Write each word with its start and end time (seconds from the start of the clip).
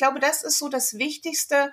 glaube, 0.00 0.18
das 0.18 0.42
ist 0.42 0.58
so 0.58 0.68
das 0.68 0.94
Wichtigste 0.94 1.72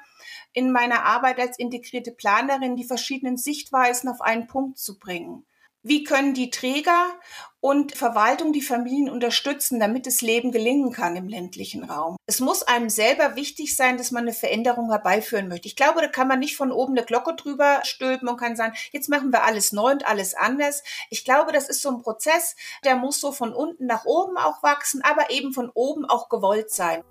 in 0.54 0.72
meiner 0.72 1.04
Arbeit 1.06 1.40
als 1.40 1.58
integrierte 1.58 2.12
Planerin, 2.12 2.76
die 2.76 2.84
verschiedenen 2.84 3.38
Sichtweisen 3.38 4.10
auf 4.10 4.22
einen 4.22 4.48
Punkt 4.48 4.78
zu 4.78 5.00
bringen. 5.00 5.46
Wie 5.84 6.04
können 6.04 6.34
die 6.34 6.50
Träger 6.50 7.18
und 7.62 7.96
Verwaltung 7.96 8.52
die 8.52 8.62
Familien 8.62 9.10
unterstützen, 9.10 9.80
damit 9.80 10.06
das 10.06 10.20
Leben 10.20 10.52
gelingen 10.52 10.92
kann 10.92 11.16
im 11.16 11.30
ländlichen 11.30 11.86
Raum? 11.86 12.18
Es 12.26 12.42
muss 12.42 12.64
einem 12.64 12.90
selber 12.90 13.38
wichtig 13.38 13.78
sein, 13.78 13.98
dass 13.98 14.12
man 14.12 14.24
eine 14.24 14.34
Veränderung 14.34 14.90
herbeiführen 14.90 15.48
möchte. 15.48 15.70
Ich 15.70 15.78
glaube, 15.78 16.02
da 16.02 16.08
kann 16.08 16.28
man 16.28 16.40
nicht 16.40 16.58
von 16.58 16.74
oben 16.74 16.98
eine 16.98 17.06
Glocke 17.06 17.36
drüber 17.36 17.80
stülpen 17.84 18.28
und 18.28 18.38
kann 18.38 18.58
sagen, 18.58 18.76
jetzt 18.92 19.08
machen 19.08 19.32
wir 19.32 19.46
alles 19.46 19.72
neu 19.72 19.92
und 19.92 20.06
alles 20.06 20.34
anders. 20.34 20.84
Ich 21.10 21.24
glaube, 21.24 21.54
das 21.54 21.70
ist 21.70 21.82
so 21.82 21.90
ein 21.90 22.02
Prozess, 22.02 22.58
der 22.84 22.98
muss 22.98 23.22
so 23.22 23.32
von 23.32 23.54
unten 23.54 23.86
nach 23.86 24.04
oben 24.04 24.38
auch 24.38 24.62
wachsen, 24.64 25.02
aber 25.04 25.30
eben 25.30 25.54
von 25.54 25.72
oben 25.74 26.04
auch 26.04 26.28
gewollt 26.28 26.70
sein. 26.70 27.02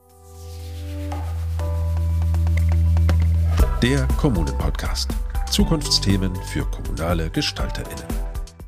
Der 3.87 4.09
Kommunen-Podcast. 4.17 5.11
Zukunftsthemen 5.49 6.35
für 6.35 6.65
kommunale 6.65 7.31
GestalterInnen. 7.31 8.09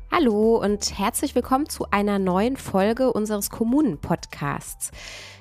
Hallo 0.09 0.55
und 0.55 0.97
herzlich 0.97 1.35
willkommen 1.35 1.67
zu 1.67 1.91
einer 1.91 2.19
neuen 2.19 2.55
Folge 2.55 3.11
unseres 3.11 3.49
Kommunen-Podcasts. 3.49 4.91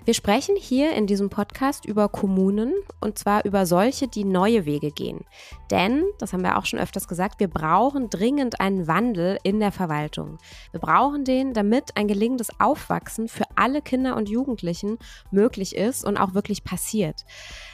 Wir 0.09 0.15
sprechen 0.15 0.57
hier 0.57 0.95
in 0.95 1.07
diesem 1.07 1.29
Podcast 1.29 1.85
über 1.85 2.09
Kommunen 2.09 2.73
und 2.99 3.19
zwar 3.19 3.45
über 3.45 3.67
solche, 3.67 4.09
die 4.09 4.25
neue 4.25 4.65
Wege 4.65 4.91
gehen. 4.91 5.27
Denn, 5.71 6.03
das 6.19 6.33
haben 6.33 6.43
wir 6.43 6.57
auch 6.57 6.65
schon 6.65 6.79
öfters 6.79 7.09
gesagt, 7.09 7.41
wir 7.41 7.49
brauchen 7.49 8.09
dringend 8.09 8.59
einen 8.59 8.87
Wandel 8.87 9.37
in 9.43 9.61
der 9.61 9.71
Verwaltung. 9.71 10.39
Wir 10.71 10.81
brauchen 10.81 11.25
den, 11.27 11.53
damit 11.53 11.95
ein 11.95 12.09
gelingendes 12.09 12.49
Aufwachsen 12.59 13.29
für 13.29 13.45
alle 13.55 13.83
Kinder 13.83 14.17
und 14.17 14.31
Jugendlichen 14.31 14.97
möglich 15.31 15.77
ist 15.77 16.07
und 16.07 16.17
auch 16.17 16.33
wirklich 16.33 16.65
passiert. 16.65 17.27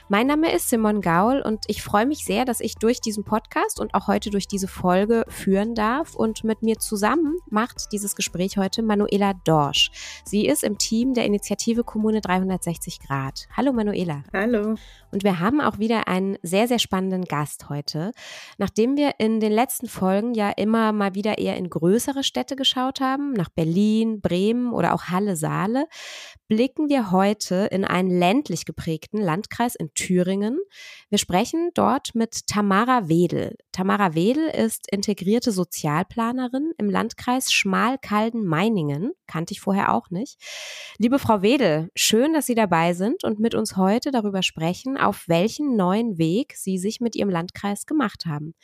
Mein 0.08 0.26
Name 0.26 0.52
ist 0.52 0.68
Simon 0.68 1.00
Gaul 1.00 1.40
und 1.40 1.64
ich 1.66 1.82
freue 1.82 2.04
mich 2.04 2.26
sehr, 2.26 2.44
dass 2.44 2.60
ich 2.60 2.74
durch 2.74 3.00
diesen 3.00 3.24
Podcast 3.24 3.80
und 3.80 3.94
auch 3.94 4.06
heute 4.06 4.28
durch 4.28 4.46
diese 4.46 4.68
Folge 4.68 5.24
führen 5.28 5.74
darf. 5.74 6.14
Und 6.14 6.44
mit 6.44 6.62
mir 6.62 6.78
zusammen 6.78 7.38
macht 7.48 7.90
dieses 7.90 8.14
Gespräch 8.14 8.58
heute 8.58 8.82
Manuela 8.82 9.32
Dorsch. 9.44 9.90
Sie 10.24 10.46
ist 10.46 10.62
im 10.62 10.76
Team 10.76 11.14
der 11.14 11.24
Initiative 11.24 11.84
Kommune 11.84 12.20
360 12.24 12.98
Grad. 13.06 13.34
Hallo 13.56 13.72
Manuela. 13.72 14.24
Hallo. 14.32 14.76
Und 15.14 15.22
wir 15.22 15.38
haben 15.38 15.60
auch 15.60 15.78
wieder 15.78 16.08
einen 16.08 16.36
sehr, 16.42 16.66
sehr 16.66 16.80
spannenden 16.80 17.24
Gast 17.24 17.68
heute. 17.68 18.10
Nachdem 18.58 18.96
wir 18.96 19.12
in 19.18 19.38
den 19.38 19.52
letzten 19.52 19.86
Folgen 19.86 20.34
ja 20.34 20.50
immer 20.50 20.90
mal 20.90 21.14
wieder 21.14 21.38
eher 21.38 21.56
in 21.56 21.70
größere 21.70 22.24
Städte 22.24 22.56
geschaut 22.56 23.00
haben, 23.00 23.32
nach 23.32 23.48
Berlin, 23.48 24.20
Bremen 24.20 24.72
oder 24.72 24.92
auch 24.92 25.04
Halle, 25.04 25.36
Saale, 25.36 25.86
blicken 26.48 26.88
wir 26.88 27.12
heute 27.12 27.68
in 27.70 27.84
einen 27.84 28.10
ländlich 28.10 28.64
geprägten 28.64 29.18
Landkreis 29.18 29.76
in 29.76 29.94
Thüringen. 29.94 30.58
Wir 31.10 31.18
sprechen 31.18 31.70
dort 31.74 32.16
mit 32.16 32.48
Tamara 32.48 33.08
Wedel. 33.08 33.56
Tamara 33.70 34.14
Wedel 34.14 34.48
ist 34.48 34.90
integrierte 34.90 35.52
Sozialplanerin 35.52 36.72
im 36.76 36.90
Landkreis 36.90 37.52
Schmalkalden-Meiningen. 37.52 39.12
Kannte 39.28 39.52
ich 39.52 39.60
vorher 39.60 39.94
auch 39.94 40.10
nicht. 40.10 40.38
Liebe 40.98 41.20
Frau 41.20 41.40
Wedel, 41.42 41.90
schön, 41.94 42.32
dass 42.32 42.46
Sie 42.46 42.54
dabei 42.54 42.94
sind 42.94 43.24
und 43.24 43.38
mit 43.38 43.54
uns 43.54 43.76
heute 43.76 44.10
darüber 44.10 44.42
sprechen, 44.42 44.96
auf 45.04 45.28
welchen 45.28 45.76
neuen 45.76 46.18
Weg 46.18 46.54
Sie 46.56 46.78
sich 46.78 47.00
mit 47.00 47.14
Ihrem 47.16 47.30
Landkreis 47.30 47.86
gemacht 47.86 48.24
haben. 48.26 48.54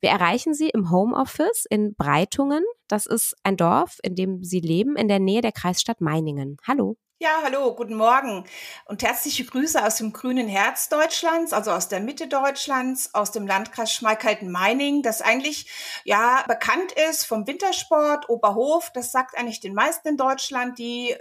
Wir 0.00 0.10
erreichen 0.10 0.54
Sie 0.54 0.68
im 0.68 0.90
Homeoffice 0.90 1.66
in 1.68 1.94
Breitungen. 1.94 2.64
Das 2.88 3.06
ist 3.06 3.34
ein 3.42 3.56
Dorf, 3.56 3.98
in 4.02 4.14
dem 4.14 4.42
Sie 4.44 4.60
leben, 4.60 4.96
in 4.96 5.08
der 5.08 5.20
Nähe 5.20 5.40
der 5.40 5.52
Kreisstadt 5.52 6.00
Meiningen. 6.00 6.58
Hallo. 6.66 6.96
Ja, 7.20 7.40
hallo, 7.42 7.74
guten 7.74 7.94
Morgen 7.94 8.44
und 8.86 9.02
herzliche 9.02 9.44
Grüße 9.44 9.82
aus 9.82 9.96
dem 9.96 10.12
grünen 10.12 10.48
Herz 10.48 10.88
Deutschlands, 10.88 11.52
also 11.52 11.70
aus 11.70 11.88
der 11.88 12.00
Mitte 12.00 12.26
Deutschlands, 12.26 13.14
aus 13.14 13.30
dem 13.30 13.46
Landkreis 13.46 13.92
Schmalkalden-Meining, 13.92 15.02
das 15.02 15.22
eigentlich 15.22 15.70
ja 16.04 16.44
bekannt 16.48 16.92
ist 17.08 17.24
vom 17.24 17.46
Wintersport, 17.46 18.28
Oberhof, 18.28 18.90
das 18.92 19.12
sagt 19.12 19.38
eigentlich 19.38 19.60
den 19.60 19.74
meisten 19.74 20.08
in 20.08 20.16
Deutschland, 20.16 20.78
die 20.78 21.16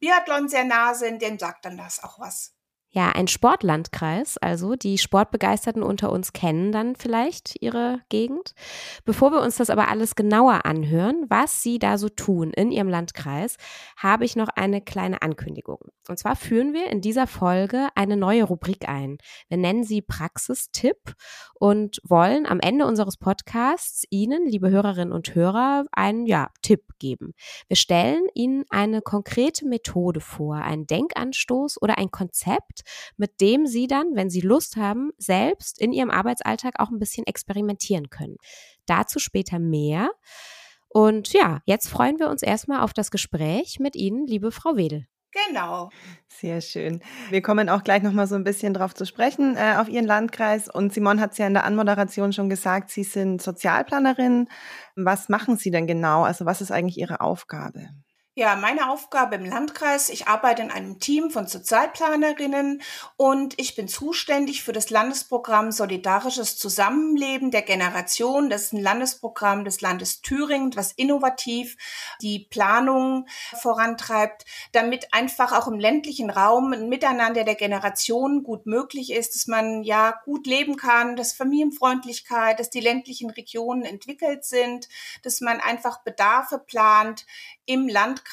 Biathlon 0.00 0.48
sehr 0.48 0.64
nah 0.64 0.94
sind, 0.94 1.20
denen 1.20 1.38
sagt 1.38 1.66
dann 1.66 1.76
das 1.76 2.02
auch 2.02 2.18
was 2.18 2.53
ja, 2.94 3.10
ein 3.10 3.26
Sportlandkreis. 3.26 4.38
Also 4.38 4.76
die 4.76 4.98
Sportbegeisterten 4.98 5.82
unter 5.82 6.12
uns 6.12 6.32
kennen 6.32 6.70
dann 6.70 6.94
vielleicht 6.94 7.60
ihre 7.60 8.00
Gegend. 8.08 8.54
Bevor 9.04 9.32
wir 9.32 9.40
uns 9.40 9.56
das 9.56 9.68
aber 9.68 9.88
alles 9.88 10.14
genauer 10.14 10.64
anhören, 10.64 11.26
was 11.28 11.60
Sie 11.60 11.80
da 11.80 11.98
so 11.98 12.08
tun 12.08 12.52
in 12.52 12.70
Ihrem 12.70 12.88
Landkreis, 12.88 13.56
habe 13.96 14.24
ich 14.24 14.36
noch 14.36 14.48
eine 14.48 14.80
kleine 14.80 15.22
Ankündigung. 15.22 15.78
Und 16.08 16.20
zwar 16.20 16.36
führen 16.36 16.72
wir 16.72 16.88
in 16.88 17.00
dieser 17.00 17.26
Folge 17.26 17.88
eine 17.96 18.16
neue 18.16 18.44
Rubrik 18.44 18.88
ein. 18.88 19.18
Wir 19.48 19.56
nennen 19.56 19.82
sie 19.82 20.00
Praxistipp 20.00 21.14
und 21.54 22.00
wollen 22.04 22.46
am 22.46 22.60
Ende 22.60 22.86
unseres 22.86 23.16
Podcasts 23.16 24.04
Ihnen, 24.10 24.46
liebe 24.46 24.70
Hörerinnen 24.70 25.12
und 25.12 25.34
Hörer, 25.34 25.86
einen 25.92 26.26
ja, 26.26 26.50
Tipp 26.62 26.82
geben. 27.00 27.32
Wir 27.66 27.76
stellen 27.76 28.26
Ihnen 28.34 28.64
eine 28.70 29.00
konkrete 29.02 29.66
Methode 29.66 30.20
vor, 30.20 30.56
einen 30.56 30.86
Denkanstoß 30.86 31.80
oder 31.80 31.98
ein 31.98 32.10
Konzept, 32.10 32.83
mit 33.16 33.40
dem 33.40 33.66
Sie 33.66 33.86
dann, 33.86 34.14
wenn 34.14 34.30
Sie 34.30 34.40
Lust 34.40 34.76
haben, 34.76 35.10
selbst 35.18 35.80
in 35.80 35.92
Ihrem 35.92 36.10
Arbeitsalltag 36.10 36.74
auch 36.78 36.90
ein 36.90 36.98
bisschen 36.98 37.26
experimentieren 37.26 38.10
können. 38.10 38.36
Dazu 38.86 39.18
später 39.18 39.58
mehr. 39.58 40.10
Und 40.88 41.32
ja, 41.32 41.60
jetzt 41.66 41.88
freuen 41.88 42.18
wir 42.18 42.28
uns 42.28 42.42
erstmal 42.42 42.80
auf 42.80 42.92
das 42.92 43.10
Gespräch 43.10 43.78
mit 43.80 43.96
Ihnen, 43.96 44.26
liebe 44.26 44.52
Frau 44.52 44.76
Wedel. 44.76 45.06
Genau. 45.48 45.90
Sehr 46.28 46.60
schön. 46.60 47.00
Wir 47.30 47.42
kommen 47.42 47.68
auch 47.68 47.82
gleich 47.82 48.02
nochmal 48.04 48.28
so 48.28 48.36
ein 48.36 48.44
bisschen 48.44 48.72
drauf 48.72 48.94
zu 48.94 49.04
sprechen, 49.04 49.56
äh, 49.56 49.74
auf 49.78 49.88
Ihren 49.88 50.06
Landkreis. 50.06 50.68
Und 50.68 50.92
Simon 50.94 51.20
hat 51.20 51.32
es 51.32 51.38
ja 51.38 51.48
in 51.48 51.54
der 51.54 51.64
Anmoderation 51.64 52.32
schon 52.32 52.48
gesagt, 52.48 52.90
Sie 52.90 53.02
sind 53.02 53.42
Sozialplanerin. 53.42 54.48
Was 54.94 55.28
machen 55.28 55.56
Sie 55.56 55.72
denn 55.72 55.88
genau? 55.88 56.22
Also 56.22 56.46
was 56.46 56.60
ist 56.60 56.70
eigentlich 56.70 56.98
Ihre 56.98 57.20
Aufgabe? 57.20 57.88
Ja, 58.36 58.56
meine 58.56 58.90
Aufgabe 58.90 59.36
im 59.36 59.44
Landkreis, 59.44 60.08
ich 60.08 60.26
arbeite 60.26 60.60
in 60.60 60.72
einem 60.72 60.98
Team 60.98 61.30
von 61.30 61.46
Sozialplanerinnen 61.46 62.82
und 63.16 63.54
ich 63.60 63.76
bin 63.76 63.86
zuständig 63.86 64.64
für 64.64 64.72
das 64.72 64.90
Landesprogramm 64.90 65.70
Solidarisches 65.70 66.56
Zusammenleben 66.58 67.52
der 67.52 67.62
Generation. 67.62 68.50
Das 68.50 68.62
ist 68.62 68.72
ein 68.72 68.82
Landesprogramm 68.82 69.64
des 69.64 69.82
Landes 69.82 70.20
Thüringen, 70.20 70.74
was 70.74 70.90
innovativ 70.90 71.76
die 72.22 72.40
Planung 72.40 73.28
vorantreibt, 73.60 74.44
damit 74.72 75.14
einfach 75.14 75.52
auch 75.52 75.68
im 75.68 75.78
ländlichen 75.78 76.28
Raum 76.28 76.72
ein 76.72 76.88
Miteinander 76.88 77.44
der 77.44 77.54
Generationen 77.54 78.42
gut 78.42 78.66
möglich 78.66 79.12
ist, 79.12 79.36
dass 79.36 79.46
man 79.46 79.84
ja 79.84 80.12
gut 80.24 80.48
leben 80.48 80.74
kann, 80.76 81.14
dass 81.14 81.34
Familienfreundlichkeit, 81.34 82.58
dass 82.58 82.68
die 82.68 82.80
ländlichen 82.80 83.30
Regionen 83.30 83.84
entwickelt 83.84 84.44
sind, 84.44 84.88
dass 85.22 85.40
man 85.40 85.60
einfach 85.60 86.02
Bedarfe 86.02 86.58
plant 86.58 87.26
im 87.64 87.86
Landkreis 87.88 88.23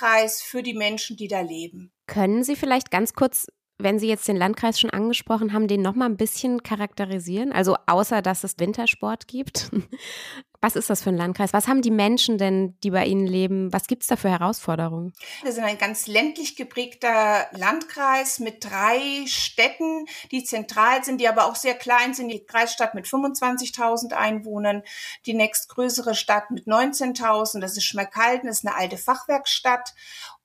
für 0.41 0.63
die 0.63 0.73
Menschen, 0.73 1.17
die 1.17 1.27
da 1.27 1.41
leben. 1.41 1.91
Können 2.07 2.43
Sie 2.43 2.55
vielleicht 2.55 2.91
ganz 2.91 3.13
kurz 3.13 3.47
wenn 3.83 3.99
Sie 3.99 4.07
jetzt 4.07 4.27
den 4.27 4.37
Landkreis 4.37 4.79
schon 4.79 4.89
angesprochen 4.89 5.53
haben, 5.53 5.67
den 5.67 5.81
noch 5.81 5.95
mal 5.95 6.05
ein 6.05 6.17
bisschen 6.17 6.63
charakterisieren? 6.63 7.51
Also 7.51 7.75
außer, 7.87 8.21
dass 8.21 8.43
es 8.43 8.59
Wintersport 8.59 9.27
gibt. 9.27 9.71
Was 10.63 10.75
ist 10.75 10.91
das 10.91 11.01
für 11.01 11.09
ein 11.09 11.17
Landkreis? 11.17 11.53
Was 11.53 11.67
haben 11.67 11.81
die 11.81 11.89
Menschen 11.89 12.37
denn, 12.37 12.77
die 12.83 12.91
bei 12.91 13.05
Ihnen 13.05 13.25
leben? 13.25 13.73
Was 13.73 13.87
gibt 13.87 14.03
es 14.03 14.07
da 14.07 14.15
für 14.15 14.29
Herausforderungen? 14.29 15.11
Wir 15.41 15.53
sind 15.53 15.63
ein 15.63 15.79
ganz 15.79 16.05
ländlich 16.05 16.55
geprägter 16.55 17.47
Landkreis 17.51 18.37
mit 18.37 18.63
drei 18.63 19.25
Städten, 19.25 20.05
die 20.29 20.43
zentral 20.43 21.03
sind, 21.03 21.19
die 21.19 21.27
aber 21.27 21.45
auch 21.47 21.55
sehr 21.55 21.73
klein 21.73 22.13
sind. 22.13 22.29
Die 22.29 22.45
Kreisstadt 22.45 22.93
mit 22.93 23.07
25.000 23.07 24.13
Einwohnern, 24.13 24.83
die 25.25 25.33
nächstgrößere 25.33 26.13
Stadt 26.13 26.51
mit 26.51 26.67
19.000, 26.67 27.59
das 27.59 27.75
ist 27.75 27.85
Schmerkalden, 27.85 28.45
das 28.45 28.59
ist 28.59 28.67
eine 28.67 28.75
alte 28.75 28.97
Fachwerkstatt. 28.97 29.95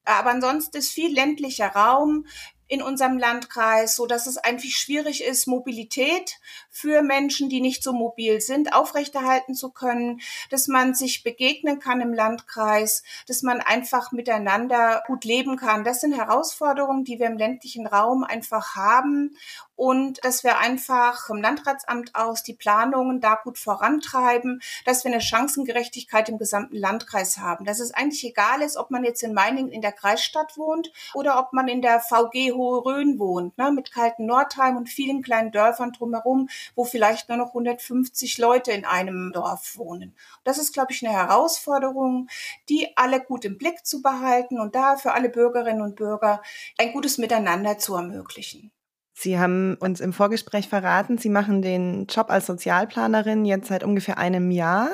Aber 0.06 0.30
ansonsten 0.30 0.78
ist 0.78 0.92
viel 0.92 1.12
ländlicher 1.12 1.68
Raum 1.68 2.26
in 2.68 2.82
unserem 2.82 3.18
Landkreis, 3.18 3.96
so 3.96 4.06
dass 4.06 4.26
es 4.26 4.38
einfach 4.38 4.68
schwierig 4.68 5.22
ist, 5.22 5.46
Mobilität 5.46 6.38
für 6.76 7.00
Menschen, 7.00 7.48
die 7.48 7.62
nicht 7.62 7.82
so 7.82 7.94
mobil 7.94 8.42
sind, 8.42 8.74
aufrechterhalten 8.74 9.54
zu 9.54 9.70
können, 9.70 10.20
dass 10.50 10.68
man 10.68 10.94
sich 10.94 11.22
begegnen 11.22 11.80
kann 11.80 12.02
im 12.02 12.12
Landkreis, 12.12 13.02
dass 13.26 13.42
man 13.42 13.62
einfach 13.62 14.12
miteinander 14.12 15.02
gut 15.06 15.24
leben 15.24 15.56
kann. 15.56 15.84
Das 15.84 16.02
sind 16.02 16.12
Herausforderungen, 16.12 17.04
die 17.04 17.18
wir 17.18 17.28
im 17.28 17.38
ländlichen 17.38 17.86
Raum 17.86 18.24
einfach 18.24 18.76
haben 18.76 19.38
und 19.76 20.24
dass 20.24 20.42
wir 20.42 20.58
einfach 20.58 21.26
vom 21.26 21.40
Landratsamt 21.40 22.14
aus 22.14 22.42
die 22.42 22.54
Planungen 22.54 23.20
da 23.20 23.38
gut 23.42 23.58
vorantreiben, 23.58 24.60
dass 24.84 25.04
wir 25.04 25.12
eine 25.12 25.20
Chancengerechtigkeit 25.20 26.28
im 26.28 26.38
gesamten 26.38 26.76
Landkreis 26.76 27.38
haben. 27.38 27.64
Dass 27.64 27.80
es 27.80 27.92
eigentlich 27.92 28.24
egal 28.24 28.62
ist, 28.62 28.76
ob 28.76 28.90
man 28.90 29.04
jetzt 29.04 29.22
in 29.22 29.34
Meiningen 29.34 29.70
in 29.70 29.82
der 29.82 29.92
Kreisstadt 29.92 30.56
wohnt 30.56 30.90
oder 31.14 31.38
ob 31.38 31.52
man 31.52 31.68
in 31.68 31.82
der 31.82 32.00
VG 32.00 32.52
Hohe 32.52 32.84
Rhön 32.84 33.18
wohnt, 33.18 33.56
ne, 33.58 33.70
mit 33.70 33.92
Kalten 33.92 34.26
Nordheim 34.26 34.76
und 34.76 34.88
vielen 34.88 35.22
kleinen 35.22 35.52
Dörfern 35.52 35.92
drumherum, 35.92 36.48
wo 36.74 36.84
vielleicht 36.84 37.28
nur 37.28 37.38
noch 37.38 37.48
150 37.48 38.38
Leute 38.38 38.72
in 38.72 38.84
einem 38.84 39.32
Dorf 39.32 39.76
wohnen. 39.76 40.14
Das 40.44 40.58
ist, 40.58 40.72
glaube 40.72 40.92
ich, 40.92 41.06
eine 41.06 41.16
Herausforderung, 41.16 42.28
die 42.68 42.96
alle 42.96 43.20
gut 43.20 43.44
im 43.44 43.58
Blick 43.58 43.86
zu 43.86 44.02
behalten 44.02 44.60
und 44.60 44.74
da 44.74 44.96
für 44.96 45.12
alle 45.12 45.28
Bürgerinnen 45.28 45.82
und 45.82 45.96
Bürger 45.96 46.42
ein 46.78 46.92
gutes 46.92 47.18
Miteinander 47.18 47.78
zu 47.78 47.94
ermöglichen. 47.94 48.72
Sie 49.18 49.38
haben 49.38 49.76
uns 49.80 50.00
im 50.00 50.12
Vorgespräch 50.12 50.68
verraten, 50.68 51.16
Sie 51.16 51.30
machen 51.30 51.62
den 51.62 52.04
Job 52.04 52.26
als 52.28 52.44
Sozialplanerin 52.44 53.46
jetzt 53.46 53.68
seit 53.68 53.82
ungefähr 53.82 54.18
einem 54.18 54.50
Jahr 54.50 54.90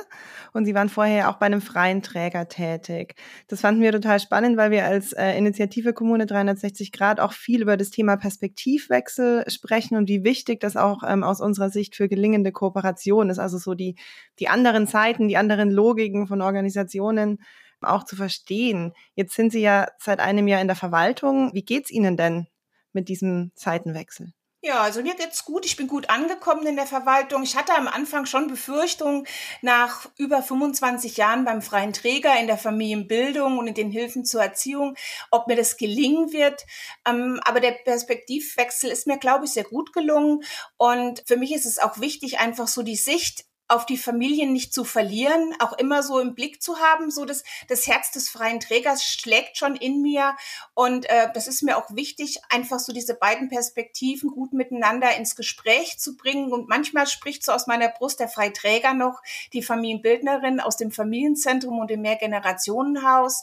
und 0.52 0.64
Sie 0.64 0.76
waren 0.76 0.88
vorher 0.88 1.28
auch 1.28 1.38
bei 1.38 1.46
einem 1.46 1.60
freien 1.60 2.02
Träger 2.02 2.46
tätig. 2.46 3.16
Das 3.48 3.62
fanden 3.62 3.82
wir 3.82 3.90
total 3.90 4.20
spannend, 4.20 4.56
weil 4.56 4.70
wir 4.70 4.84
als 4.84 5.12
äh, 5.12 5.36
Initiative 5.36 5.92
Kommune 5.92 6.26
360 6.26 6.92
Grad 6.92 7.19
auch 7.19 7.32
viel 7.32 7.62
über 7.62 7.76
das 7.76 7.90
Thema 7.90 8.16
Perspektivwechsel 8.16 9.50
sprechen 9.50 9.96
und 9.96 10.08
wie 10.08 10.22
wichtig 10.22 10.60
das 10.60 10.76
auch 10.76 11.02
ähm, 11.04 11.24
aus 11.24 11.40
unserer 11.40 11.70
Sicht 11.70 11.96
für 11.96 12.08
gelingende 12.08 12.52
Kooperation 12.52 13.28
ist. 13.28 13.40
Also 13.40 13.58
so 13.58 13.74
die, 13.74 13.96
die 14.38 14.46
anderen 14.46 14.86
Seiten, 14.86 15.26
die 15.26 15.36
anderen 15.36 15.69
Logiken 15.69 16.28
von 16.28 16.42
Organisationen 16.42 17.42
auch 17.80 18.04
zu 18.04 18.14
verstehen. 18.14 18.92
Jetzt 19.16 19.34
sind 19.34 19.50
Sie 19.50 19.62
ja 19.62 19.88
seit 19.98 20.20
einem 20.20 20.46
Jahr 20.46 20.60
in 20.60 20.69
der 20.69 20.76
Verwaltung. 20.76 21.50
Wie 21.54 21.64
geht's 21.64 21.90
Ihnen 21.90 22.16
denn 22.16 22.46
mit 22.92 23.08
diesem 23.08 23.52
Seitenwechsel? 23.54 24.32
Ja, 24.64 24.80
also 24.82 25.02
mir 25.02 25.16
geht's 25.16 25.44
gut. 25.44 25.66
Ich 25.66 25.76
bin 25.76 25.88
gut 25.88 26.08
angekommen 26.08 26.68
in 26.68 26.76
der 26.76 26.86
Verwaltung. 26.86 27.42
Ich 27.42 27.56
hatte 27.56 27.74
am 27.74 27.88
Anfang 27.88 28.26
schon 28.26 28.46
Befürchtungen 28.46 29.26
nach 29.60 30.08
über 30.18 30.40
25 30.40 31.16
Jahren 31.16 31.44
beim 31.44 31.62
freien 31.62 31.92
Träger 31.92 32.38
in 32.38 32.46
der 32.46 32.58
Familienbildung 32.58 33.58
und 33.58 33.66
in 33.66 33.74
den 33.74 33.90
Hilfen 33.90 34.24
zur 34.24 34.40
Erziehung, 34.40 34.94
ob 35.32 35.48
mir 35.48 35.56
das 35.56 35.78
gelingen 35.78 36.32
wird. 36.32 36.64
Ähm, 37.04 37.40
aber 37.44 37.58
der 37.58 37.72
Perspektivwechsel 37.72 38.88
ist 38.88 39.08
mir, 39.08 39.18
glaube 39.18 39.46
ich, 39.46 39.50
sehr 39.50 39.64
gut 39.64 39.92
gelungen. 39.92 40.44
Und 40.76 41.24
für 41.26 41.36
mich 41.36 41.52
ist 41.52 41.66
es 41.66 41.80
auch 41.80 41.98
wichtig, 41.98 42.38
einfach 42.38 42.68
so 42.68 42.84
die 42.84 42.94
Sicht 42.94 43.44
auf 43.72 43.86
die 43.86 43.96
Familien 43.96 44.52
nicht 44.52 44.74
zu 44.74 44.84
verlieren, 44.84 45.54
auch 45.58 45.72
immer 45.72 46.02
so 46.02 46.19
im 46.20 46.34
Blick 46.34 46.62
zu 46.62 46.78
haben, 46.78 47.10
so 47.10 47.24
dass 47.24 47.42
das 47.69 47.86
Herz 47.86 48.10
des 48.10 48.28
freien 48.28 48.60
Trägers 48.60 49.02
schlägt 49.02 49.56
schon 49.56 49.76
in 49.76 50.02
mir. 50.02 50.36
Und 50.74 51.08
äh, 51.08 51.28
das 51.32 51.46
ist 51.46 51.62
mir 51.62 51.78
auch 51.78 51.90
wichtig, 51.90 52.40
einfach 52.50 52.78
so 52.78 52.92
diese 52.92 53.14
beiden 53.14 53.48
Perspektiven 53.48 54.30
gut 54.30 54.52
miteinander 54.52 55.16
ins 55.16 55.36
Gespräch 55.36 55.98
zu 55.98 56.16
bringen. 56.16 56.52
Und 56.52 56.69
manchmal 56.69 57.06
spricht 57.06 57.44
so 57.44 57.52
aus 57.52 57.66
meiner 57.66 57.88
Brust 57.88 58.20
der 58.20 58.28
freie 58.28 58.52
Träger 58.52 58.92
noch 58.92 59.22
die 59.54 59.62
Familienbildnerin 59.62 60.60
aus 60.60 60.76
dem 60.76 60.92
Familienzentrum 60.92 61.78
und 61.78 61.90
dem 61.90 62.02
Mehrgenerationenhaus 62.02 63.42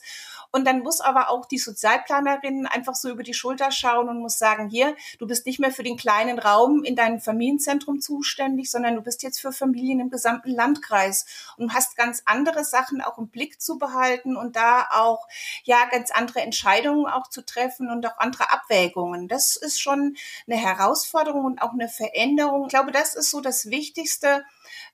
und 0.52 0.66
dann 0.66 0.80
muss 0.80 1.00
aber 1.00 1.30
auch 1.30 1.46
die 1.46 1.58
Sozialplanerin 1.58 2.66
einfach 2.66 2.96
so 2.96 3.10
über 3.10 3.24
die 3.24 3.34
Schulter 3.34 3.72
schauen 3.72 4.10
und 4.10 4.20
muss 4.20 4.40
sagen, 4.40 4.70
hier, 4.70 4.96
du 5.20 5.28
bist 5.28 5.46
nicht 5.46 5.60
mehr 5.60 5.72
für 5.72 5.84
den 5.84 5.98
kleinen 5.98 6.40
Raum 6.40 6.84
in 6.84 6.96
deinem 6.96 7.20
Familienzentrum 7.20 8.00
zuständig, 8.00 8.72
sondern 8.72 8.96
du 8.96 9.02
bist 9.02 9.22
jetzt 9.22 9.40
für 9.40 9.52
Familien 9.52 10.00
im 10.00 10.10
gesamten 10.10 10.50
Landkreis 10.50 11.26
und 11.58 11.74
hast 11.74 11.96
ganz 11.96 12.24
andere 12.26 12.64
Sachen 12.64 13.02
auch 13.02 13.18
im 13.18 13.28
Blick 13.28 13.62
zu 13.62 13.78
behalten 13.78 14.36
und 14.36 14.56
da 14.56 14.88
auch, 14.92 15.28
ja, 15.64 15.78
ganz 15.92 16.10
andere 16.12 16.42
Entscheidungen 16.42 17.06
auch 17.06 17.30
zu 17.30 17.46
treffen 17.46 17.90
und 17.90 18.06
auch 18.08 18.18
andere 18.18 18.52
Abwägungen. 18.52 19.28
Das 19.28 19.56
ist 19.56 19.80
schon 19.80 20.16
eine 20.48 20.58
Herausforderung 20.58 21.46
und 21.46 21.62
auch 21.62 21.74
eine 21.74 21.90
Veränderung. 21.90 22.64
Ich 22.64 22.70
glaube, 22.70 22.92
das 22.92 23.14
ist 23.14 23.30
so 23.30 23.42
das 23.42 23.70
Wichtigste, 23.70 24.44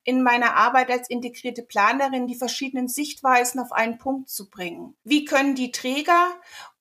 in 0.04 0.22
meiner 0.22 0.56
Arbeit 0.56 0.92
als 0.92 1.10
integrierte 1.10 1.64
Planerin 1.64 2.28
die 2.28 2.36
verschiedenen 2.36 2.88
Sichtweisen 2.88 3.60
auf 3.60 3.72
einen 3.72 3.98
Punkt 3.98 4.30
zu 4.30 4.50
bringen. 4.50 4.96
Wie 5.04 5.26
können 5.26 5.45
die 5.54 5.72
Träger 5.72 6.32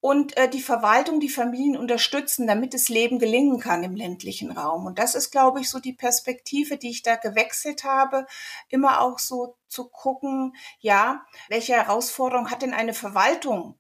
und 0.01 0.37
äh, 0.37 0.49
die 0.49 0.63
Verwaltung 0.63 1.21
die 1.21 1.29
Familien 1.29 1.77
unterstützen, 1.77 2.47
damit 2.47 2.73
das 2.73 2.89
Leben 2.89 3.19
gelingen 3.19 3.59
kann 3.59 3.83
im 3.83 3.95
ländlichen 3.95 4.51
Raum? 4.51 4.87
Und 4.87 4.99
das 4.99 5.15
ist, 5.15 5.31
glaube 5.31 5.61
ich, 5.61 5.69
so 5.69 5.81
die 5.81 5.93
Perspektive, 5.93 6.79
die 6.79 6.91
ich 6.91 7.03
da 7.03 7.17
gewechselt 7.17 7.85
habe, 7.85 8.27
immer 8.69 9.01
auch 9.01 9.19
so 9.19 9.57
zu 9.69 9.89
gucken, 9.89 10.55
ja, 10.79 11.27
welche 11.49 11.75
Herausforderung 11.75 12.51
hat 12.51 12.63
denn 12.63 12.73
eine 12.73 12.95
Verwaltung, 12.95 13.79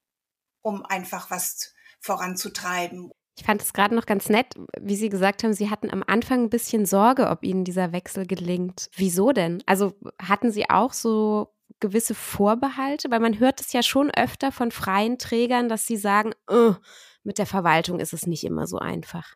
um 0.61 0.85
einfach 0.85 1.31
was 1.31 1.73
voranzutreiben? 2.01 3.11
Ich 3.37 3.45
fand 3.45 3.63
es 3.63 3.73
gerade 3.73 3.95
noch 3.95 4.07
ganz 4.07 4.29
nett, 4.29 4.55
wie 4.81 4.97
Sie 4.97 5.09
gesagt 5.09 5.43
haben, 5.43 5.55
Sie 5.55 5.69
hatten 5.69 5.91
am 5.91 6.05
Anfang 6.07 6.45
ein 6.45 6.51
bisschen 6.51 6.87
Sorge, 6.87 7.29
ob 7.29 7.43
Ihnen 7.43 7.65
dieser 7.65 7.93
Wechsel 7.93 8.27
gelingt. 8.27 8.89
Wieso 8.95 9.33
denn? 9.33 9.63
Also 9.67 9.95
hatten 10.23 10.53
Sie 10.53 10.71
auch 10.71 10.93
so 10.93 11.55
gewisse 11.85 12.15
Vorbehalte? 12.15 13.11
Weil 13.11 13.21
man 13.21 13.39
hört 13.39 13.61
es 13.61 13.73
ja 13.73 13.83
schon 13.83 14.11
öfter 14.11 14.53
von 14.53 14.71
freien 14.71 15.19
Trägern, 15.19 15.69
dass 15.69 15.87
sie 15.87 15.97
sagen, 15.97 16.33
oh, 16.49 16.75
mit 17.23 17.39
der 17.39 17.47
Verwaltung 17.47 18.01
ist 18.01 18.13
es 18.13 18.27
nicht 18.27 18.45
immer 18.45 18.67
so 18.67 18.79
einfach. 18.79 19.35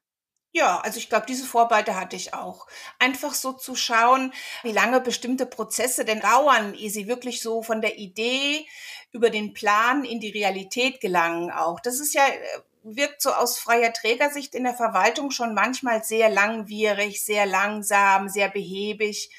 Ja, 0.52 0.80
also 0.80 0.98
ich 0.98 1.10
glaube, 1.10 1.26
diese 1.28 1.44
Vorbehalte 1.44 1.94
hatte 1.94 2.16
ich 2.16 2.32
auch. 2.32 2.66
Einfach 2.98 3.34
so 3.34 3.52
zu 3.52 3.76
schauen, 3.76 4.32
wie 4.62 4.72
lange 4.72 5.00
bestimmte 5.00 5.44
Prozesse 5.44 6.06
denn 6.06 6.20
dauern, 6.20 6.74
ehe 6.74 6.90
sie 6.90 7.06
wirklich 7.06 7.42
so 7.42 7.62
von 7.62 7.82
der 7.82 7.98
Idee 7.98 8.66
über 9.12 9.28
den 9.28 9.52
Plan 9.52 10.04
in 10.04 10.20
die 10.20 10.30
Realität 10.30 11.00
gelangen 11.00 11.50
auch. 11.50 11.80
Das 11.80 12.00
ist 12.00 12.14
ja 12.14 12.26
äh, 12.26 12.36
wirkt 12.82 13.20
so 13.20 13.30
aus 13.30 13.58
freier 13.58 13.92
Trägersicht 13.92 14.54
in 14.54 14.64
der 14.64 14.74
Verwaltung 14.74 15.30
schon 15.30 15.54
manchmal 15.54 16.02
sehr 16.02 16.30
langwierig, 16.30 17.22
sehr 17.24 17.44
langsam, 17.44 18.28
sehr 18.28 18.48
behäbig. 18.48 19.30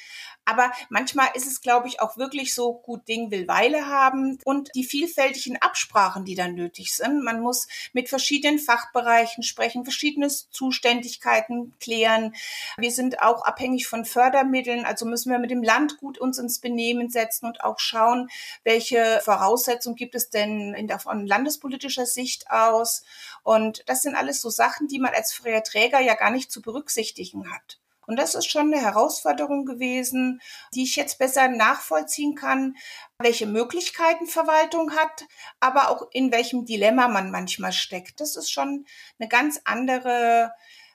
Aber 0.45 0.71
manchmal 0.89 1.29
ist 1.35 1.45
es, 1.45 1.61
glaube 1.61 1.87
ich, 1.87 2.01
auch 2.01 2.17
wirklich 2.17 2.55
so, 2.55 2.73
gut 2.73 3.07
Ding 3.07 3.29
will 3.29 3.47
Weile 3.47 3.85
haben 3.85 4.39
und 4.45 4.69
die 4.73 4.83
vielfältigen 4.83 5.61
Absprachen, 5.61 6.25
die 6.25 6.33
dann 6.33 6.55
nötig 6.55 6.95
sind. 6.95 7.23
Man 7.23 7.41
muss 7.41 7.67
mit 7.93 8.09
verschiedenen 8.09 8.57
Fachbereichen 8.57 9.43
sprechen, 9.43 9.83
verschiedene 9.83 10.27
Zuständigkeiten 10.27 11.75
klären. 11.79 12.33
Wir 12.77 12.91
sind 12.91 13.21
auch 13.21 13.43
abhängig 13.45 13.87
von 13.87 14.05
Fördermitteln, 14.05 14.85
also 14.85 15.05
müssen 15.05 15.31
wir 15.31 15.37
mit 15.37 15.51
dem 15.51 15.61
Land 15.61 15.97
gut 15.97 16.17
uns 16.17 16.39
ins 16.39 16.59
Benehmen 16.59 17.09
setzen 17.09 17.45
und 17.45 17.63
auch 17.63 17.79
schauen, 17.79 18.29
welche 18.63 19.21
Voraussetzungen 19.23 19.95
gibt 19.95 20.15
es 20.15 20.31
denn 20.31 20.73
in 20.73 20.87
der, 20.87 20.99
von 20.99 21.27
landespolitischer 21.27 22.07
Sicht 22.07 22.49
aus. 22.49 23.03
Und 23.43 23.83
das 23.87 24.01
sind 24.01 24.15
alles 24.15 24.41
so 24.41 24.49
Sachen, 24.49 24.87
die 24.87 24.99
man 24.99 25.13
als 25.13 25.31
freier 25.31 25.63
Träger 25.63 25.99
ja 25.99 26.15
gar 26.15 26.31
nicht 26.31 26.51
zu 26.51 26.61
berücksichtigen 26.61 27.51
hat. 27.51 27.79
Und 28.09 28.15
das 28.15 28.33
ist 28.33 28.49
schon 28.49 28.73
eine 28.73 28.81
Herausforderung 28.81 29.67
gewesen, 29.67 30.41
die 30.73 30.81
ich 30.81 30.95
jetzt 30.95 31.19
besser 31.19 31.47
nachvollziehen 31.47 32.33
kann, 32.33 32.75
welche 33.19 33.45
Möglichkeiten 33.45 34.25
Verwaltung 34.25 34.95
hat, 34.95 35.27
aber 35.59 35.91
auch 35.91 36.07
in 36.11 36.31
welchem 36.31 36.65
Dilemma 36.65 37.07
man 37.07 37.29
manchmal 37.29 37.71
steckt. 37.71 38.19
Das 38.19 38.35
ist 38.35 38.49
schon 38.49 38.87
eine 39.19 39.29
ganz 39.29 39.61
andere 39.63 40.51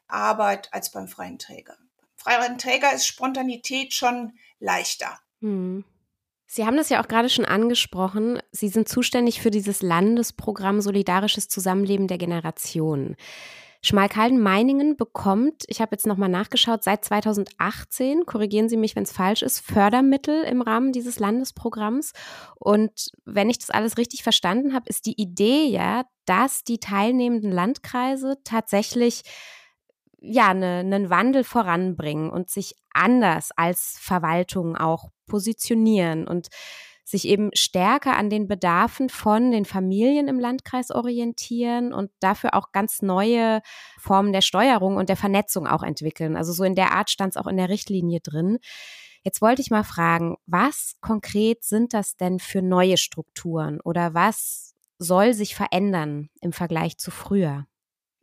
Arbeit 0.09 0.75
als 0.75 0.91
beim 0.91 1.07
freien 1.07 1.39
Träger. 1.39 1.77
Beim 2.25 2.41
freien 2.41 2.59
Träger 2.59 2.93
ist 2.93 3.07
Spontanität 3.07 3.95
schon 3.95 4.37
leichter. 4.59 5.21
Hm. 5.41 5.85
Sie 6.47 6.67
haben 6.67 6.77
das 6.77 6.89
ja 6.89 7.01
auch 7.01 7.07
gerade 7.07 7.31
schon 7.31 7.45
angesprochen. 7.45 8.41
Sie 8.51 8.69
sind 8.69 8.89
zuständig 8.89 9.41
für 9.41 9.53
dieses 9.53 9.83
Landesprogramm 9.83 10.81
Solidarisches 10.81 11.47
Zusammenleben 11.47 12.09
der 12.09 12.19
Generationen. 12.19 13.15
Schmalkalden-Meiningen 13.85 14.97
bekommt, 14.97 15.65
ich 15.69 15.81
habe 15.81 15.91
jetzt 15.93 16.07
nochmal 16.07 16.31
nachgeschaut, 16.31 16.83
seit 16.83 17.05
2018, 17.05 18.25
korrigieren 18.25 18.69
Sie 18.69 18.79
mich, 18.79 18.97
wenn 18.97 19.03
es 19.03 19.13
falsch 19.13 19.43
ist, 19.43 19.61
Fördermittel 19.61 20.43
im 20.44 20.63
Rahmen 20.63 20.93
dieses 20.93 21.19
Landesprogramms. 21.19 22.13
Und 22.56 23.11
wenn 23.27 23.51
ich 23.51 23.58
das 23.58 23.70
alles 23.70 23.99
richtig 23.99 24.23
verstanden 24.23 24.73
habe, 24.73 24.89
ist 24.89 25.05
die 25.05 25.20
Idee 25.20 25.67
ja, 25.67 26.05
dass 26.25 26.65
die 26.65 26.79
teilnehmenden 26.79 27.53
Landkreise 27.53 28.39
tatsächlich 28.43 29.23
ja, 30.19 30.55
ne, 30.55 30.79
einen 30.79 31.11
Wandel 31.11 31.44
voranbringen 31.44 32.31
und 32.31 32.49
sich 32.49 32.77
anders 32.94 33.51
als 33.55 33.99
Verwaltung 34.01 34.77
auch 34.77 35.11
positionieren 35.27 36.27
und 36.27 36.49
sich 37.05 37.29
eben 37.29 37.51
stärker 37.55 38.17
an 38.17 38.31
den 38.31 38.49
Bedarfen 38.49 39.11
von 39.11 39.51
den 39.51 39.67
Familien 39.67 40.27
im 40.27 40.41
Landkreis 40.41 40.91
orientieren 40.91 41.93
und 41.93 42.11
dafür 42.20 42.55
auch 42.55 42.73
ganz 42.73 43.03
neue 43.03 43.61
Formen 43.99 44.32
der 44.32 44.41
Steuerung 44.41 44.96
und 44.96 45.08
der 45.11 45.17
Vernetzung 45.17 45.67
auch 45.67 45.82
entwickeln. 45.82 46.37
Also 46.37 46.53
so 46.53 46.65
in 46.65 46.75
der 46.75 46.93
Art 46.93 47.11
stand 47.11 47.34
es 47.34 47.37
auch 47.37 47.46
in 47.46 47.58
der 47.58 47.69
Richtlinie 47.69 48.20
drin. 48.20 48.58
Jetzt 49.23 49.41
wollte 49.43 49.63
ich 49.63 49.70
mal 49.70 49.84
fragen, 49.84 50.37
was 50.46 50.96
konkret 51.01 51.65
sind 51.65 51.94
das 51.94 52.17
denn 52.17 52.39
für 52.39 52.63
neue 52.63 52.96
Strukturen 52.96 53.81
oder 53.81 54.15
was 54.15 54.75
soll 54.99 55.34
sich 55.34 55.55
verändern 55.55 56.29
im 56.41 56.53
Vergleich 56.53 56.99
zu 56.99 57.11
früher? 57.11 57.67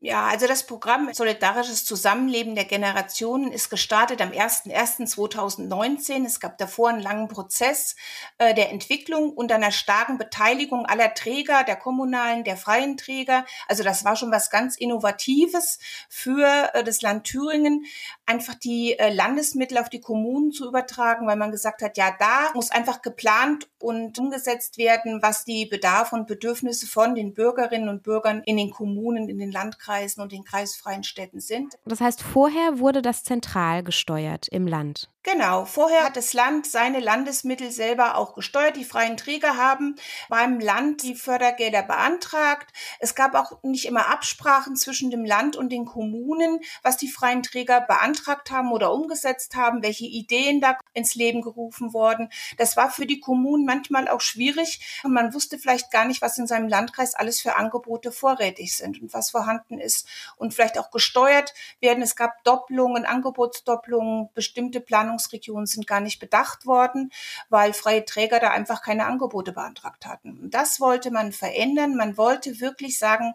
Ja, 0.04 0.26
also 0.26 0.48
das 0.48 0.66
Programm 0.66 1.14
Solidarisches 1.14 1.86
Zusammenleben 1.86 2.56
der 2.56 2.66
Generationen 2.66 3.52
ist 3.52 3.70
gestartet 3.70 4.20
am 4.20 4.32
01.01.2019. 4.32 6.26
Es 6.26 6.40
gab 6.40 6.58
davor 6.58 6.90
einen 6.90 7.04
langen 7.04 7.28
Prozess 7.28 7.96
äh, 8.40 8.56
der 8.56 8.72
Entwicklung 8.72 9.32
unter 9.32 9.54
einer 9.54 9.72
starken 9.72 10.18
Beteiligung 10.18 10.88
aller 10.88 11.14
Träger, 11.14 11.64
der 11.64 11.76
kommunalen, 11.76 12.44
der 12.44 12.58
freien 12.58 12.98
Träger. 12.98 13.46
Also 13.68 13.84
das 13.84 14.04
war 14.04 14.16
schon 14.16 14.32
was 14.32 14.50
ganz 14.50 14.76
Innovatives 14.76 15.78
für 16.10 16.72
äh, 16.74 16.84
das 16.84 17.04
Land 17.04 17.26
Thüringen 17.26 17.86
einfach 18.32 18.56
die 18.56 18.98
äh, 18.98 19.14
Landesmittel 19.14 19.78
auf 19.78 19.90
die 19.90 20.00
Kommunen 20.00 20.52
zu 20.52 20.68
übertragen, 20.68 21.28
weil 21.28 21.36
man 21.36 21.52
gesagt 21.52 21.82
hat, 21.82 21.98
ja, 21.98 22.16
da 22.18 22.52
muss 22.54 22.72
einfach 22.72 23.02
geplant 23.02 23.68
und 23.78 24.18
umgesetzt 24.18 24.78
werden, 24.78 25.22
was 25.22 25.44
die 25.44 25.66
Bedarfe 25.66 26.16
und 26.16 26.28
Bedürfnisse 26.28 26.88
von 26.88 27.14
den 27.14 27.34
Bürgerinnen 27.34 27.90
und 27.90 28.04
Bürgern 28.04 28.42
in 28.46 28.56
den 28.56 28.72
Kommunen, 28.72 29.28
in 29.28 29.38
den 29.38 29.52
Landkreisen 29.52 30.24
und 30.24 30.32
den 30.32 30.46
kreisfreien 30.46 31.04
Städten 31.04 31.42
sind. 31.42 31.76
Das 31.86 32.00
heißt, 32.00 32.22
vorher 32.22 32.80
wurde 32.80 33.02
das 33.02 33.24
zentral 33.24 33.84
gesteuert 33.84 34.48
im 34.48 34.66
Land. 34.66 35.10
Genau, 35.24 35.66
vorher 35.66 36.04
hat 36.04 36.18
das 36.18 36.34
Land 36.34 36.66
seine 36.66 37.00
Landesmittel 37.00 37.70
selber 37.70 38.18
auch 38.18 38.34
gesteuert. 38.34 38.76
Die 38.76 38.84
freien 38.84 39.18
Träger 39.18 39.56
haben 39.56 39.96
beim 40.30 40.60
Land 40.60 41.04
die 41.04 41.14
Fördergelder 41.14 41.84
beantragt. 41.84 42.72
Es 43.00 43.14
gab 43.14 43.36
auch 43.36 43.62
nicht 43.62 43.86
immer 43.86 44.08
Absprachen 44.08 44.76
zwischen 44.76 45.12
dem 45.12 45.24
Land 45.24 45.56
und 45.56 45.70
den 45.70 45.86
Kommunen, 45.86 46.60
was 46.82 46.98
die 46.98 47.08
freien 47.08 47.44
Träger 47.44 47.82
beantragt 47.82 48.21
haben 48.52 48.72
oder 48.72 48.94
umgesetzt 48.94 49.56
haben, 49.56 49.84
welche 49.84 50.06
Ideen 50.06 50.62
da 50.62 50.78
ins 50.94 51.16
Leben 51.16 51.42
gerufen 51.42 51.94
wurden. 51.94 52.30
Das 52.58 52.78
war 52.78 52.90
für 52.90 53.06
die 53.06 53.20
Kommunen 53.20 53.66
manchmal 53.66 54.08
auch 54.08 54.22
schwierig 54.22 54.80
man 55.12 55.34
wusste 55.34 55.60
vielleicht 55.60 55.92
gar 55.92 56.06
nicht, 56.06 56.22
was 56.22 56.38
in 56.38 56.48
seinem 56.48 56.68
Landkreis 56.68 57.16
alles 57.16 57.42
für 57.42 57.56
Angebote 57.56 58.12
vorrätig 58.12 58.76
sind 58.76 59.02
und 59.02 59.14
was 59.14 59.32
vorhanden 59.32 59.80
ist 59.80 60.08
und 60.38 60.54
vielleicht 60.54 60.80
auch 60.80 60.92
gesteuert 60.92 61.54
werden. 61.80 62.02
Es 62.02 62.16
gab 62.16 62.44
Doppelungen, 62.44 63.06
Angebotsdoppelungen, 63.06 64.30
bestimmte 64.34 64.82
Planungsregionen 64.82 65.66
sind 65.66 65.88
gar 65.88 66.00
nicht 66.00 66.20
bedacht 66.20 66.66
worden, 66.66 67.12
weil 67.50 67.74
freie 67.74 68.06
Träger 68.06 68.40
da 68.40 68.50
einfach 68.50 68.82
keine 68.82 69.06
Angebote 69.06 69.52
beantragt 69.52 70.06
hatten. 70.06 70.50
Das 70.50 70.80
wollte 70.80 71.12
man 71.12 71.32
verändern. 71.32 71.96
Man 71.96 72.18
wollte 72.18 72.60
wirklich 72.60 72.98
sagen, 72.98 73.34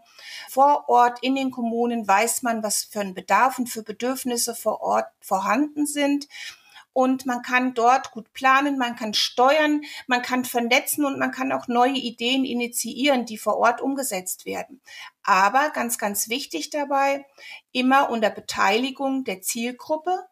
vor 0.48 0.88
Ort 0.88 1.18
in 1.22 1.34
den 1.34 1.50
Kommunen 1.50 2.06
weiß 2.06 2.42
man, 2.42 2.62
was 2.62 2.84
für 2.84 3.00
ein 3.00 3.14
Bedarf 3.14 3.58
und 3.58 3.68
für 3.68 3.82
Bedürfnisse 3.82 4.54
vor 4.54 4.75
Ort 4.80 5.06
vorhanden 5.20 5.86
sind 5.86 6.28
und 6.92 7.26
man 7.26 7.42
kann 7.42 7.74
dort 7.74 8.10
gut 8.12 8.32
planen, 8.32 8.78
man 8.78 8.96
kann 8.96 9.12
steuern, 9.12 9.82
man 10.06 10.22
kann 10.22 10.46
vernetzen 10.46 11.04
und 11.04 11.18
man 11.18 11.30
kann 11.30 11.52
auch 11.52 11.68
neue 11.68 11.92
Ideen 11.92 12.46
initiieren, 12.46 13.26
die 13.26 13.36
vor 13.36 13.58
Ort 13.58 13.82
umgesetzt 13.82 14.46
werden. 14.46 14.80
Aber 15.22 15.68
ganz, 15.70 15.98
ganz 15.98 16.30
wichtig 16.30 16.70
dabei, 16.70 17.26
immer 17.72 18.08
unter 18.08 18.30
Beteiligung 18.30 19.24
der 19.24 19.42
Zielgruppe, 19.42 20.26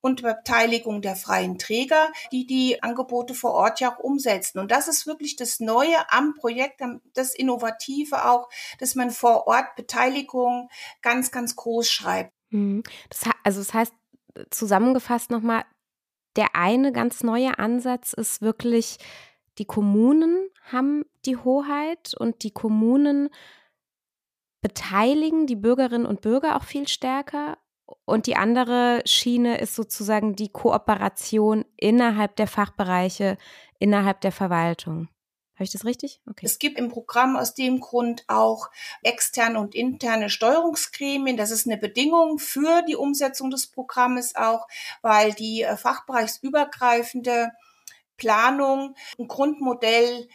und 0.00 0.22
Beteiligung 0.22 1.02
der 1.02 1.16
freien 1.16 1.58
Träger, 1.58 2.10
die 2.32 2.46
die 2.46 2.82
Angebote 2.82 3.34
vor 3.34 3.52
Ort 3.52 3.80
ja 3.80 3.94
auch 3.94 3.98
umsetzen. 3.98 4.58
Und 4.58 4.70
das 4.70 4.88
ist 4.88 5.06
wirklich 5.06 5.36
das 5.36 5.60
Neue 5.60 6.10
am 6.10 6.34
Projekt, 6.34 6.80
das 7.14 7.34
Innovative 7.34 8.24
auch, 8.24 8.48
dass 8.78 8.94
man 8.94 9.10
vor 9.10 9.46
Ort 9.46 9.76
Beteiligung 9.76 10.70
ganz, 11.02 11.30
ganz 11.30 11.54
groß 11.56 11.90
schreibt. 11.90 12.32
Mhm. 12.50 12.82
Das, 13.08 13.24
also 13.44 13.60
das 13.60 13.74
heißt, 13.74 13.94
zusammengefasst 14.50 15.30
nochmal, 15.30 15.64
der 16.36 16.54
eine 16.54 16.92
ganz 16.92 17.22
neue 17.22 17.58
Ansatz 17.58 18.12
ist 18.12 18.42
wirklich, 18.42 18.98
die 19.58 19.64
Kommunen 19.64 20.48
haben 20.70 21.04
die 21.24 21.36
Hoheit 21.36 22.14
und 22.16 22.44
die 22.44 22.52
Kommunen 22.52 23.28
beteiligen 24.62 25.46
die 25.46 25.56
Bürgerinnen 25.56 26.06
und 26.06 26.20
Bürger 26.20 26.56
auch 26.56 26.64
viel 26.64 26.86
stärker 26.86 27.58
und 28.04 28.26
die 28.26 28.36
andere 28.36 29.02
Schiene 29.04 29.58
ist 29.58 29.74
sozusagen 29.74 30.36
die 30.36 30.50
Kooperation 30.50 31.64
innerhalb 31.76 32.36
der 32.36 32.46
Fachbereiche, 32.46 33.36
innerhalb 33.78 34.20
der 34.20 34.32
Verwaltung. 34.32 35.08
Habe 35.60 35.66
ich 35.66 35.72
das 35.72 35.84
richtig? 35.84 36.22
Okay. 36.26 36.46
Es 36.46 36.58
gibt 36.58 36.78
im 36.78 36.88
Programm 36.88 37.36
aus 37.36 37.52
dem 37.52 37.80
Grund 37.80 38.24
auch 38.28 38.70
externe 39.02 39.60
und 39.60 39.74
interne 39.74 40.30
Steuerungsgremien. 40.30 41.36
Das 41.36 41.50
ist 41.50 41.66
eine 41.66 41.76
Bedingung 41.76 42.38
für 42.38 42.80
die 42.88 42.96
Umsetzung 42.96 43.50
des 43.50 43.66
Programmes 43.66 44.34
auch, 44.36 44.66
weil 45.02 45.34
die 45.34 45.60
äh, 45.60 45.76
fachbereichsübergreifende 45.76 47.50
Planung 48.16 48.94
ein 49.18 49.28
Grundmodell 49.28 50.28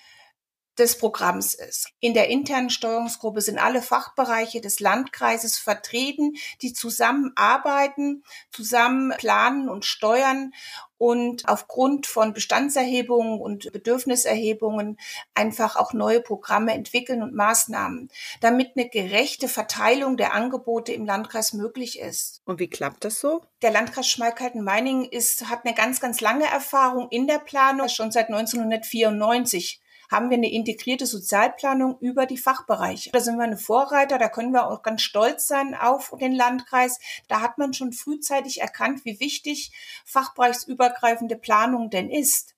des 0.78 0.98
Programms 0.98 1.54
ist. 1.54 1.90
In 2.00 2.14
der 2.14 2.30
internen 2.30 2.70
Steuerungsgruppe 2.70 3.42
sind 3.42 3.58
alle 3.58 3.82
Fachbereiche 3.82 4.62
des 4.62 4.80
Landkreises 4.80 5.58
vertreten, 5.58 6.34
die 6.62 6.74
zusammenarbeiten, 6.74 8.24
zusammen 8.52 9.14
planen 9.18 9.70
und 9.70 9.86
steuern 9.86 10.54
und 10.98 11.48
aufgrund 11.48 12.08
von 12.08 12.34
Bestandserhebungen 12.34 13.40
und 13.40 13.72
Bedürfniserhebungen 13.72 14.98
einfach 15.34 15.76
auch 15.76 15.94
neue 15.94 16.22
Programme 16.22 16.74
entwickeln 16.74 17.22
und 17.22 17.34
Maßnahmen, 17.36 18.10
damit 18.42 18.72
eine 18.76 18.90
gerechte 18.90 19.48
Verteilung 19.48 20.18
der 20.18 20.34
Angebote 20.34 20.94
im 20.94 21.06
Landkreis 21.06 21.54
möglich 21.54 22.00
ist. 22.00 22.42
Und 22.46 22.60
wie 22.60 22.70
klappt 22.70 23.04
das 23.04 23.20
so? 23.20 23.42
Der 23.62 23.72
Landkreis 23.72 24.08
Schmalkalden-Meiningen 24.08 25.06
ist, 25.06 25.50
hat 25.50 25.66
eine 25.66 25.76
ganz, 25.76 26.00
ganz 26.00 26.22
lange 26.22 26.46
Erfahrung 26.46 27.08
in 27.10 27.28
der 27.28 27.40
Planung, 27.40 27.90
schon 27.90 28.12
seit 28.12 28.28
1994 28.28 29.82
haben 30.12 30.30
wir 30.30 30.38
eine 30.38 30.52
integrierte 30.52 31.06
Sozialplanung 31.06 31.98
über 32.00 32.26
die 32.26 32.38
Fachbereiche. 32.38 33.12
Da 33.12 33.20
sind 33.20 33.38
wir 33.38 33.44
eine 33.44 33.58
Vorreiter, 33.58 34.18
da 34.18 34.30
können 34.30 34.52
wir 34.52 34.68
auch 34.68 34.82
ganz 34.82 35.02
stolz 35.02 35.48
sein 35.48 35.76
auf 35.76 36.14
den 36.20 36.34
Landkreis. 36.34 37.00
Da 37.28 37.42
hat 37.42 37.58
man 37.58 37.74
schon 37.74 37.94
frühzeitig 37.94 38.62
erkannt, 38.62 39.06
wie 39.06 39.20
wichtig 39.20 39.72
fachbereichsübergreifende 40.06 41.36
Planung 41.36 41.90
denn 41.90 42.10
ist. 42.10 42.56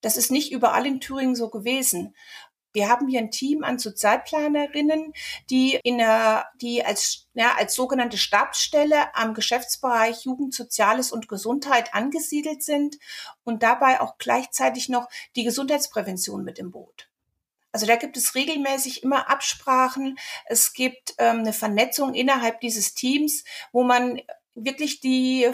Das 0.00 0.16
ist 0.16 0.30
nicht 0.32 0.52
überall 0.52 0.84
in 0.84 1.00
Thüringen 1.00 1.36
so 1.36 1.48
gewesen. 1.48 2.14
Wir 2.72 2.88
haben 2.88 3.08
hier 3.08 3.20
ein 3.20 3.30
Team 3.30 3.64
an 3.64 3.78
Sozialplanerinnen, 3.78 5.12
die 5.50 5.78
in 5.82 5.98
der, 5.98 6.46
die 6.60 6.84
als, 6.84 7.28
ja, 7.34 7.54
als 7.56 7.74
sogenannte 7.74 8.18
Stabsstelle 8.18 9.14
am 9.14 9.34
Geschäftsbereich 9.34 10.24
Jugend, 10.24 10.54
Soziales 10.54 11.12
und 11.12 11.28
Gesundheit 11.28 11.94
angesiedelt 11.94 12.62
sind 12.62 12.96
und 13.44 13.62
dabei 13.62 14.00
auch 14.00 14.18
gleichzeitig 14.18 14.88
noch 14.88 15.08
die 15.36 15.44
Gesundheitsprävention 15.44 16.44
mit 16.44 16.58
im 16.58 16.70
Boot. 16.70 17.08
Also 17.72 17.86
da 17.86 17.96
gibt 17.96 18.16
es 18.18 18.34
regelmäßig 18.34 19.02
immer 19.02 19.30
Absprachen. 19.30 20.18
Es 20.44 20.74
gibt 20.74 21.14
ähm, 21.18 21.40
eine 21.40 21.54
Vernetzung 21.54 22.12
innerhalb 22.14 22.60
dieses 22.60 22.94
Teams, 22.94 23.44
wo 23.72 23.82
man 23.82 24.20
wirklich 24.54 25.00
die 25.00 25.50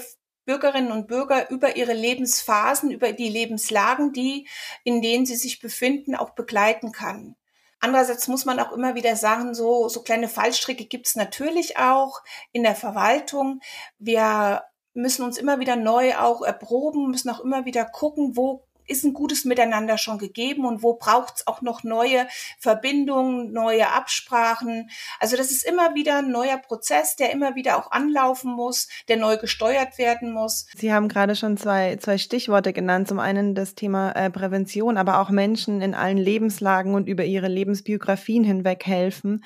Bürgerinnen 0.48 0.92
und 0.92 1.08
Bürger 1.08 1.50
über 1.50 1.76
ihre 1.76 1.92
Lebensphasen, 1.92 2.90
über 2.90 3.12
die 3.12 3.28
Lebenslagen, 3.28 4.14
die, 4.14 4.48
in 4.82 5.02
denen 5.02 5.26
sie 5.26 5.36
sich 5.36 5.60
befinden, 5.60 6.14
auch 6.14 6.30
begleiten 6.30 6.90
kann. 6.90 7.36
Andererseits 7.80 8.28
muss 8.28 8.46
man 8.46 8.58
auch 8.58 8.72
immer 8.72 8.94
wieder 8.94 9.14
sagen, 9.14 9.52
so, 9.52 9.90
so 9.90 10.02
kleine 10.02 10.26
Fallstricke 10.26 10.86
gibt 10.86 11.06
es 11.06 11.16
natürlich 11.16 11.76
auch 11.76 12.22
in 12.52 12.62
der 12.62 12.74
Verwaltung. 12.74 13.60
Wir 13.98 14.62
müssen 14.94 15.22
uns 15.22 15.36
immer 15.36 15.60
wieder 15.60 15.76
neu 15.76 16.16
auch 16.16 16.40
erproben, 16.40 17.10
müssen 17.10 17.28
auch 17.28 17.40
immer 17.40 17.66
wieder 17.66 17.84
gucken, 17.84 18.34
wo 18.34 18.66
ist 18.88 19.04
ein 19.04 19.12
gutes 19.12 19.44
Miteinander 19.44 19.98
schon 19.98 20.18
gegeben 20.18 20.64
und 20.64 20.82
wo 20.82 20.94
braucht 20.94 21.36
es 21.36 21.46
auch 21.46 21.62
noch 21.62 21.82
neue 21.82 22.26
Verbindungen, 22.58 23.52
neue 23.52 23.90
Absprachen. 23.90 24.90
Also 25.20 25.36
das 25.36 25.50
ist 25.50 25.64
immer 25.64 25.94
wieder 25.94 26.18
ein 26.18 26.30
neuer 26.30 26.58
Prozess, 26.58 27.16
der 27.16 27.32
immer 27.32 27.54
wieder 27.54 27.76
auch 27.76 27.90
anlaufen 27.90 28.52
muss, 28.52 28.88
der 29.08 29.16
neu 29.16 29.36
gesteuert 29.36 29.98
werden 29.98 30.32
muss. 30.32 30.66
Sie 30.76 30.92
haben 30.92 31.08
gerade 31.08 31.36
schon 31.36 31.56
zwei, 31.56 31.96
zwei 31.96 32.18
Stichworte 32.18 32.72
genannt. 32.72 33.08
Zum 33.08 33.18
einen 33.18 33.54
das 33.54 33.74
Thema 33.74 34.12
äh, 34.12 34.30
Prävention, 34.30 34.96
aber 34.96 35.20
auch 35.20 35.30
Menschen 35.30 35.80
in 35.80 35.94
allen 35.94 36.18
Lebenslagen 36.18 36.94
und 36.94 37.08
über 37.08 37.24
ihre 37.24 37.48
Lebensbiografien 37.48 38.44
hinweg 38.44 38.86
helfen. 38.86 39.44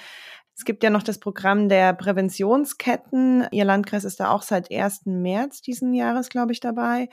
Es 0.55 0.65
gibt 0.65 0.85
ja 0.85 0.91
noch 0.91 1.03
das 1.03 1.19
Programm 1.19 1.69
der 1.69 1.93
Präventionsketten. 1.95 3.47
Ihr 3.51 3.65
Landkreis 3.65 4.05
ist 4.05 4.21
da 4.21 4.31
auch 4.31 4.43
seit 4.43 4.71
1. 4.71 5.07
März 5.07 5.63
diesen 5.63 5.95
Jahres, 5.95 6.29
glaube 6.29 6.53
ich, 6.53 6.61
dabei. 6.61 7.09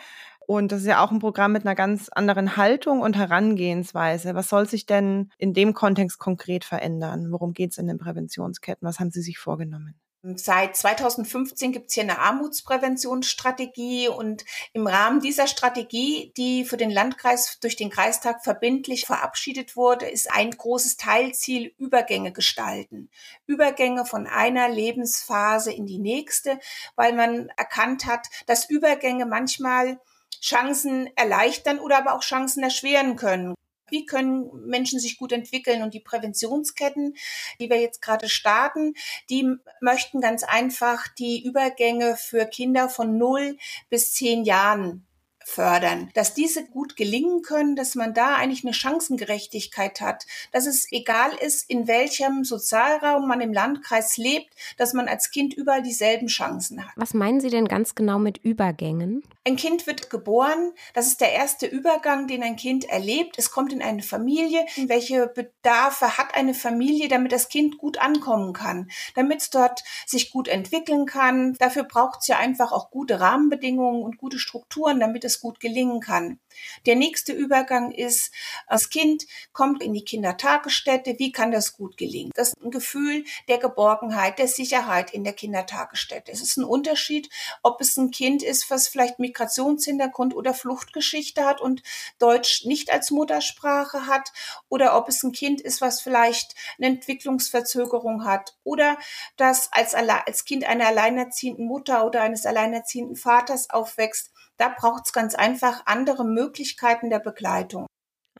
Und 0.49 0.71
das 0.71 0.81
ist 0.81 0.87
ja 0.87 1.03
auch 1.03 1.11
ein 1.11 1.19
Programm 1.19 1.51
mit 1.51 1.63
einer 1.63 1.75
ganz 1.75 2.09
anderen 2.09 2.57
Haltung 2.57 3.01
und 3.01 3.15
Herangehensweise. 3.15 4.33
Was 4.33 4.49
soll 4.49 4.67
sich 4.67 4.87
denn 4.87 5.31
in 5.37 5.53
dem 5.53 5.75
Kontext 5.75 6.17
konkret 6.17 6.65
verändern? 6.65 7.31
Worum 7.31 7.53
geht 7.53 7.69
es 7.69 7.77
in 7.77 7.85
den 7.85 7.99
Präventionsketten? 7.99 8.87
Was 8.87 8.99
haben 8.99 9.11
Sie 9.11 9.21
sich 9.21 9.37
vorgenommen? 9.37 9.93
Seit 10.23 10.75
2015 10.75 11.71
gibt 11.71 11.89
es 11.89 11.93
hier 11.93 12.01
eine 12.03 12.17
Armutspräventionsstrategie 12.17 14.07
und 14.07 14.43
im 14.73 14.87
Rahmen 14.87 15.21
dieser 15.21 15.45
Strategie, 15.45 16.33
die 16.35 16.65
für 16.65 16.77
den 16.77 16.89
Landkreis 16.89 17.59
durch 17.61 17.75
den 17.75 17.91
Kreistag 17.91 18.43
verbindlich 18.43 19.05
verabschiedet 19.05 19.75
wurde, 19.75 20.07
ist 20.07 20.33
ein 20.33 20.49
großes 20.49 20.97
Teilziel 20.97 21.75
Übergänge 21.77 22.33
gestalten. 22.33 23.11
Übergänge 23.45 24.03
von 24.03 24.25
einer 24.25 24.67
Lebensphase 24.67 25.71
in 25.71 25.85
die 25.85 25.99
nächste, 25.99 26.59
weil 26.95 27.13
man 27.13 27.49
erkannt 27.55 28.07
hat, 28.07 28.27
dass 28.47 28.67
Übergänge 28.67 29.27
manchmal 29.27 29.99
Chancen 30.41 31.09
erleichtern 31.15 31.79
oder 31.79 31.97
aber 31.97 32.13
auch 32.13 32.21
Chancen 32.21 32.63
erschweren 32.63 33.15
können. 33.15 33.55
Wie 33.91 34.05
können 34.05 34.49
Menschen 34.67 34.99
sich 34.99 35.17
gut 35.17 35.31
entwickeln? 35.31 35.81
Und 35.81 35.93
die 35.93 35.99
Präventionsketten, 35.99 37.15
die 37.59 37.69
wir 37.69 37.81
jetzt 37.81 38.01
gerade 38.01 38.29
starten, 38.29 38.93
die 39.29 39.55
möchten 39.81 40.21
ganz 40.21 40.43
einfach 40.43 41.07
die 41.07 41.43
Übergänge 41.43 42.15
für 42.15 42.45
Kinder 42.45 42.89
von 42.89 43.17
0 43.17 43.57
bis 43.89 44.13
10 44.13 44.43
Jahren 44.43 45.05
fördern, 45.49 46.11
dass 46.13 46.33
diese 46.33 46.65
gut 46.65 46.95
gelingen 46.95 47.41
können, 47.41 47.75
dass 47.75 47.95
man 47.95 48.13
da 48.13 48.35
eigentlich 48.35 48.63
eine 48.63 48.73
Chancengerechtigkeit 48.73 49.99
hat, 49.99 50.25
dass 50.51 50.67
es 50.67 50.91
egal 50.91 51.31
ist, 51.41 51.69
in 51.69 51.87
welchem 51.87 52.43
Sozialraum 52.43 53.27
man 53.27 53.41
im 53.41 53.51
Landkreis 53.51 54.17
lebt, 54.17 54.53
dass 54.77 54.93
man 54.93 55.07
als 55.07 55.31
Kind 55.31 55.55
überall 55.55 55.81
dieselben 55.81 56.27
Chancen 56.27 56.85
hat. 56.85 56.91
Was 56.95 57.13
meinen 57.13 57.39
Sie 57.39 57.49
denn 57.49 57.67
ganz 57.67 57.95
genau 57.95 58.19
mit 58.19 58.37
Übergängen? 58.37 59.23
Ein 59.49 59.55
Kind 59.55 59.87
wird 59.87 60.11
geboren, 60.11 60.73
das 60.93 61.07
ist 61.07 61.21
der 61.21 61.33
erste 61.33 61.65
Übergang, 61.65 62.27
den 62.27 62.43
ein 62.43 62.55
Kind 62.55 62.85
erlebt. 62.85 63.39
Es 63.39 63.49
kommt 63.49 63.73
in 63.73 63.81
eine 63.81 64.03
Familie. 64.03 64.63
Welche 64.85 65.25
Bedarfe 65.25 66.19
hat 66.19 66.35
eine 66.35 66.53
Familie, 66.53 67.07
damit 67.07 67.31
das 67.31 67.49
Kind 67.49 67.79
gut 67.79 67.97
ankommen 67.97 68.53
kann, 68.53 68.91
damit 69.15 69.41
es 69.41 69.49
dort 69.49 69.83
sich 70.05 70.29
gut 70.29 70.47
entwickeln 70.47 71.07
kann? 71.07 71.55
Dafür 71.55 71.83
braucht 71.83 72.19
es 72.21 72.27
ja 72.27 72.37
einfach 72.37 72.71
auch 72.71 72.91
gute 72.91 73.19
Rahmenbedingungen 73.19 74.03
und 74.03 74.19
gute 74.19 74.37
Strukturen, 74.37 74.99
damit 74.99 75.23
es 75.25 75.39
gut 75.39 75.59
gelingen 75.59 75.99
kann. 75.99 76.39
Der 76.85 76.95
nächste 76.95 77.33
Übergang 77.33 77.91
ist, 77.91 78.33
das 78.67 78.89
Kind 78.89 79.25
kommt 79.53 79.83
in 79.83 79.93
die 79.93 80.03
Kindertagesstätte. 80.03 81.15
Wie 81.17 81.31
kann 81.31 81.51
das 81.51 81.73
gut 81.73 81.97
gelingen? 81.97 82.31
Das 82.35 82.49
ist 82.49 82.61
ein 82.63 82.71
Gefühl 82.71 83.25
der 83.47 83.57
Geborgenheit, 83.57 84.39
der 84.39 84.47
Sicherheit 84.47 85.11
in 85.13 85.23
der 85.23 85.33
Kindertagesstätte. 85.33 86.31
Es 86.31 86.41
ist 86.41 86.57
ein 86.57 86.63
Unterschied, 86.63 87.29
ob 87.63 87.81
es 87.81 87.97
ein 87.97 88.11
Kind 88.11 88.43
ist, 88.43 88.69
was 88.69 88.87
vielleicht 88.87 89.19
Migrationshintergrund 89.19 90.35
oder 90.35 90.53
Fluchtgeschichte 90.53 91.45
hat 91.45 91.61
und 91.61 91.83
Deutsch 92.17 92.65
nicht 92.65 92.91
als 92.91 93.11
Muttersprache 93.11 94.07
hat 94.07 94.31
oder 94.69 94.97
ob 94.97 95.09
es 95.09 95.23
ein 95.23 95.31
Kind 95.31 95.61
ist, 95.61 95.81
was 95.81 96.01
vielleicht 96.01 96.55
eine 96.77 96.87
Entwicklungsverzögerung 96.87 98.25
hat 98.25 98.57
oder 98.63 98.97
das 99.37 99.69
als, 99.71 99.93
als 99.93 100.45
Kind 100.45 100.63
einer 100.65 100.87
alleinerziehenden 100.87 101.65
Mutter 101.65 102.05
oder 102.05 102.21
eines 102.21 102.45
alleinerziehenden 102.45 103.15
Vaters 103.15 103.69
aufwächst 103.69 104.31
da 104.59 104.69
braucht 104.69 105.07
es 105.07 105.13
ganz 105.13 105.33
einfach 105.33 105.81
andere 105.85 106.23
Möglichkeiten 106.25 107.09
der 107.09 107.19
Begleitung. 107.19 107.87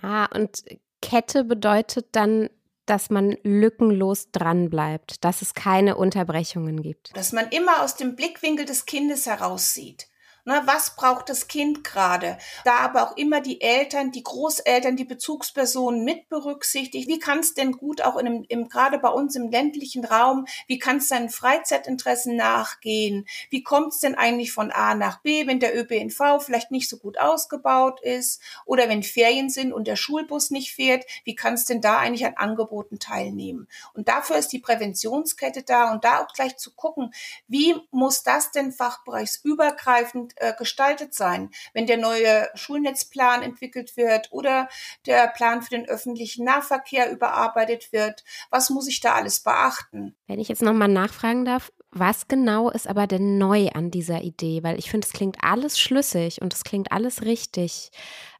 Ah, 0.01 0.25
und 0.25 0.63
Kette 1.01 1.45
bedeutet 1.45 2.07
dann, 2.11 2.49
dass 2.85 3.09
man 3.09 3.37
lückenlos 3.43 4.31
dranbleibt, 4.31 5.23
dass 5.23 5.41
es 5.41 5.53
keine 5.53 5.95
Unterbrechungen 5.95 6.81
gibt. 6.81 7.15
Dass 7.15 7.31
man 7.31 7.47
immer 7.49 7.83
aus 7.83 7.95
dem 7.95 8.15
Blickwinkel 8.15 8.65
des 8.65 8.85
Kindes 8.85 9.27
heraussieht. 9.27 10.07
Ne, 10.49 10.63
was 10.65 10.95
braucht 10.95 11.29
das 11.29 11.47
Kind 11.47 11.83
gerade? 11.83 12.39
Da 12.65 12.79
aber 12.79 13.03
auch 13.03 13.17
immer 13.17 13.39
die 13.39 13.61
Eltern, 13.61 14.09
die 14.09 14.23
Großeltern, 14.23 14.95
die 14.95 15.03
Bezugspersonen 15.05 16.03
mit 16.03 16.27
berücksichtigt. 16.27 17.07
Wie 17.07 17.19
kann 17.19 17.37
es 17.37 17.53
denn 17.53 17.73
gut 17.73 18.01
auch 18.01 18.17
in 18.17 18.25
einem, 18.25 18.45
im, 18.49 18.67
gerade 18.67 18.97
bei 18.97 19.09
uns 19.09 19.35
im 19.35 19.51
ländlichen 19.51 20.05
Raum, 20.05 20.47
wie 20.65 20.79
kann 20.79 20.97
es 20.97 21.07
seinen 21.07 21.29
Freizeitinteressen 21.29 22.35
nachgehen? 22.35 23.27
Wie 23.51 23.61
kommt 23.61 23.93
es 23.93 23.99
denn 23.99 24.15
eigentlich 24.15 24.51
von 24.51 24.71
A 24.71 24.95
nach 24.95 25.21
B, 25.21 25.45
wenn 25.45 25.59
der 25.59 25.77
ÖPNV 25.79 26.43
vielleicht 26.43 26.71
nicht 26.71 26.89
so 26.89 26.97
gut 26.97 27.19
ausgebaut 27.19 28.01
ist 28.01 28.41
oder 28.65 28.89
wenn 28.89 29.03
Ferien 29.03 29.51
sind 29.51 29.71
und 29.71 29.85
der 29.85 29.97
Schulbus 29.97 30.49
nicht 30.49 30.73
fährt? 30.73 31.05
Wie 31.25 31.35
kann 31.35 31.53
es 31.53 31.65
denn 31.65 31.79
da 31.79 31.99
eigentlich 31.99 32.25
an 32.25 32.37
Angeboten 32.37 32.97
teilnehmen? 32.97 33.67
Und 33.93 34.07
dafür 34.07 34.37
ist 34.37 34.51
die 34.51 34.57
Präventionskette 34.57 35.61
da 35.61 35.91
und 35.91 36.03
da 36.03 36.23
auch 36.23 36.33
gleich 36.33 36.57
zu 36.57 36.73
gucken, 36.73 37.13
wie 37.47 37.75
muss 37.91 38.23
das 38.23 38.49
denn 38.49 38.71
fachbereichsübergreifend 38.71 40.38
äh, 40.39 40.53
gestaltet 40.57 41.13
sein, 41.13 41.51
wenn 41.73 41.87
der 41.87 41.97
neue 41.97 42.49
Schulnetzplan 42.55 43.41
entwickelt 43.41 43.95
wird 43.97 44.31
oder 44.31 44.67
der 45.05 45.27
Plan 45.27 45.61
für 45.61 45.71
den 45.71 45.87
öffentlichen 45.87 46.45
Nahverkehr 46.45 47.11
überarbeitet 47.11 47.91
wird. 47.91 48.23
Was 48.49 48.69
muss 48.69 48.87
ich 48.87 48.99
da 48.99 49.13
alles 49.13 49.41
beachten? 49.41 50.15
Wenn 50.27 50.39
ich 50.39 50.47
jetzt 50.47 50.61
nochmal 50.61 50.87
nachfragen 50.87 51.45
darf, 51.45 51.71
was 51.91 52.27
genau 52.27 52.69
ist 52.69 52.87
aber 52.87 53.07
denn 53.07 53.37
neu 53.37 53.69
an 53.69 53.91
dieser 53.91 54.21
Idee? 54.21 54.63
Weil 54.63 54.77
ich 54.77 54.91
finde, 54.91 55.07
es 55.07 55.13
klingt 55.13 55.37
alles 55.41 55.79
schlüssig 55.79 56.41
und 56.41 56.53
es 56.53 56.63
klingt 56.63 56.91
alles 56.91 57.23
richtig. 57.23 57.91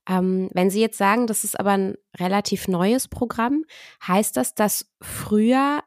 Ähm, 0.08 0.50
wenn 0.54 0.70
Sie 0.70 0.82
jetzt 0.82 0.98
sagen, 0.98 1.28
das 1.28 1.44
ist 1.44 1.60
aber 1.60 1.72
ein 1.72 1.96
relativ 2.18 2.68
neues 2.68 3.08
Programm, 3.08 3.66
heißt 4.08 4.38
das, 4.38 4.56
dass 4.56 4.92
früher 5.02 5.84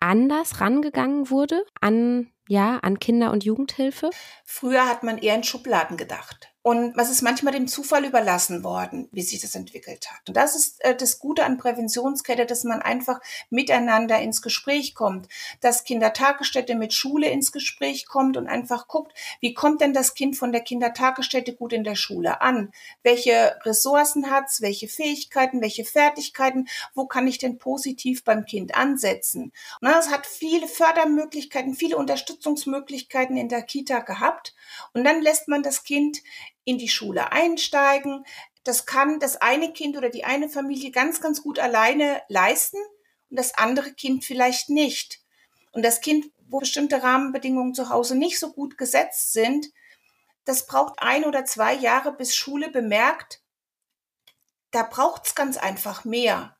anders 0.00 0.60
rangegangen 0.60 1.30
wurde 1.30 1.64
an 1.80 2.30
ja, 2.48 2.78
an 2.78 2.98
Kinder- 2.98 3.32
und 3.32 3.44
Jugendhilfe? 3.44 4.10
Früher 4.44 4.86
hat 4.86 5.02
man 5.02 5.18
eher 5.18 5.34
in 5.34 5.44
Schubladen 5.44 5.96
gedacht. 5.96 6.53
Und 6.66 6.96
was 6.96 7.10
ist 7.10 7.20
manchmal 7.20 7.52
dem 7.52 7.68
Zufall 7.68 8.06
überlassen 8.06 8.64
worden, 8.64 9.06
wie 9.12 9.20
sich 9.20 9.38
das 9.38 9.54
entwickelt 9.54 10.10
hat. 10.10 10.26
Und 10.26 10.34
das 10.34 10.56
ist 10.56 10.82
äh, 10.82 10.96
das 10.96 11.18
Gute 11.18 11.44
an 11.44 11.58
Präventionskette, 11.58 12.46
dass 12.46 12.64
man 12.64 12.80
einfach 12.80 13.20
miteinander 13.50 14.18
ins 14.20 14.40
Gespräch 14.40 14.94
kommt, 14.94 15.28
dass 15.60 15.84
Kindertagesstätte 15.84 16.74
mit 16.74 16.94
Schule 16.94 17.28
ins 17.28 17.52
Gespräch 17.52 18.06
kommt 18.06 18.38
und 18.38 18.46
einfach 18.46 18.88
guckt, 18.88 19.12
wie 19.40 19.52
kommt 19.52 19.82
denn 19.82 19.92
das 19.92 20.14
Kind 20.14 20.38
von 20.38 20.52
der 20.52 20.62
Kindertagesstätte 20.62 21.54
gut 21.54 21.74
in 21.74 21.84
der 21.84 21.96
Schule 21.96 22.40
an? 22.40 22.72
Welche 23.02 23.58
Ressourcen 23.64 24.30
hat's? 24.30 24.62
Welche 24.62 24.88
Fähigkeiten? 24.88 25.60
Welche 25.60 25.84
Fertigkeiten? 25.84 26.68
Wo 26.94 27.04
kann 27.06 27.28
ich 27.28 27.36
denn 27.36 27.58
positiv 27.58 28.24
beim 28.24 28.46
Kind 28.46 28.74
ansetzen? 28.74 29.52
Und 29.82 29.88
es 29.88 30.08
hat 30.08 30.24
viele 30.24 30.66
Fördermöglichkeiten, 30.66 31.74
viele 31.74 31.98
Unterstützungsmöglichkeiten 31.98 33.36
in 33.36 33.50
der 33.50 33.60
Kita 33.60 33.98
gehabt. 33.98 34.54
Und 34.94 35.04
dann 35.04 35.20
lässt 35.20 35.46
man 35.46 35.62
das 35.62 35.84
Kind 35.84 36.22
in 36.64 36.78
die 36.78 36.88
Schule 36.88 37.32
einsteigen. 37.32 38.24
Das 38.64 38.86
kann 38.86 39.20
das 39.20 39.36
eine 39.36 39.72
Kind 39.72 39.96
oder 39.96 40.08
die 40.08 40.24
eine 40.24 40.48
Familie 40.48 40.90
ganz, 40.90 41.20
ganz 41.20 41.42
gut 41.42 41.58
alleine 41.58 42.22
leisten 42.28 42.78
und 43.30 43.38
das 43.38 43.54
andere 43.54 43.92
Kind 43.92 44.24
vielleicht 44.24 44.70
nicht. 44.70 45.20
Und 45.72 45.84
das 45.84 46.00
Kind, 46.00 46.26
wo 46.48 46.60
bestimmte 46.60 47.02
Rahmenbedingungen 47.02 47.74
zu 47.74 47.88
Hause 47.88 48.16
nicht 48.16 48.38
so 48.38 48.52
gut 48.52 48.78
gesetzt 48.78 49.32
sind, 49.32 49.66
das 50.44 50.66
braucht 50.66 50.94
ein 50.98 51.24
oder 51.24 51.44
zwei 51.44 51.74
Jahre, 51.74 52.12
bis 52.12 52.36
Schule 52.36 52.70
bemerkt, 52.70 53.42
da 54.70 54.82
braucht 54.82 55.26
es 55.26 55.34
ganz 55.34 55.56
einfach 55.56 56.04
mehr. 56.04 56.56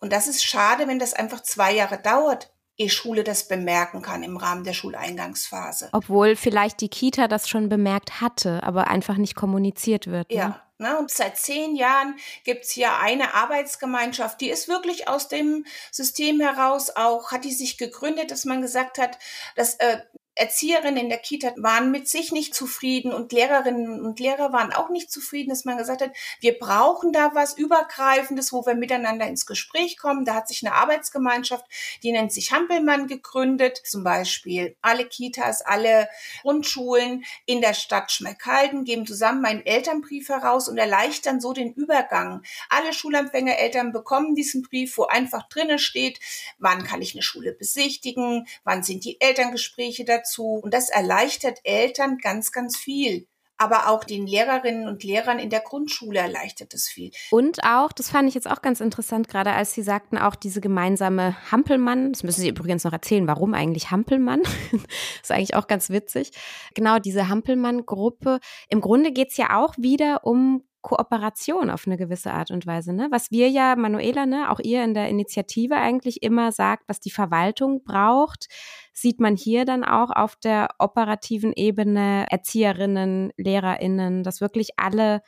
Und 0.00 0.12
das 0.12 0.26
ist 0.26 0.44
schade, 0.44 0.88
wenn 0.88 0.98
das 0.98 1.14
einfach 1.14 1.42
zwei 1.42 1.72
Jahre 1.72 2.00
dauert, 2.00 2.52
ehe 2.82 2.90
Schule 2.90 3.24
das 3.24 3.48
bemerken 3.48 4.02
kann 4.02 4.22
im 4.22 4.36
Rahmen 4.36 4.64
der 4.64 4.72
Schuleingangsphase. 4.72 5.88
Obwohl 5.92 6.36
vielleicht 6.36 6.80
die 6.80 6.88
Kita 6.88 7.28
das 7.28 7.48
schon 7.48 7.68
bemerkt 7.68 8.20
hatte, 8.20 8.62
aber 8.62 8.88
einfach 8.88 9.16
nicht 9.16 9.34
kommuniziert 9.34 10.06
wird. 10.06 10.30
Ne? 10.30 10.36
Ja. 10.36 10.62
Ne? 10.78 10.98
Und 10.98 11.10
seit 11.10 11.38
zehn 11.38 11.76
Jahren 11.76 12.16
gibt 12.44 12.64
es 12.64 12.70
hier 12.72 12.98
eine 12.98 13.34
Arbeitsgemeinschaft, 13.34 14.40
die 14.40 14.50
ist 14.50 14.66
wirklich 14.68 15.06
aus 15.06 15.28
dem 15.28 15.64
System 15.92 16.40
heraus 16.40 16.90
auch, 16.90 17.30
hat 17.30 17.44
die 17.44 17.52
sich 17.52 17.78
gegründet, 17.78 18.32
dass 18.32 18.44
man 18.44 18.60
gesagt 18.60 18.98
hat, 18.98 19.18
dass 19.54 19.74
äh, 19.76 19.98
Erzieherinnen 20.34 20.96
in 20.96 21.08
der 21.10 21.18
Kita 21.18 21.52
waren 21.56 21.90
mit 21.90 22.08
sich 22.08 22.32
nicht 22.32 22.54
zufrieden 22.54 23.12
und 23.12 23.32
Lehrerinnen 23.32 24.00
und 24.00 24.18
Lehrer 24.18 24.50
waren 24.52 24.72
auch 24.72 24.88
nicht 24.88 25.10
zufrieden, 25.10 25.50
dass 25.50 25.66
man 25.66 25.76
gesagt 25.76 26.00
hat, 26.00 26.10
wir 26.40 26.58
brauchen 26.58 27.12
da 27.12 27.32
was 27.34 27.58
Übergreifendes, 27.58 28.50
wo 28.50 28.64
wir 28.64 28.74
miteinander 28.74 29.26
ins 29.26 29.44
Gespräch 29.44 29.98
kommen. 29.98 30.24
Da 30.24 30.34
hat 30.34 30.48
sich 30.48 30.64
eine 30.64 30.74
Arbeitsgemeinschaft, 30.74 31.66
die 32.02 32.12
nennt 32.12 32.32
sich 32.32 32.50
Hampelmann 32.50 33.08
gegründet. 33.08 33.82
Zum 33.84 34.04
Beispiel 34.04 34.74
alle 34.80 35.04
Kitas, 35.04 35.60
alle 35.60 36.08
Grundschulen 36.40 37.24
in 37.44 37.60
der 37.60 37.74
Stadt 37.74 38.10
Schmeckhalden 38.10 38.84
geben 38.84 39.06
zusammen 39.06 39.44
einen 39.44 39.66
Elternbrief 39.66 40.30
heraus 40.30 40.66
und 40.68 40.78
erleichtern 40.78 41.42
so 41.42 41.52
den 41.52 41.74
Übergang. 41.74 42.42
Alle 42.70 42.94
Schulempfängereltern 42.94 43.92
bekommen 43.92 44.34
diesen 44.34 44.62
Brief, 44.62 44.96
wo 44.96 45.04
einfach 45.04 45.46
drinnen 45.50 45.78
steht, 45.78 46.20
wann 46.58 46.84
kann 46.84 47.02
ich 47.02 47.14
eine 47.14 47.22
Schule 47.22 47.52
besichtigen, 47.52 48.46
wann 48.64 48.82
sind 48.82 49.04
die 49.04 49.20
Elterngespräche 49.20 50.06
dazu 50.06 50.21
dazu. 50.22 50.60
Und 50.62 50.72
das 50.74 50.88
erleichtert 50.88 51.60
Eltern 51.64 52.18
ganz, 52.18 52.52
ganz 52.52 52.76
viel 52.76 53.26
aber 53.62 53.88
auch 53.88 54.02
den 54.02 54.26
Lehrerinnen 54.26 54.88
und 54.88 55.04
Lehrern 55.04 55.38
in 55.38 55.48
der 55.48 55.60
Grundschule 55.60 56.18
erleichtert 56.18 56.74
es 56.74 56.88
viel. 56.88 57.12
Und 57.30 57.62
auch, 57.62 57.92
das 57.92 58.10
fand 58.10 58.28
ich 58.28 58.34
jetzt 58.34 58.50
auch 58.50 58.60
ganz 58.60 58.80
interessant, 58.80 59.28
gerade 59.28 59.52
als 59.52 59.72
Sie 59.72 59.82
sagten, 59.82 60.18
auch 60.18 60.34
diese 60.34 60.60
gemeinsame 60.60 61.36
Hampelmann, 61.52 62.12
das 62.12 62.24
müssen 62.24 62.40
Sie 62.40 62.48
übrigens 62.48 62.82
noch 62.82 62.92
erzählen, 62.92 63.28
warum 63.28 63.54
eigentlich 63.54 63.92
Hampelmann? 63.92 64.42
ist 65.22 65.30
eigentlich 65.30 65.54
auch 65.54 65.68
ganz 65.68 65.90
witzig. 65.90 66.32
Genau, 66.74 66.98
diese 66.98 67.28
Hampelmann-Gruppe. 67.28 68.40
Im 68.68 68.80
Grunde 68.80 69.12
geht 69.12 69.30
es 69.30 69.36
ja 69.36 69.56
auch 69.56 69.74
wieder 69.78 70.24
um 70.24 70.64
Kooperation 70.82 71.70
auf 71.70 71.86
eine 71.86 71.96
gewisse 71.96 72.32
Art 72.32 72.50
und 72.50 72.66
Weise. 72.66 72.92
Ne? 72.92 73.08
Was 73.10 73.30
wir 73.30 73.48
ja, 73.48 73.76
Manuela, 73.76 74.26
ne, 74.26 74.50
auch 74.50 74.60
ihr 74.60 74.84
in 74.84 74.94
der 74.94 75.08
Initiative 75.08 75.76
eigentlich 75.76 76.22
immer 76.22 76.52
sagt, 76.52 76.84
was 76.88 77.00
die 77.00 77.10
Verwaltung 77.10 77.82
braucht, 77.84 78.48
sieht 78.92 79.20
man 79.20 79.36
hier 79.36 79.64
dann 79.64 79.84
auch 79.84 80.10
auf 80.10 80.36
der 80.36 80.68
operativen 80.78 81.52
Ebene 81.54 82.26
Erzieherinnen, 82.30 83.32
Lehrerinnen, 83.36 84.22
dass 84.22 84.40
wirklich 84.40 84.70
alle 84.76 85.22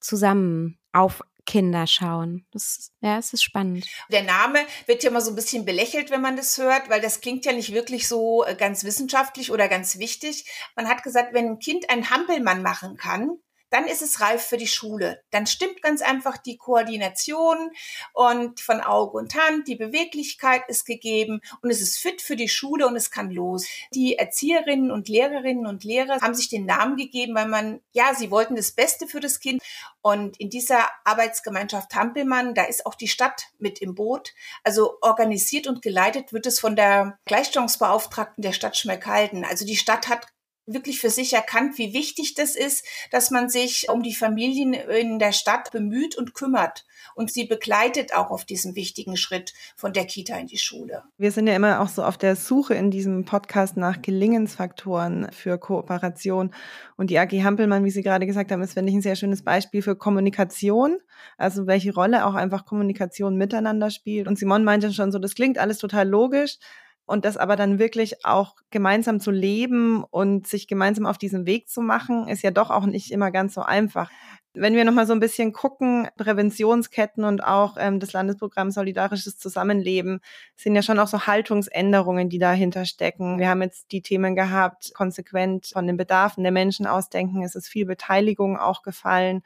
zusammen 0.00 0.78
auf 0.92 1.22
Kinder 1.46 1.86
schauen. 1.86 2.46
Das, 2.52 2.92
ja, 3.00 3.18
es 3.18 3.32
ist 3.32 3.42
spannend. 3.42 3.86
Der 4.10 4.22
Name 4.22 4.60
wird 4.86 5.02
ja 5.02 5.10
immer 5.10 5.20
so 5.20 5.30
ein 5.30 5.36
bisschen 5.36 5.64
belächelt, 5.64 6.10
wenn 6.10 6.22
man 6.22 6.36
das 6.36 6.56
hört, 6.58 6.88
weil 6.88 7.00
das 7.00 7.20
klingt 7.20 7.44
ja 7.44 7.52
nicht 7.52 7.72
wirklich 7.72 8.08
so 8.08 8.44
äh, 8.44 8.54
ganz 8.54 8.84
wissenschaftlich 8.84 9.52
oder 9.52 9.68
ganz 9.68 9.98
wichtig. 9.98 10.46
Man 10.76 10.88
hat 10.88 11.02
gesagt, 11.02 11.34
wenn 11.34 11.46
ein 11.46 11.58
Kind 11.58 11.90
einen 11.90 12.10
Hampelmann 12.10 12.62
machen 12.62 12.96
kann, 12.96 13.38
dann 13.74 13.88
ist 13.88 14.02
es 14.02 14.20
reif 14.20 14.44
für 14.44 14.56
die 14.56 14.68
Schule. 14.68 15.20
Dann 15.32 15.48
stimmt 15.48 15.82
ganz 15.82 16.00
einfach 16.00 16.36
die 16.38 16.56
Koordination 16.56 17.72
und 18.12 18.60
von 18.60 18.80
Auge 18.80 19.18
und 19.18 19.34
Hand, 19.34 19.66
die 19.66 19.74
Beweglichkeit 19.74 20.62
ist 20.68 20.86
gegeben 20.86 21.40
und 21.60 21.70
es 21.70 21.80
ist 21.80 21.98
fit 21.98 22.22
für 22.22 22.36
die 22.36 22.48
Schule 22.48 22.86
und 22.86 22.94
es 22.94 23.10
kann 23.10 23.32
los. 23.32 23.66
Die 23.92 24.16
Erzieherinnen 24.16 24.92
und 24.92 25.08
Lehrerinnen 25.08 25.66
und 25.66 25.82
Lehrer 25.82 26.20
haben 26.20 26.34
sich 26.34 26.48
den 26.48 26.66
Namen 26.66 26.96
gegeben, 26.96 27.34
weil 27.34 27.48
man, 27.48 27.80
ja, 27.90 28.14
sie 28.14 28.30
wollten 28.30 28.54
das 28.54 28.70
Beste 28.70 29.08
für 29.08 29.18
das 29.18 29.40
Kind 29.40 29.60
und 30.02 30.38
in 30.38 30.50
dieser 30.50 30.90
Arbeitsgemeinschaft 31.04 31.94
Hampelmann, 31.96 32.54
da 32.54 32.64
ist 32.64 32.86
auch 32.86 32.94
die 32.94 33.08
Stadt 33.08 33.48
mit 33.58 33.80
im 33.80 33.96
Boot. 33.96 34.34
Also 34.62 34.98
organisiert 35.00 35.66
und 35.66 35.82
geleitet 35.82 36.32
wird 36.32 36.46
es 36.46 36.60
von 36.60 36.76
der 36.76 37.18
Gleichstellungsbeauftragten 37.24 38.42
der 38.42 38.52
Stadt 38.52 38.76
Schmeckhalden. 38.76 39.44
Also 39.44 39.64
die 39.64 39.76
Stadt 39.76 40.08
hat 40.08 40.28
wirklich 40.66 41.00
für 41.00 41.10
sich 41.10 41.32
erkannt, 41.32 41.78
wie 41.78 41.92
wichtig 41.92 42.34
das 42.34 42.56
ist, 42.56 42.84
dass 43.10 43.30
man 43.30 43.48
sich 43.48 43.88
um 43.88 44.02
die 44.02 44.14
Familien 44.14 44.72
in 44.72 45.18
der 45.18 45.32
Stadt 45.32 45.70
bemüht 45.72 46.16
und 46.16 46.34
kümmert 46.34 46.84
und 47.14 47.30
sie 47.30 47.44
begleitet 47.44 48.14
auch 48.14 48.30
auf 48.30 48.44
diesem 48.44 48.74
wichtigen 48.74 49.16
Schritt 49.16 49.52
von 49.76 49.92
der 49.92 50.06
Kita 50.06 50.36
in 50.36 50.46
die 50.46 50.58
Schule. 50.58 51.02
Wir 51.18 51.32
sind 51.32 51.46
ja 51.46 51.54
immer 51.54 51.80
auch 51.80 51.88
so 51.88 52.02
auf 52.02 52.16
der 52.16 52.36
Suche 52.36 52.74
in 52.74 52.90
diesem 52.90 53.24
Podcast 53.24 53.76
nach 53.76 54.00
Gelingensfaktoren 54.00 55.30
für 55.32 55.58
Kooperation 55.58 56.54
und 56.96 57.10
die 57.10 57.18
AG 57.18 57.32
Hampelmann, 57.42 57.84
wie 57.84 57.90
Sie 57.90 58.02
gerade 58.02 58.26
gesagt 58.26 58.50
haben, 58.50 58.62
ist, 58.62 58.74
finde 58.74 58.90
ich, 58.90 58.96
ein 58.96 59.02
sehr 59.02 59.16
schönes 59.16 59.42
Beispiel 59.42 59.82
für 59.82 59.96
Kommunikation, 59.96 60.98
also 61.36 61.66
welche 61.66 61.92
Rolle 61.92 62.26
auch 62.26 62.34
einfach 62.34 62.64
Kommunikation 62.64 63.36
miteinander 63.36 63.90
spielt. 63.90 64.28
Und 64.28 64.38
Simon 64.38 64.64
meinte 64.64 64.92
schon 64.92 65.12
so, 65.12 65.18
das 65.18 65.34
klingt 65.34 65.58
alles 65.58 65.78
total 65.78 66.08
logisch, 66.08 66.58
und 67.06 67.24
das 67.24 67.36
aber 67.36 67.56
dann 67.56 67.78
wirklich 67.78 68.24
auch 68.24 68.56
gemeinsam 68.70 69.20
zu 69.20 69.30
leben 69.30 70.04
und 70.04 70.46
sich 70.46 70.66
gemeinsam 70.66 71.06
auf 71.06 71.18
diesen 71.18 71.46
Weg 71.46 71.68
zu 71.68 71.82
machen, 71.82 72.28
ist 72.28 72.42
ja 72.42 72.50
doch 72.50 72.70
auch 72.70 72.86
nicht 72.86 73.10
immer 73.10 73.30
ganz 73.30 73.54
so 73.54 73.62
einfach. 73.62 74.10
Wenn 74.56 74.76
wir 74.76 74.84
nochmal 74.84 75.06
so 75.06 75.12
ein 75.12 75.20
bisschen 75.20 75.52
gucken, 75.52 76.08
Präventionsketten 76.16 77.24
und 77.24 77.42
auch 77.42 77.76
ähm, 77.76 77.98
das 77.98 78.12
Landesprogramm 78.12 78.70
Solidarisches 78.70 79.36
Zusammenleben 79.36 80.20
sind 80.54 80.76
ja 80.76 80.82
schon 80.82 81.00
auch 81.00 81.08
so 81.08 81.26
Haltungsänderungen, 81.26 82.28
die 82.28 82.38
dahinter 82.38 82.84
stecken. 82.84 83.38
Wir 83.38 83.48
haben 83.48 83.62
jetzt 83.62 83.90
die 83.90 84.00
Themen 84.00 84.36
gehabt, 84.36 84.92
konsequent 84.94 85.70
von 85.72 85.86
den 85.86 85.96
Bedarfen 85.96 86.44
der 86.44 86.52
Menschen 86.52 86.86
ausdenken. 86.86 87.42
Es 87.42 87.56
ist 87.56 87.66
viel 87.66 87.84
Beteiligung 87.84 88.56
auch 88.56 88.82
gefallen 88.82 89.42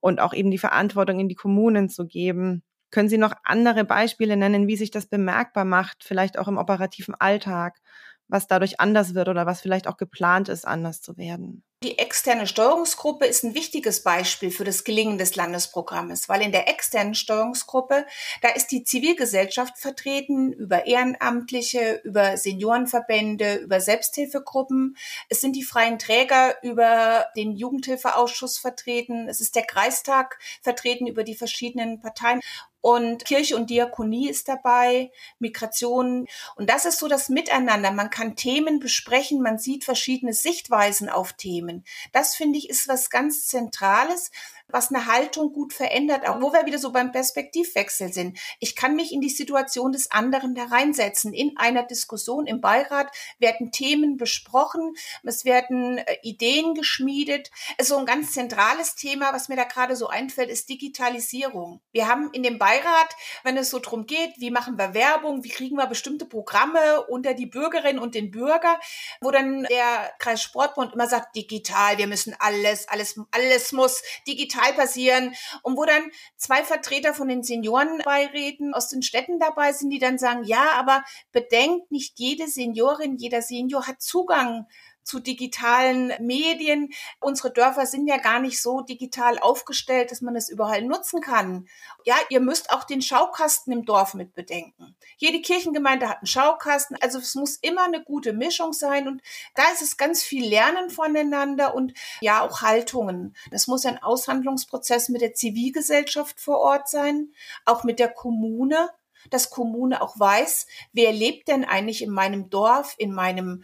und 0.00 0.20
auch 0.20 0.34
eben 0.34 0.50
die 0.50 0.58
Verantwortung 0.58 1.18
in 1.18 1.28
die 1.28 1.34
Kommunen 1.34 1.88
zu 1.88 2.06
geben. 2.06 2.62
Können 2.92 3.08
Sie 3.08 3.18
noch 3.18 3.32
andere 3.42 3.84
Beispiele 3.84 4.36
nennen, 4.36 4.68
wie 4.68 4.76
sich 4.76 4.92
das 4.92 5.06
bemerkbar 5.06 5.64
macht, 5.64 6.04
vielleicht 6.04 6.38
auch 6.38 6.46
im 6.46 6.58
operativen 6.58 7.16
Alltag, 7.18 7.80
was 8.28 8.46
dadurch 8.46 8.80
anders 8.80 9.14
wird 9.14 9.28
oder 9.28 9.46
was 9.46 9.60
vielleicht 9.60 9.88
auch 9.88 9.96
geplant 9.96 10.48
ist, 10.48 10.66
anders 10.66 11.00
zu 11.02 11.16
werden? 11.16 11.64
Die 11.82 11.98
externe 11.98 12.46
Steuerungsgruppe 12.46 13.26
ist 13.26 13.42
ein 13.42 13.56
wichtiges 13.56 14.04
Beispiel 14.04 14.52
für 14.52 14.62
das 14.62 14.84
Gelingen 14.84 15.18
des 15.18 15.34
Landesprogrammes, 15.34 16.28
weil 16.28 16.40
in 16.40 16.52
der 16.52 16.68
externen 16.68 17.16
Steuerungsgruppe, 17.16 18.06
da 18.40 18.50
ist 18.50 18.68
die 18.68 18.84
Zivilgesellschaft 18.84 19.76
vertreten 19.78 20.52
über 20.52 20.86
Ehrenamtliche, 20.86 22.00
über 22.04 22.36
Seniorenverbände, 22.36 23.56
über 23.56 23.80
Selbsthilfegruppen. 23.80 24.96
Es 25.28 25.40
sind 25.40 25.56
die 25.56 25.64
freien 25.64 25.98
Träger 25.98 26.54
über 26.62 27.26
den 27.36 27.56
Jugendhilfeausschuss 27.56 28.58
vertreten. 28.58 29.28
Es 29.28 29.40
ist 29.40 29.56
der 29.56 29.64
Kreistag 29.64 30.38
vertreten 30.62 31.08
über 31.08 31.24
die 31.24 31.34
verschiedenen 31.34 32.00
Parteien. 32.00 32.40
Und 32.82 33.24
Kirche 33.24 33.56
und 33.56 33.70
Diakonie 33.70 34.28
ist 34.28 34.48
dabei, 34.48 35.10
Migration. 35.38 36.26
Und 36.56 36.68
das 36.68 36.84
ist 36.84 36.98
so 36.98 37.08
das 37.08 37.30
Miteinander. 37.30 37.92
Man 37.92 38.10
kann 38.10 38.36
Themen 38.36 38.80
besprechen, 38.80 39.40
man 39.40 39.58
sieht 39.58 39.84
verschiedene 39.84 40.34
Sichtweisen 40.34 41.08
auf 41.08 41.32
Themen. 41.32 41.84
Das 42.12 42.34
finde 42.34 42.58
ich 42.58 42.68
ist 42.68 42.88
was 42.88 43.08
ganz 43.08 43.46
Zentrales, 43.46 44.30
was 44.72 44.90
eine 44.90 45.06
Haltung 45.06 45.52
gut 45.52 45.72
verändert, 45.72 46.28
auch 46.28 46.40
wo 46.40 46.52
wir 46.52 46.66
wieder 46.66 46.78
so 46.78 46.92
beim 46.92 47.12
Perspektivwechsel 47.12 48.12
sind. 48.12 48.38
Ich 48.58 48.76
kann 48.76 48.96
mich 48.96 49.12
in 49.12 49.20
die 49.20 49.28
Situation 49.28 49.92
des 49.92 50.10
anderen 50.10 50.54
da 50.54 50.64
reinsetzen. 50.64 51.32
In 51.32 51.56
einer 51.56 51.82
Diskussion 51.82 52.46
im 52.46 52.60
Beirat 52.60 53.10
werden 53.38 53.72
Themen 53.72 54.16
besprochen, 54.16 54.94
es 55.24 55.44
werden 55.44 55.98
äh, 55.98 56.16
Ideen 56.22 56.74
geschmiedet. 56.74 57.50
So 57.80 57.96
ein 57.96 58.06
ganz 58.06 58.32
zentrales 58.32 58.94
Thema, 58.94 59.32
was 59.32 59.48
mir 59.48 59.56
da 59.56 59.64
gerade 59.64 59.96
so 59.96 60.08
einfällt, 60.08 60.50
ist 60.50 60.68
Digitalisierung. 60.68 61.80
Wir 61.92 62.08
haben 62.08 62.30
in 62.32 62.42
dem 62.42 62.58
Beirat, 62.58 63.16
wenn 63.44 63.56
es 63.56 63.70
so 63.70 63.78
drum 63.78 64.06
geht, 64.06 64.32
wie 64.36 64.50
machen 64.50 64.78
wir 64.78 64.94
Werbung, 64.94 65.44
wie 65.44 65.48
kriegen 65.48 65.76
wir 65.76 65.86
bestimmte 65.86 66.26
Programme 66.26 67.06
unter 67.08 67.34
die 67.34 67.46
Bürgerinnen 67.46 67.98
und 67.98 68.14
den 68.14 68.30
Bürger, 68.30 68.78
wo 69.20 69.30
dann 69.30 69.64
der 69.64 70.12
Kreissportbund 70.18 70.94
immer 70.94 71.08
sagt, 71.08 71.34
digital, 71.34 71.98
wir 71.98 72.06
müssen 72.06 72.34
alles, 72.38 72.88
alles, 72.88 73.18
alles 73.30 73.72
muss 73.72 74.02
digital 74.26 74.61
digital 74.62 74.72
passieren 74.74 75.34
und 75.62 75.76
wo 75.76 75.84
dann 75.84 76.10
zwei 76.36 76.64
Vertreter 76.64 77.14
von 77.14 77.28
den 77.28 77.42
Seniorenbeiräten 77.42 78.74
aus 78.74 78.88
den 78.88 79.02
Städten 79.02 79.38
dabei 79.38 79.72
sind, 79.72 79.90
die 79.90 79.98
dann 79.98 80.18
sagen, 80.18 80.44
ja, 80.44 80.72
aber 80.74 81.04
bedenkt, 81.32 81.90
nicht 81.90 82.18
jede 82.18 82.48
Seniorin, 82.48 83.16
jeder 83.16 83.42
Senior 83.42 83.86
hat 83.86 84.00
Zugang 84.00 84.66
zu 85.04 85.20
digitalen 85.20 86.12
Medien. 86.20 86.92
Unsere 87.20 87.52
Dörfer 87.52 87.86
sind 87.86 88.06
ja 88.06 88.18
gar 88.18 88.40
nicht 88.40 88.60
so 88.60 88.80
digital 88.80 89.38
aufgestellt, 89.38 90.10
dass 90.10 90.20
man 90.20 90.36
es 90.36 90.48
überall 90.48 90.82
nutzen 90.82 91.20
kann. 91.20 91.68
Ja, 92.04 92.14
ihr 92.28 92.40
müsst 92.40 92.70
auch 92.70 92.84
den 92.84 93.02
Schaukasten 93.02 93.72
im 93.72 93.84
Dorf 93.84 94.14
mit 94.14 94.34
bedenken. 94.34 94.96
Jede 95.16 95.40
Kirchengemeinde 95.40 96.08
hat 96.08 96.18
einen 96.18 96.26
Schaukasten, 96.26 96.96
also 97.00 97.18
es 97.18 97.34
muss 97.34 97.56
immer 97.56 97.84
eine 97.84 98.02
gute 98.02 98.32
Mischung 98.32 98.72
sein 98.72 99.08
und 99.08 99.22
da 99.54 99.64
ist 99.72 99.82
es 99.82 99.96
ganz 99.96 100.22
viel 100.22 100.46
Lernen 100.48 100.90
voneinander 100.90 101.74
und 101.74 101.94
ja 102.20 102.42
auch 102.42 102.62
Haltungen. 102.62 103.36
Das 103.50 103.66
muss 103.66 103.86
ein 103.86 104.02
Aushandlungsprozess 104.02 105.08
mit 105.08 105.20
der 105.20 105.34
Zivilgesellschaft 105.34 106.40
vor 106.40 106.58
Ort 106.58 106.88
sein, 106.88 107.32
auch 107.64 107.84
mit 107.84 107.98
der 107.98 108.08
Kommune 108.08 108.90
dass 109.30 109.50
Kommune 109.50 110.02
auch 110.02 110.18
weiß, 110.18 110.66
wer 110.92 111.12
lebt 111.12 111.48
denn 111.48 111.64
eigentlich 111.64 112.02
in 112.02 112.10
meinem 112.10 112.50
Dorf, 112.50 112.94
in 112.98 113.12
meinem 113.12 113.62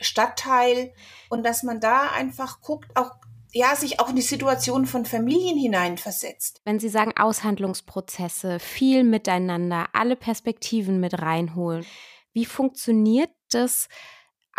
Stadtteil 0.00 0.92
und 1.28 1.44
dass 1.44 1.62
man 1.62 1.80
da 1.80 2.10
einfach 2.10 2.60
guckt, 2.60 2.90
auch 2.96 3.12
ja, 3.52 3.74
sich 3.74 3.98
auch 3.98 4.10
in 4.10 4.16
die 4.16 4.22
Situation 4.22 4.86
von 4.86 5.04
Familien 5.04 5.58
hineinversetzt. 5.58 6.60
Wenn 6.64 6.78
Sie 6.78 6.88
sagen 6.88 7.16
Aushandlungsprozesse, 7.16 8.60
viel 8.60 9.02
miteinander, 9.02 9.88
alle 9.92 10.14
Perspektiven 10.14 11.00
mit 11.00 11.20
reinholen, 11.20 11.84
wie 12.32 12.44
funktioniert 12.44 13.30
das 13.50 13.88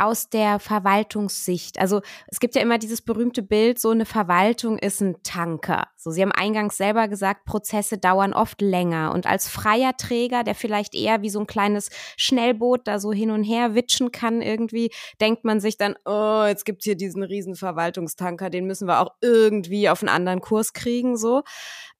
aus 0.02 0.30
der 0.30 0.60
Verwaltungssicht? 0.60 1.80
Also 1.80 2.02
es 2.28 2.40
gibt 2.40 2.56
ja 2.56 2.62
immer 2.62 2.78
dieses 2.78 3.02
berühmte 3.02 3.44
Bild, 3.44 3.80
so 3.80 3.90
eine 3.90 4.06
Verwaltung 4.06 4.78
ist 4.78 5.02
ein 5.02 5.22
Tanker. 5.24 5.88
So, 5.96 6.12
Sie 6.12 6.22
haben 6.22 6.32
eingangs 6.32 6.78
selber 6.78 7.08
gesagt, 7.08 7.46
Prozesse 7.46 7.98
dauern 7.98 8.34
oft 8.34 8.62
länger. 8.62 9.14
Und 9.14 9.28
als 9.28 9.48
freier 9.48 9.96
Träger, 9.96 10.44
der 10.44 10.56
vielleicht 10.56 10.96
eher 10.96 11.22
wie 11.22 11.30
so 11.30 11.40
ein 11.40 11.48
kleines 11.48 11.90
Schnellboot 12.18 12.88
da 12.88 13.00
so 13.00 13.14
hin 13.14 13.32
und 13.32 13.44
her 13.44 13.76
witschen 13.76 14.12
kann, 14.12 14.42
irgendwie, 14.42 14.92
denkt 15.20 15.46
man 15.46 15.60
sich 15.60 15.78
dann, 15.78 15.96
oh, 16.06 16.46
jetzt 16.48 16.66
gibt's 16.66 16.86
hier 16.86 16.96
diesen 16.96 17.24
riesen 17.24 17.56
Verwaltungstanker, 17.56 18.50
den 18.50 18.66
müssen 18.66 18.88
wir 18.88 19.00
auch 19.00 19.12
irgendwie 19.22 19.90
auf 19.90 20.02
einen 20.02 20.10
anderen 20.10 20.42
Kurs 20.42 20.74
kriegen. 20.74 21.18
So. 21.18 21.44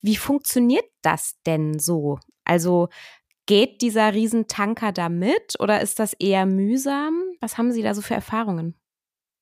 Wie 0.02 0.16
funktioniert 0.16 0.86
das 1.02 1.36
denn 1.46 1.78
so? 1.78 2.18
Also 2.44 2.90
Geht 3.48 3.82
dieser 3.82 4.14
Riesentanker 4.14 4.92
da 4.92 5.10
mit 5.10 5.60
oder 5.60 5.82
ist 5.82 6.00
das 6.00 6.14
eher 6.14 6.46
mühsam? 6.46 7.31
Was 7.42 7.58
haben 7.58 7.74
Sie 7.74 7.82
da 7.82 7.94
so 7.94 8.02
für 8.02 8.14
Erfahrungen? 8.14 8.76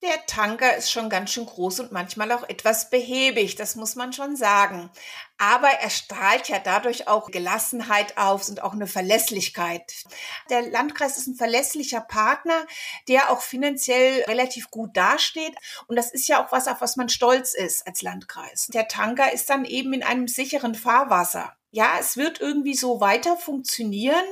Der 0.01 0.25
Tanker 0.27 0.77
ist 0.77 0.89
schon 0.89 1.09
ganz 1.09 1.31
schön 1.31 1.45
groß 1.45 1.81
und 1.81 1.91
manchmal 1.91 2.31
auch 2.31 2.47
etwas 2.47 2.89
behäbig, 2.89 3.55
das 3.55 3.75
muss 3.75 3.95
man 3.95 4.13
schon 4.13 4.37
sagen. 4.37 4.89
Aber 5.37 5.67
er 5.67 5.89
strahlt 5.89 6.47
ja 6.47 6.57
dadurch 6.57 7.09
auch 7.09 7.29
Gelassenheit 7.29 8.17
auf 8.17 8.47
und 8.47 8.63
auch 8.63 8.71
eine 8.71 8.87
Verlässlichkeit. 8.87 10.05
Der 10.49 10.61
Landkreis 10.61 11.17
ist 11.17 11.27
ein 11.27 11.35
verlässlicher 11.35 11.99
Partner, 11.99 12.65
der 13.09 13.29
auch 13.29 13.41
finanziell 13.41 14.23
relativ 14.23 14.71
gut 14.71 14.95
dasteht. 14.95 15.53
Und 15.87 15.97
das 15.97 16.11
ist 16.11 16.29
ja 16.29 16.43
auch 16.43 16.53
was, 16.53 16.69
auf 16.69 16.79
was 16.79 16.95
man 16.95 17.09
stolz 17.09 17.53
ist 17.53 17.85
als 17.85 18.01
Landkreis. 18.01 18.67
Der 18.73 18.87
Tanker 18.87 19.33
ist 19.33 19.49
dann 19.49 19.65
eben 19.65 19.91
in 19.91 20.03
einem 20.03 20.29
sicheren 20.29 20.75
Fahrwasser 20.75 21.53
ja, 21.71 21.97
es 21.99 22.17
wird 22.17 22.39
irgendwie 22.41 22.75
so 22.75 22.99
weiter 22.99 23.37
funktionieren. 23.37 24.25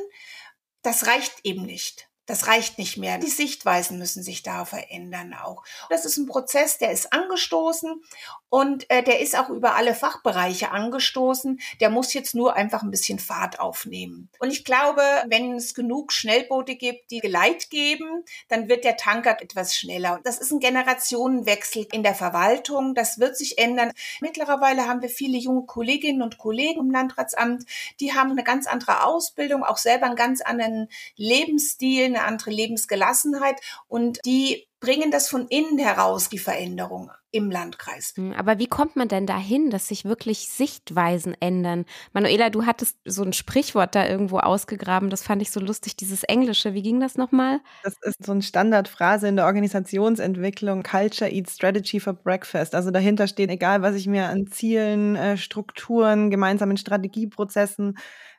Das 0.81 1.07
reicht 1.07 1.33
eben 1.43 1.63
nicht. 1.63 2.06
Das 2.27 2.47
reicht 2.47 2.77
nicht 2.77 2.97
mehr. 2.97 3.17
Die 3.17 3.29
Sichtweisen 3.29 3.97
müssen 3.97 4.21
sich 4.21 4.43
da 4.43 4.65
verändern 4.65 5.33
auch. 5.33 5.63
Das 5.89 6.05
ist 6.05 6.17
ein 6.17 6.27
Prozess, 6.27 6.77
der 6.77 6.91
ist 6.91 7.11
angestoßen 7.11 8.03
und 8.49 8.89
äh, 8.89 9.03
der 9.03 9.19
ist 9.19 9.37
auch 9.37 9.49
über 9.49 9.75
alle 9.75 9.93
Fachbereiche 9.93 10.71
angestoßen. 10.71 11.59
Der 11.81 11.89
muss 11.89 12.13
jetzt 12.13 12.33
nur 12.33 12.55
einfach 12.55 12.81
ein 12.81 12.91
bisschen 12.91 13.19
Fahrt 13.19 13.59
aufnehmen. 13.59 14.29
Und 14.39 14.51
ich 14.51 14.63
glaube, 14.63 15.01
wenn 15.27 15.55
es 15.55 15.73
genug 15.73 16.13
Schnellboote 16.13 16.75
gibt, 16.75 17.11
die 17.11 17.19
Geleit 17.19 17.69
geben, 17.69 18.23
dann 18.47 18.69
wird 18.69 18.83
der 18.83 18.97
Tanker 18.97 19.41
etwas 19.41 19.75
schneller. 19.75 20.21
Das 20.23 20.37
ist 20.37 20.51
ein 20.51 20.59
Generationenwechsel 20.59 21.87
in 21.91 22.03
der 22.03 22.15
Verwaltung. 22.15 22.95
Das 22.95 23.19
wird 23.19 23.37
sich 23.37 23.57
ändern. 23.57 23.91
Mittlerweile 24.21 24.87
haben 24.87 25.01
wir 25.01 25.09
viele 25.09 25.37
junge 25.37 25.65
Kolleginnen 25.65 26.21
und 26.21 26.37
Kollegen 26.37 26.79
im 26.79 26.91
Landratsamt, 26.91 27.65
die 27.99 28.13
haben 28.13 28.31
eine 28.31 28.43
ganz 28.43 28.67
andere 28.67 29.03
Ausbildung, 29.03 29.63
auch 29.63 29.77
selber 29.77 30.05
einen 30.05 30.15
ganz 30.15 30.41
anderen 30.41 30.87
Lebensstil, 31.15 32.05
eine 32.05 32.23
andere 32.23 32.51
Lebensgelassenheit 32.51 33.59
und 33.87 34.19
die 34.25 34.66
bringen 34.79 35.11
das 35.11 35.29
von 35.29 35.47
innen 35.47 35.77
heraus, 35.77 36.29
die 36.29 36.39
Veränderung. 36.39 37.11
im 37.31 37.51
Landkreis. 37.51 38.13
Hm, 38.15 38.33
aber 38.33 38.57
wie 38.57 38.67
kommt 38.67 38.95
man 38.95 39.09
denn 39.09 39.25
dahin, 39.27 39.69
dass 39.69 39.89
sich 39.89 40.05
wirklich 40.05 40.47
Sichtweisen 40.49 41.35
ändern? 41.39 41.85
Manuela, 42.13 42.49
du 42.49 42.65
hattest 42.65 42.97
so 43.05 43.21
ein 43.21 43.33
Sprichwort 43.33 43.95
da 43.95 44.07
irgendwo 44.07 44.39
ausgegraben, 44.39 45.09
das 45.09 45.23
fand 45.23 45.41
ich 45.41 45.51
so 45.51 45.59
lustig, 45.59 45.97
dieses 45.97 46.23
Englische. 46.23 46.73
Wie 46.73 46.81
ging 46.81 46.99
das 47.01 47.17
nochmal? 47.17 47.59
Das 47.83 47.95
ist 48.01 48.25
so 48.25 48.31
eine 48.31 48.41
Standardphrase 48.41 49.27
in 49.27 49.35
der 49.35 49.45
Organisationsentwicklung, 49.45 50.83
Culture 50.83 51.29
Eats 51.29 51.55
Strategy 51.55 51.99
for 51.99 52.13
Breakfast. 52.13 52.73
Also 52.73 52.91
dahinter 52.91 53.27
steht, 53.27 53.49
egal 53.49 53.81
was 53.81 53.95
ich 53.95 54.07
mir 54.07 54.27
an 54.27 54.47
Zielen, 54.47 55.15
äh, 55.17 55.37
Strukturen, 55.37 56.29
gemeinsamen 56.31 56.77
Strategieprozessen 56.77 57.97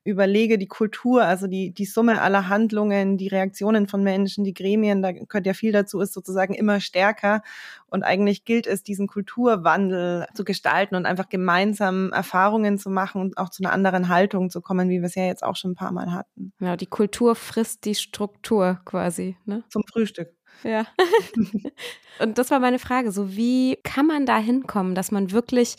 überlege, 0.09 0.59
die 0.59 0.67
Kultur, 0.67 1.23
also 1.25 1.47
die, 1.47 1.71
die 1.71 1.85
Summe 1.85 2.21
aller 2.21 2.49
Handlungen, 2.49 3.17
die 3.17 3.29
Reaktionen 3.29 3.87
von 3.87 4.03
Menschen, 4.03 4.45
die 4.45 4.55
Gremien, 4.55 5.03
da 5.03 5.13
gehört 5.13 5.47
ja 5.47 5.55
viel 5.55 5.73
dazu, 5.73 6.01
ist 6.01 6.13
sozusagen 6.13 6.55
immer 6.55 6.81
stärker. 6.81 7.43
Und 7.87 8.03
eigentlich 8.03 8.45
gilt 8.45 8.67
es, 8.67 8.83
diesen 8.83 9.07
Kulturwandel 9.07 10.27
zu 10.35 10.45
gestalten 10.45 10.95
und 10.95 11.07
einfach 11.07 11.29
gemeinsam 11.29 12.13
Erfahrungen 12.13 12.79
zu 12.79 12.91
machen 12.91 13.21
und 13.21 13.39
auch 13.39 13.51
zu 13.51 13.63
einer 13.63 13.73
anderen 13.73 14.09
Haltung 14.09 14.51
zu 14.51 14.61
kommen, 14.61 14.89
wie 14.89 15.01
wir 15.01 15.07
es 15.07 15.15
ja 15.15 15.25
jetzt 15.25 15.45
auch 15.45 15.57
schon 15.57 15.73
ein 15.73 15.77
paar 15.77 15.93
Mal 15.93 16.13
hatten. 16.13 16.53
Ja, 16.61 16.77
die 16.77 16.87
Kultur 16.87 17.35
frisst 17.35 17.85
die 17.85 17.95
Struktur 17.95 18.81
quasi. 18.85 19.37
Ne? 19.45 19.65
Zum 19.69 19.83
Frühstück. 19.91 20.33
Ja. 20.65 20.87
und 22.19 22.39
das 22.39 22.51
war 22.51 22.61
meine 22.61 22.79
Frage. 22.79 23.13
So, 23.13 23.37
wie 23.37 23.77
kann 23.85 24.07
man 24.07 24.27
da 24.27 24.39
hinkommen, 24.39 24.95
dass 24.95 25.11
man 25.11 25.31
wirklich 25.31 25.77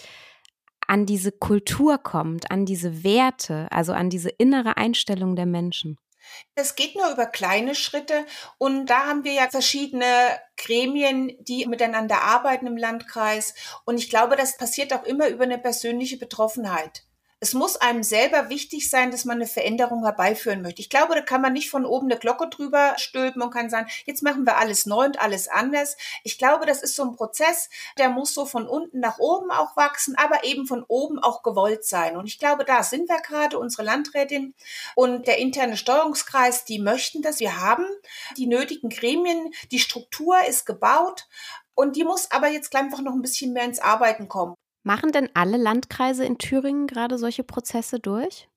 an 0.89 1.06
diese 1.06 1.32
Kultur 1.32 1.99
kommt, 1.99 2.52
an 2.52 2.65
diese 2.65 3.04
Werte, 3.04 3.67
also 3.71 3.93
an 3.93 4.10
diese 4.10 4.30
innere 4.30 4.78
Einstellung 4.78 5.36
der 5.36 5.45
Menschen? 5.45 5.97
Das 6.56 6.75
geht 6.75 6.95
nur 6.95 7.10
über 7.12 7.25
kleine 7.25 7.75
Schritte 7.75 8.25
und 8.58 8.88
da 8.88 9.08
haben 9.08 9.23
wir 9.23 9.34
ja 9.34 9.49
verschiedene 9.49 10.06
Gremien, 10.58 11.36
die 11.39 11.65
miteinander 11.67 12.21
arbeiten 12.21 12.67
im 12.67 12.78
Landkreis 12.78 13.54
und 13.86 13.97
ich 13.97 14.10
glaube, 14.10 14.36
das 14.36 14.58
passiert 14.58 14.93
auch 14.93 15.04
immer 15.04 15.30
über 15.30 15.43
eine 15.43 15.58
persönliche 15.58 16.17
Betroffenheit 16.17 17.04
es 17.41 17.54
muss 17.54 17.78
einem 17.78 18.04
selber 18.04 18.49
wichtig 18.49 18.89
sein, 18.89 19.12
dass 19.12 19.23
man 19.23 19.38
eine 19.38 19.47
Veränderung 19.47 20.04
herbeiführen 20.04 20.62
möchte. 20.62 20.82
Ich 20.82 20.89
glaube, 20.89 21.15
da 21.15 21.21
kann 21.21 21.41
man 21.41 21.54
nicht 21.54 21.69
von 21.69 21.86
oben 21.86 22.12
eine 22.12 22.19
Glocke 22.19 22.49
drüber 22.49 22.95
stülpen 22.97 23.41
und 23.41 23.52
kann 23.52 23.69
sagen, 23.69 23.89
jetzt 24.06 24.23
machen 24.23 24.45
wir 24.45 24.58
alles 24.58 24.86
neu 24.86 25.06
und 25.06 25.21
alles 25.21 25.47
anders. 25.47 25.95
Ich 26.23 26.38
glaube, 26.38 26.65
das 26.65 26.82
ist 26.84 26.95
so 26.95 27.04
ein 27.04 27.15
Prozess, 27.15 27.69
der 27.97 28.10
muss 28.10 28.34
so 28.34 28.45
von 28.45 28.67
unten 28.67 28.99
nach 28.99 29.19
oben 29.19 29.52
auch 29.52 29.78
wachsen, 29.78 30.15
aber 30.17 30.43
eben 30.43 30.67
von 30.67 30.84
oben 30.88 31.19
auch 31.19 31.41
gewollt 31.41 31.86
sein. 31.86 32.17
Und 32.17 32.25
ich 32.25 32.39
glaube, 32.39 32.65
da 32.65 32.84
sind 32.84 33.08
wir 33.08 33.21
gerade, 33.21 33.58
unsere 33.58 33.84
Landrätin 33.84 34.54
und 34.95 35.25
der 35.28 35.38
interne 35.38 35.78
Steuerungskreis, 35.78 36.65
die 36.65 36.80
möchten 36.80 37.21
das. 37.21 37.39
Wir 37.39 37.62
haben 37.62 37.86
die 38.36 38.47
nötigen 38.47 38.89
Gremien, 38.89 39.54
die 39.71 39.80
Struktur 39.80 40.43
ist 40.45 40.65
gebaut. 40.65 41.28
Und 41.73 41.95
die 41.95 42.04
muss 42.04 42.30
aber 42.32 42.49
jetzt 42.49 42.75
einfach 42.75 42.99
noch 42.99 43.13
ein 43.13 43.21
bisschen 43.21 43.54
mehr 43.54 43.63
ins 43.63 43.80
Arbeiten 43.80 44.28
kommen. 44.28 44.56
Machen 44.89 45.12
denn 45.12 45.30
alle 45.36 45.58
Landkreise 45.58 46.25
in 46.25 46.39
Thüringen 46.39 46.88
gerade 46.88 47.19
solche 47.19 47.43
Prozesse 47.43 47.99
durch? 47.99 48.49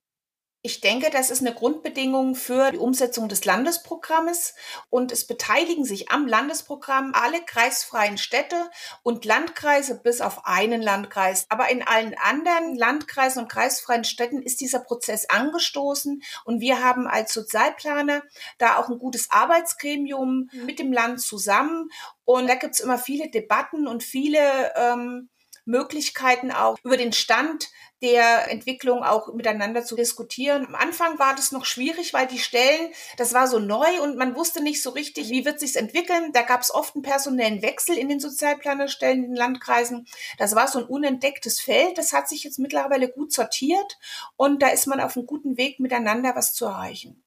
Ich 0.63 0.81
denke, 0.81 1.11
das 1.11 1.29
ist 1.29 1.41
eine 1.41 1.53
Grundbedingung 1.53 2.33
für 2.33 2.71
die 2.71 2.79
Umsetzung 2.79 3.29
des 3.29 3.45
Landesprogrammes 3.45 4.55
und 4.89 5.11
es 5.11 5.27
beteiligen 5.27 5.85
sich 5.85 6.09
am 6.09 6.25
Landesprogramm 6.25 7.11
alle 7.13 7.39
kreisfreien 7.45 8.17
Städte 8.17 8.71
und 9.03 9.25
Landkreise 9.25 10.01
bis 10.01 10.21
auf 10.21 10.47
einen 10.47 10.81
Landkreis. 10.81 11.45
Aber 11.49 11.69
in 11.69 11.83
allen 11.83 12.15
anderen 12.17 12.75
Landkreisen 12.75 13.43
und 13.43 13.51
kreisfreien 13.51 14.03
Städten 14.03 14.41
ist 14.41 14.59
dieser 14.59 14.79
Prozess 14.79 15.29
angestoßen 15.29 16.23
und 16.45 16.61
wir 16.61 16.83
haben 16.83 17.05
als 17.05 17.31
Sozialplaner 17.31 18.23
da 18.57 18.77
auch 18.77 18.89
ein 18.89 18.97
gutes 18.97 19.29
Arbeitsgremium 19.29 20.49
mit 20.65 20.79
dem 20.79 20.91
Land 20.91 21.21
zusammen 21.21 21.89
und 22.25 22.47
da 22.47 22.55
gibt 22.55 22.73
es 22.73 22.79
immer 22.79 22.97
viele 22.97 23.29
Debatten 23.29 23.85
und 23.85 24.01
viele 24.01 24.73
ähm, 24.75 25.29
Möglichkeiten 25.65 26.51
auch 26.51 26.77
über 26.83 26.97
den 26.97 27.13
Stand 27.13 27.69
der 28.01 28.51
Entwicklung 28.51 29.01
auch 29.01 29.33
miteinander 29.33 29.85
zu 29.85 29.95
diskutieren. 29.95 30.65
Am 30.67 30.75
Anfang 30.75 31.19
war 31.19 31.35
das 31.35 31.53
noch 31.53 31.63
schwierig, 31.63 32.13
weil 32.13 32.27
die 32.27 32.37
Stellen, 32.37 32.91
das 33.17 33.33
war 33.33 33.47
so 33.47 33.59
neu 33.59 34.01
und 34.01 34.17
man 34.17 34.35
wusste 34.35 34.61
nicht 34.61 34.81
so 34.81 34.89
richtig, 34.89 35.29
wie 35.29 35.45
wird 35.45 35.61
sich's 35.61 35.77
entwickeln. 35.77 36.33
Da 36.33 36.41
gab 36.41 36.61
es 36.61 36.73
oft 36.73 36.95
einen 36.95 37.01
personellen 37.01 37.61
Wechsel 37.61 37.97
in 37.97 38.09
den 38.09 38.19
Sozialplanerstellen 38.19 39.23
in 39.23 39.29
den 39.31 39.35
Landkreisen. 39.35 40.05
Das 40.37 40.53
war 40.53 40.67
so 40.67 40.79
ein 40.79 40.85
unentdecktes 40.85 41.61
Feld. 41.61 41.97
Das 41.97 42.11
hat 42.11 42.27
sich 42.27 42.43
jetzt 42.43 42.59
mittlerweile 42.59 43.09
gut 43.09 43.31
sortiert 43.31 43.97
und 44.35 44.61
da 44.61 44.67
ist 44.67 44.85
man 44.87 44.99
auf 44.99 45.15
einem 45.15 45.25
guten 45.25 45.55
Weg, 45.55 45.79
miteinander 45.79 46.35
was 46.35 46.53
zu 46.53 46.65
erreichen. 46.65 47.23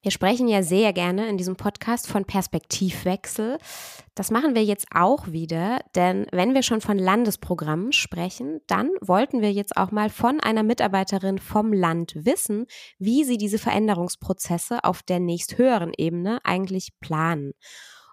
Wir 0.00 0.12
sprechen 0.12 0.46
ja 0.46 0.62
sehr 0.62 0.92
gerne 0.92 1.28
in 1.28 1.36
diesem 1.38 1.56
Podcast 1.56 2.06
von 2.06 2.24
Perspektivwechsel. 2.24 3.58
Das 4.14 4.30
machen 4.30 4.54
wir 4.54 4.62
jetzt 4.62 4.86
auch 4.94 5.26
wieder, 5.26 5.80
denn 5.96 6.26
wenn 6.30 6.54
wir 6.54 6.62
schon 6.62 6.80
von 6.80 6.98
Landesprogrammen 6.98 7.92
sprechen, 7.92 8.60
dann 8.68 8.90
wollten 9.00 9.42
wir 9.42 9.52
jetzt 9.52 9.76
auch 9.76 9.90
mal 9.90 10.08
von 10.08 10.38
einer 10.38 10.62
Mitarbeiterin 10.62 11.38
vom 11.38 11.72
Land 11.72 12.14
wissen, 12.14 12.66
wie 13.00 13.24
sie 13.24 13.38
diese 13.38 13.58
Veränderungsprozesse 13.58 14.84
auf 14.84 15.02
der 15.02 15.18
nächsthöheren 15.18 15.92
Ebene 15.96 16.38
eigentlich 16.44 16.90
planen. 17.00 17.54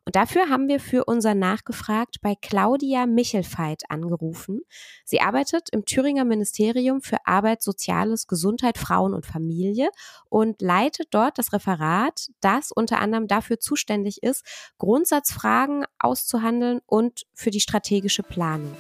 Und 0.06 0.16
dafür 0.16 0.50
haben 0.50 0.68
wir 0.68 0.80
für 0.80 1.06
unser 1.06 1.34
Nachgefragt 1.34 2.18
bei 2.22 2.36
Claudia 2.40 3.08
Michelfeit 3.08 3.82
angerufen. 3.90 4.62
Sie 5.04 5.20
arbeitet 5.20 5.70
im 5.72 5.84
Thüringer 5.86 6.26
Ministerium 6.26 7.02
für 7.02 7.18
Arbeit, 7.26 7.64
Soziales, 7.64 8.28
Gesundheit, 8.28 8.78
Frauen 8.78 9.16
und 9.16 9.26
Familie 9.26 9.90
und 10.30 10.62
leitet 10.62 11.08
dort 11.10 11.40
das 11.40 11.54
Referat, 11.54 12.30
das 12.40 12.72
unter 12.72 13.00
anderem 13.00 13.28
dafür 13.28 13.60
zuständig 13.60 14.22
ist, 14.22 14.46
Grundsatzfragen 14.78 15.86
auszuhandeln 15.98 16.82
und 16.86 17.26
für 17.34 17.50
die 17.50 17.60
strategische 17.60 18.22
Planung. 18.22 18.78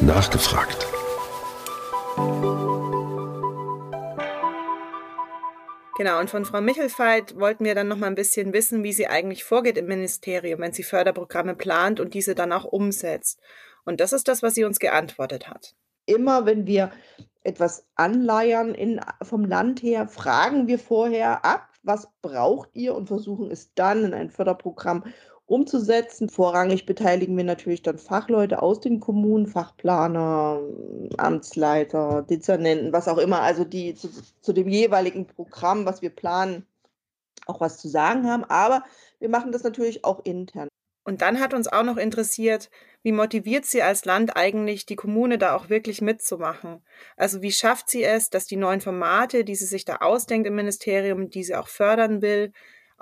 Nachgefragt. 0.00 0.86
Genau, 5.96 6.18
und 6.18 6.28
von 6.28 6.44
Frau 6.44 6.60
Michelfeit 6.60 7.38
wollten 7.38 7.64
wir 7.64 7.76
dann 7.76 7.86
noch 7.86 7.96
mal 7.96 8.08
ein 8.08 8.16
bisschen 8.16 8.52
wissen, 8.52 8.82
wie 8.82 8.92
sie 8.92 9.06
eigentlich 9.06 9.44
vorgeht 9.44 9.78
im 9.78 9.86
Ministerium, 9.86 10.60
wenn 10.60 10.72
sie 10.72 10.82
Förderprogramme 10.82 11.54
plant 11.54 12.00
und 12.00 12.14
diese 12.14 12.34
dann 12.34 12.52
auch 12.52 12.64
umsetzt. 12.64 13.40
Und 13.84 14.00
das 14.00 14.12
ist 14.12 14.26
das, 14.26 14.42
was 14.42 14.54
sie 14.54 14.64
uns 14.64 14.80
geantwortet 14.80 15.48
hat. 15.48 15.76
Immer 16.06 16.46
wenn 16.46 16.66
wir 16.66 16.90
etwas 17.44 17.86
anleiern 17.94 18.74
in, 18.74 19.00
vom 19.22 19.44
Land 19.44 19.82
her, 19.82 20.08
fragen 20.08 20.66
wir 20.66 20.80
vorher 20.80 21.44
ab, 21.44 21.68
was 21.84 22.08
braucht 22.22 22.70
ihr 22.72 22.94
und 22.94 23.06
versuchen 23.06 23.50
es 23.50 23.72
dann 23.74 24.04
in 24.04 24.14
ein 24.14 24.30
Förderprogramm 24.30 25.04
umzusetzen. 25.46 26.28
Vorrangig 26.28 26.86
beteiligen 26.86 27.36
wir 27.36 27.44
natürlich 27.44 27.82
dann 27.82 27.98
Fachleute 27.98 28.62
aus 28.62 28.80
den 28.80 29.00
Kommunen, 29.00 29.46
Fachplaner, 29.46 30.60
Amtsleiter, 31.16 32.22
Dezernenten, 32.22 32.92
was 32.92 33.08
auch 33.08 33.18
immer, 33.18 33.42
also 33.42 33.64
die 33.64 33.94
zu, 33.94 34.08
zu 34.40 34.52
dem 34.52 34.68
jeweiligen 34.68 35.26
Programm, 35.26 35.86
was 35.86 36.02
wir 36.02 36.10
planen, 36.10 36.66
auch 37.46 37.60
was 37.60 37.78
zu 37.78 37.88
sagen 37.88 38.28
haben. 38.28 38.44
Aber 38.44 38.84
wir 39.18 39.28
machen 39.28 39.52
das 39.52 39.62
natürlich 39.62 40.04
auch 40.04 40.24
intern. 40.24 40.68
Und 41.06 41.20
dann 41.20 41.38
hat 41.38 41.52
uns 41.52 41.68
auch 41.68 41.82
noch 41.82 41.98
interessiert, 41.98 42.70
wie 43.02 43.12
motiviert 43.12 43.66
sie 43.66 43.82
als 43.82 44.06
Land 44.06 44.36
eigentlich, 44.36 44.86
die 44.86 44.96
Kommune 44.96 45.36
da 45.36 45.54
auch 45.54 45.68
wirklich 45.68 46.00
mitzumachen? 46.00 46.82
Also 47.18 47.42
wie 47.42 47.52
schafft 47.52 47.90
sie 47.90 48.02
es, 48.02 48.30
dass 48.30 48.46
die 48.46 48.56
neuen 48.56 48.80
Formate, 48.80 49.44
die 49.44 49.54
sie 49.54 49.66
sich 49.66 49.84
da 49.84 49.96
ausdenkt 49.96 50.48
im 50.48 50.54
Ministerium, 50.54 51.28
die 51.28 51.44
sie 51.44 51.54
auch 51.54 51.68
fördern 51.68 52.22
will, 52.22 52.52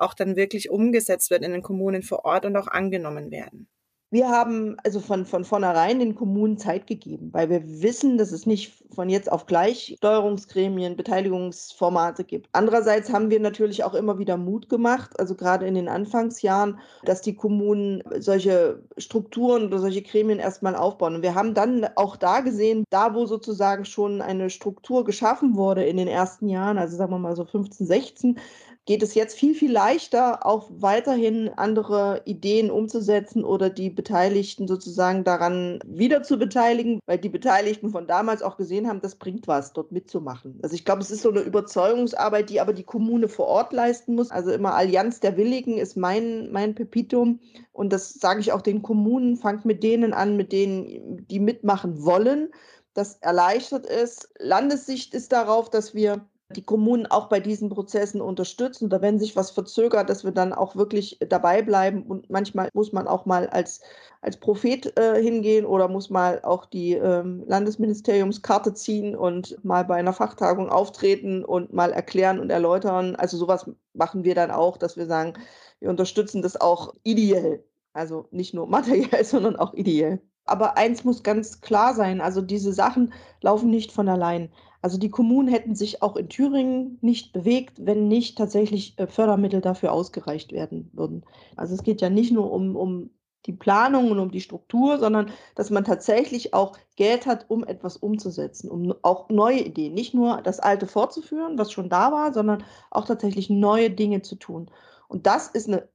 auch 0.03 0.15
dann 0.15 0.37
wirklich 0.37 0.71
umgesetzt 0.71 1.31
wird 1.31 1.43
in 1.45 1.53
den 1.53 1.62
Kommunen 1.62 2.03
vor 2.03 2.25
Ort 2.25 2.45
und 2.45 2.57
auch 2.57 2.69
angenommen 2.69 3.31
werden. 3.31 3.69
Wir 4.12 4.29
haben 4.29 4.77
also 4.85 5.01
von, 5.01 5.25
von 5.25 5.43
vornherein 5.43 5.99
den 5.99 6.15
Kommunen 6.15 6.59
Zeit 6.59 6.87
gegeben, 6.87 7.31
weil 7.33 7.49
wir 7.49 7.81
wissen, 7.81 8.19
dass 8.19 8.31
es 8.31 8.45
nicht 8.45 8.85
von 8.95 9.09
jetzt 9.09 9.33
auf 9.33 9.47
gleich 9.47 9.95
Steuerungsgremien, 9.97 10.97
Beteiligungsformate 10.97 12.25
gibt. 12.25 12.47
Andererseits 12.53 13.11
haben 13.11 13.31
wir 13.31 13.41
natürlich 13.41 13.85
auch 13.85 13.95
immer 13.95 14.19
wieder 14.19 14.37
Mut 14.37 14.69
gemacht, 14.69 15.19
also 15.19 15.35
gerade 15.35 15.67
in 15.67 15.75
den 15.75 15.88
Anfangsjahren, 15.88 16.79
dass 17.07 17.23
die 17.23 17.35
Kommunen 17.35 18.03
solche 18.19 18.83
Strukturen 18.99 19.69
oder 19.69 19.79
solche 19.79 20.03
Gremien 20.03 20.41
erstmal 20.41 20.77
aufbauen. 20.77 21.15
Und 21.15 21.23
wir 21.23 21.35
haben 21.35 21.55
dann 21.55 21.88
auch 21.97 22.17
da 22.17 22.41
gesehen, 22.41 22.85
da 22.91 23.15
wo 23.15 23.25
sozusagen 23.25 23.87
schon 23.87 24.21
eine 24.21 24.51
Struktur 24.51 25.07
geschaffen 25.07 25.57
wurde 25.57 25.85
in 25.85 25.97
den 25.97 26.09
ersten 26.09 26.51
Jahren, 26.51 26.77
also 26.77 26.99
sagen 26.99 27.12
wir 27.12 27.19
mal 27.19 27.35
so 27.35 27.47
15, 27.47 27.87
16, 27.87 28.38
geht 28.85 29.03
es 29.03 29.14
jetzt 29.14 29.38
viel, 29.38 29.55
viel 29.55 29.71
leichter, 29.71 30.45
auch 30.45 30.68
weiterhin 30.73 31.51
andere 31.57 32.23
Ideen 32.25 32.71
umzusetzen 32.71 33.45
oder 33.45 33.71
die 33.71 33.90
Beteiligten 33.90 34.66
sozusagen 34.66 35.23
daran 35.23 35.79
wieder 35.87 36.25
zu 36.25 36.37
beteiligen, 36.37 36.99
weil 37.07 37.18
die 37.18 37.29
Beteiligten 37.29 37.90
von 37.90 38.09
damals 38.09 38.42
auch 38.42 38.57
gesehen 38.57 38.88
haben, 38.88 39.01
das 39.01 39.14
bringt 39.14 39.47
was, 39.47 39.73
dort 39.73 39.92
mitzumachen. 39.92 40.59
Also 40.62 40.75
ich 40.75 40.85
glaube, 40.85 41.01
es 41.03 41.12
ist 41.12 41.23
so 41.23 41.31
eine 41.31 41.40
Überzeugungsarbeit, 41.40 42.51
die 42.51 42.61
aber 42.61 42.73
die 42.73 42.83
Kommune 42.83 43.29
vor 43.29 43.47
Ort 43.47 43.73
leisten 43.73 44.16
muss. 44.16 44.33
Also 44.33 44.51
immer 44.51 44.75
Allianz 44.75 45.21
der 45.21 45.37
Willigen 45.37 45.79
ist 45.79 45.97
mein, 45.97 46.51
mein 46.51 46.75
Pepitum. 46.75 47.38
Und 47.73 47.92
das 47.92 48.14
sage 48.14 48.40
ich 48.40 48.51
auch 48.51 48.62
den 48.62 48.83
Kommunen, 48.83 49.37
fangt 49.37 49.64
mit 49.64 49.85
denen 49.85 50.12
an, 50.12 50.37
mit 50.37 50.51
denen, 50.51 51.25
die 51.29 51.38
mitmachen 51.38 52.05
wollen. 52.05 52.49
Das 52.95 53.16
erleichtert 53.21 53.87
es. 53.87 54.29
Landessicht 54.38 55.14
ist 55.14 55.33
darauf, 55.33 55.71
dass 55.71 55.95
wir 55.95 56.27
die 56.57 56.65
Kommunen 56.65 57.07
auch 57.07 57.29
bei 57.29 57.41
diesen 57.41 57.69
Prozessen 57.69 58.21
unterstützen 58.21 58.87
oder 58.87 59.03
wenn 59.03 59.19
sich 59.19 59.37
was 59.37 59.51
verzögert, 59.51 60.09
dass 60.09 60.25
wir 60.25 60.33
dann 60.33 60.53
auch 60.53 60.77
wirklich 60.77 61.19
dabei 61.29 61.62
bleiben 61.62 62.03
und 62.05 62.31
manchmal 62.31 62.69
muss 62.75 62.93
man 62.93 63.09
auch 63.09 63.27
mal 63.27 63.49
als, 63.49 63.81
als 64.21 64.38
Prophet 64.38 64.97
äh, 64.99 65.23
hingehen 65.23 65.67
oder 65.67 65.88
muss 65.88 66.11
mal 66.11 66.41
auch 66.43 66.67
die 66.67 66.93
ähm, 66.93 67.45
Landesministeriumskarte 67.47 68.75
ziehen 68.75 69.17
und 69.17 69.62
mal 69.65 69.85
bei 69.85 69.97
einer 69.97 70.12
Fachtagung 70.12 70.69
auftreten 70.69 71.45
und 71.45 71.73
mal 71.73 71.93
erklären 71.93 72.38
und 72.38 72.51
erläutern. 72.51 73.17
Also 73.17 73.37
sowas 73.37 73.71
machen 73.95 74.25
wir 74.25 74.35
dann 74.35 74.51
auch, 74.51 74.77
dass 74.77 74.97
wir 74.97 75.07
sagen, 75.07 75.35
wir 75.81 75.91
unterstützen 75.91 76.43
das 76.43 76.61
auch 76.61 76.95
ideell. 77.03 77.65
Also 77.93 78.29
nicht 78.31 78.55
nur 78.55 78.67
materiell, 78.67 79.25
sondern 79.25 79.57
auch 79.57 79.75
ideell. 79.75 80.21
Aber 80.45 80.77
eins 80.77 81.05
muss 81.05 81.23
ganz 81.23 81.61
klar 81.61 81.95
sein, 81.95 82.21
also 82.21 82.41
diese 82.41 82.73
Sachen 82.73 83.12
laufen 83.43 83.71
nicht 83.71 83.93
von 83.93 84.09
allein. 84.09 84.51
Also 84.83 84.99
die 84.99 85.11
Kommunen 85.11 85.49
hätten 85.49 85.77
sich 85.77 86.03
auch 86.03 86.16
in 86.16 86.29
Thüringen 86.29 86.99
nicht 87.01 87.33
bewegt, 87.33 87.79
wenn 87.87 88.09
nicht 88.09 88.37
tatsächlich 88.37 88.99
äh, 88.99 89.07
Fördermittel 89.07 89.61
dafür 89.61 89.92
ausgereicht 89.92 90.53
werden 90.53 90.90
würden. 90.92 91.25
Also 91.57 91.75
es 91.75 91.85
geht 91.85 92.01
ja 92.01 92.11
nicht 92.11 92.33
nur 92.33 92.51
um, 92.53 92.77
um 92.77 93.11
die 93.47 93.53
Planung 93.53 94.11
und 94.11 94.18
um 94.18 94.31
die 94.31 94.40
Struktur, 94.40 94.99
sondern 94.99 95.31
dass 95.55 95.71
man 95.71 95.85
tatsächlich 95.85 96.55
auch 96.55 96.77
Geld 96.97 97.27
hat, 97.27 97.47
um 97.49 97.64
etwas 97.64 97.97
umzusetzen, 97.97 98.71
um 98.71 98.95
auch 99.03 99.29
neue 99.31 99.61
Ideen, 99.61 99.95
nicht 99.95 100.14
nur 100.14 100.42
das 100.42 100.61
Alte 100.61 100.87
fortzuführen, 100.87 101.59
was 101.59 101.73
schon 101.73 101.88
da 101.88 102.12
war, 102.12 102.33
sondern 102.33 102.64
auch 102.90 103.07
tatsächlich 103.07 103.51
neue 103.51 103.90
Dinge 103.90 104.23
zu 104.23 104.37
tun. 104.37 104.71
Und 105.09 105.27
das 105.27 105.49
ist 105.49 105.68
eine, 105.68 105.88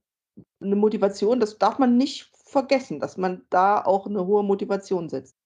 eine 0.60 0.76
Motivation, 0.76 1.40
das 1.40 1.58
darf 1.58 1.78
man 1.78 1.96
nicht 1.96 2.30
vergessen, 2.34 3.00
dass 3.00 3.16
man 3.16 3.42
da 3.50 3.82
auch 3.84 4.06
eine 4.06 4.26
hohe 4.26 4.42
Motivation 4.42 5.08
setzt. 5.08 5.37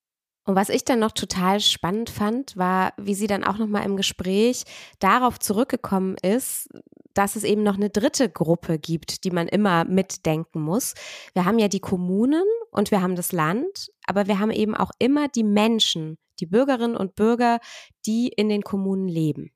Und 0.45 0.57
was 0.57 0.69
ich 0.69 0.85
dann 0.85 0.99
noch 0.99 1.13
total 1.13 1.61
spannend 1.61 2.11
fand, 2.11 2.57
war, 2.57 2.95
wie 2.97 3.15
sie 3.15 3.29
dann 3.29 3.45
auch 3.45 3.59
noch 3.59 3.69
mal 3.69 3.85
im 3.85 3.97
Gespräch 3.97 4.65
darauf 4.99 5.39
zurückgekommen 5.39 6.17
ist, 6.21 6.69
dass 7.15 7.37
es 7.37 7.45
eben 7.45 7.63
noch 7.63 7.77
eine 7.77 7.91
dritte 7.91 8.29
Gruppe 8.29 8.79
gibt, 8.79 9.25
die 9.25 9.31
man 9.31 9.47
immer 9.47 9.85
mitdenken 9.85 10.61
muss. 10.61 10.95
Wir 11.35 11.45
haben 11.45 11.59
ja 11.59 11.69
die 11.69 11.81
Kommunen 11.81 12.45
und 12.71 12.91
wir 12.91 13.03
haben 13.03 13.17
das 13.17 13.33
Land, 13.33 13.91
aber 14.07 14.27
wir 14.27 14.39
haben 14.39 14.51
eben 14.51 14.75
auch 14.75 14.91
immer 14.99 15.29
die 15.29 15.45
Menschen, 15.45 16.19
die 16.41 16.47
Bürgerinnen 16.47 16.97
und 16.97 17.15
Bürger, 17.15 17.61
die 18.07 18.29
in 18.29 18.49
den 18.49 18.63
Kommunen 18.63 19.09
leben. 19.09 19.53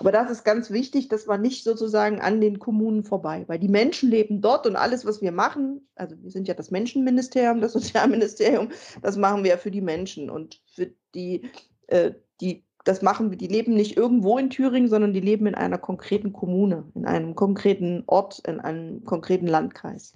Aber 0.00 0.12
das 0.12 0.30
ist 0.30 0.44
ganz 0.44 0.70
wichtig, 0.70 1.08
dass 1.08 1.26
man 1.26 1.42
nicht 1.42 1.62
sozusagen 1.62 2.22
an 2.22 2.40
den 2.40 2.58
Kommunen 2.58 3.04
vorbei, 3.04 3.44
weil 3.48 3.58
die 3.58 3.68
Menschen 3.68 4.10
leben 4.10 4.40
dort 4.40 4.66
und 4.66 4.74
alles, 4.74 5.04
was 5.04 5.20
wir 5.20 5.30
machen, 5.30 5.86
also 5.94 6.16
wir 6.22 6.30
sind 6.30 6.48
ja 6.48 6.54
das 6.54 6.70
Menschenministerium, 6.70 7.60
das 7.60 7.72
Sozialministerium, 7.74 8.70
das 9.02 9.18
machen 9.18 9.44
wir 9.44 9.50
ja 9.50 9.56
für 9.58 9.70
die 9.70 9.82
Menschen 9.82 10.30
und 10.30 10.58
für 10.74 10.90
die, 11.14 11.50
äh, 11.88 12.12
die, 12.40 12.64
das 12.84 13.02
machen 13.02 13.30
wir, 13.30 13.36
die 13.36 13.46
leben 13.46 13.74
nicht 13.74 13.98
irgendwo 13.98 14.38
in 14.38 14.48
Thüringen, 14.48 14.88
sondern 14.88 15.12
die 15.12 15.20
leben 15.20 15.46
in 15.46 15.54
einer 15.54 15.76
konkreten 15.76 16.32
Kommune, 16.32 16.84
in 16.94 17.04
einem 17.04 17.34
konkreten 17.34 18.02
Ort, 18.06 18.38
in 18.48 18.58
einem 18.58 19.04
konkreten 19.04 19.48
Landkreis. 19.48 20.14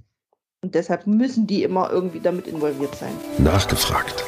Und 0.63 0.75
deshalb 0.75 1.07
müssen 1.07 1.47
die 1.47 1.63
immer 1.63 1.91
irgendwie 1.91 2.21
damit 2.21 2.47
involviert 2.47 2.95
sein. 2.95 3.13
Nachgefragt. 3.37 4.25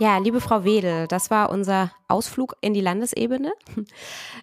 Ja, 0.00 0.16
liebe 0.16 0.40
Frau 0.40 0.64
Wedel, 0.64 1.06
das 1.08 1.30
war 1.30 1.50
unser 1.50 1.92
Ausflug 2.08 2.56
in 2.62 2.72
die 2.72 2.80
Landesebene. 2.80 3.52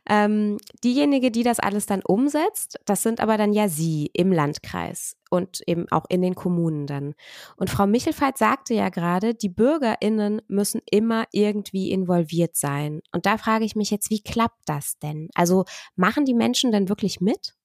Ähm, 0.10 0.58
diejenige, 0.86 1.32
die 1.32 1.44
das 1.44 1.60
alles 1.60 1.86
dann 1.86 2.02
umsetzt, 2.02 2.80
das 2.86 3.04
sind 3.04 3.20
aber 3.20 3.36
dann 3.36 3.52
ja 3.52 3.68
Sie 3.68 4.10
im 4.14 4.32
Landkreis 4.32 5.18
und 5.30 5.62
eben 5.68 5.86
auch 5.92 6.06
in 6.08 6.22
den 6.22 6.34
Kommunen 6.34 6.88
dann. 6.88 7.14
Und 7.58 7.70
Frau 7.70 7.88
Michelfeit 7.88 8.38
sagte 8.38 8.74
ja 8.74 8.88
gerade, 8.88 9.34
die 9.34 9.50
BürgerInnen 9.50 10.42
müssen 10.48 10.80
immer 10.90 11.26
irgendwie 11.34 11.92
involviert 11.92 12.56
sein. 12.56 13.02
Und 13.12 13.26
da 13.26 13.38
frage 13.38 13.66
ich 13.66 13.76
mich 13.76 13.92
jetzt, 13.92 14.10
wie 14.10 14.22
klappt 14.22 14.62
das 14.66 14.98
denn? 15.00 15.28
Also 15.36 15.66
machen 15.98 16.24
die 16.24 16.36
Menschen 16.36 16.72
denn 16.72 16.88
wirklich 16.88 17.20
mit? 17.20 17.57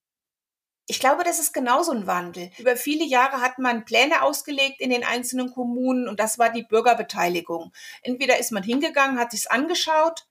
Ich 0.87 0.99
glaube, 0.99 1.23
das 1.23 1.39
ist 1.39 1.53
genauso 1.53 1.91
ein 1.91 2.07
Wandel. 2.07 2.51
Über 2.57 2.75
viele 2.75 3.05
Jahre 3.05 3.39
hat 3.39 3.57
man 3.57 3.85
Pläne 3.85 4.21
ausgelegt 4.21 4.81
in 4.81 4.89
den 4.89 5.05
einzelnen 5.05 5.51
Kommunen 5.51 6.09
und 6.09 6.19
das 6.19 6.37
war 6.37 6.49
die 6.49 6.63
Bürgerbeteiligung. 6.63 7.71
Entweder 8.01 8.37
ist 8.37 8.51
man 8.51 8.63
hingegangen, 8.63 9.17
hat 9.17 9.31
sich's 9.31 9.47
angeschaut 9.47 10.27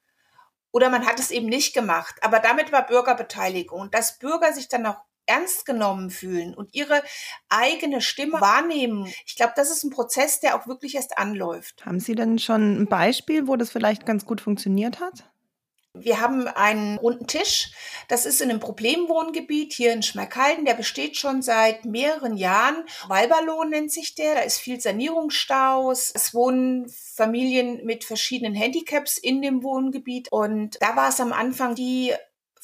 oder 0.70 0.90
man 0.90 1.06
hat 1.06 1.18
es 1.18 1.30
eben 1.30 1.46
nicht 1.46 1.74
gemacht. 1.74 2.16
Aber 2.20 2.38
damit 2.38 2.70
war 2.70 2.86
Bürgerbeteiligung 2.86 3.80
und 3.80 3.94
dass 3.94 4.18
Bürger 4.18 4.52
sich 4.52 4.68
dann 4.68 4.84
auch 4.84 4.98
ernst 5.24 5.64
genommen 5.64 6.10
fühlen 6.10 6.54
und 6.54 6.74
ihre 6.74 7.02
eigene 7.48 8.00
Stimme 8.00 8.40
wahrnehmen. 8.40 9.06
Ich 9.24 9.36
glaube, 9.36 9.52
das 9.56 9.70
ist 9.70 9.84
ein 9.84 9.90
Prozess, 9.90 10.40
der 10.40 10.56
auch 10.56 10.66
wirklich 10.66 10.96
erst 10.96 11.16
anläuft. 11.16 11.86
Haben 11.86 12.00
Sie 12.00 12.14
denn 12.14 12.38
schon 12.38 12.82
ein 12.82 12.86
Beispiel, 12.86 13.46
wo 13.46 13.56
das 13.56 13.70
vielleicht 13.70 14.04
ganz 14.04 14.26
gut 14.26 14.40
funktioniert 14.40 15.00
hat? 15.00 15.31
Wir 15.94 16.22
haben 16.22 16.48
einen 16.48 16.96
runden 16.96 17.26
Tisch. 17.26 17.70
Das 18.08 18.24
ist 18.24 18.40
in 18.40 18.48
einem 18.48 18.60
Problemwohngebiet 18.60 19.74
hier 19.74 19.92
in 19.92 20.02
Schmerkalden. 20.02 20.64
Der 20.64 20.72
besteht 20.72 21.18
schon 21.18 21.42
seit 21.42 21.84
mehreren 21.84 22.38
Jahren. 22.38 22.86
Walberlohn 23.08 23.68
nennt 23.68 23.92
sich 23.92 24.14
der. 24.14 24.34
Da 24.36 24.40
ist 24.40 24.58
viel 24.58 24.80
Sanierungsstaus. 24.80 26.10
Es 26.14 26.32
wohnen 26.32 26.88
Familien 26.88 27.84
mit 27.84 28.04
verschiedenen 28.04 28.54
Handicaps 28.54 29.18
in 29.18 29.42
dem 29.42 29.62
Wohngebiet. 29.62 30.32
Und 30.32 30.80
da 30.80 30.96
war 30.96 31.10
es 31.10 31.20
am 31.20 31.32
Anfang 31.32 31.74
die 31.74 32.14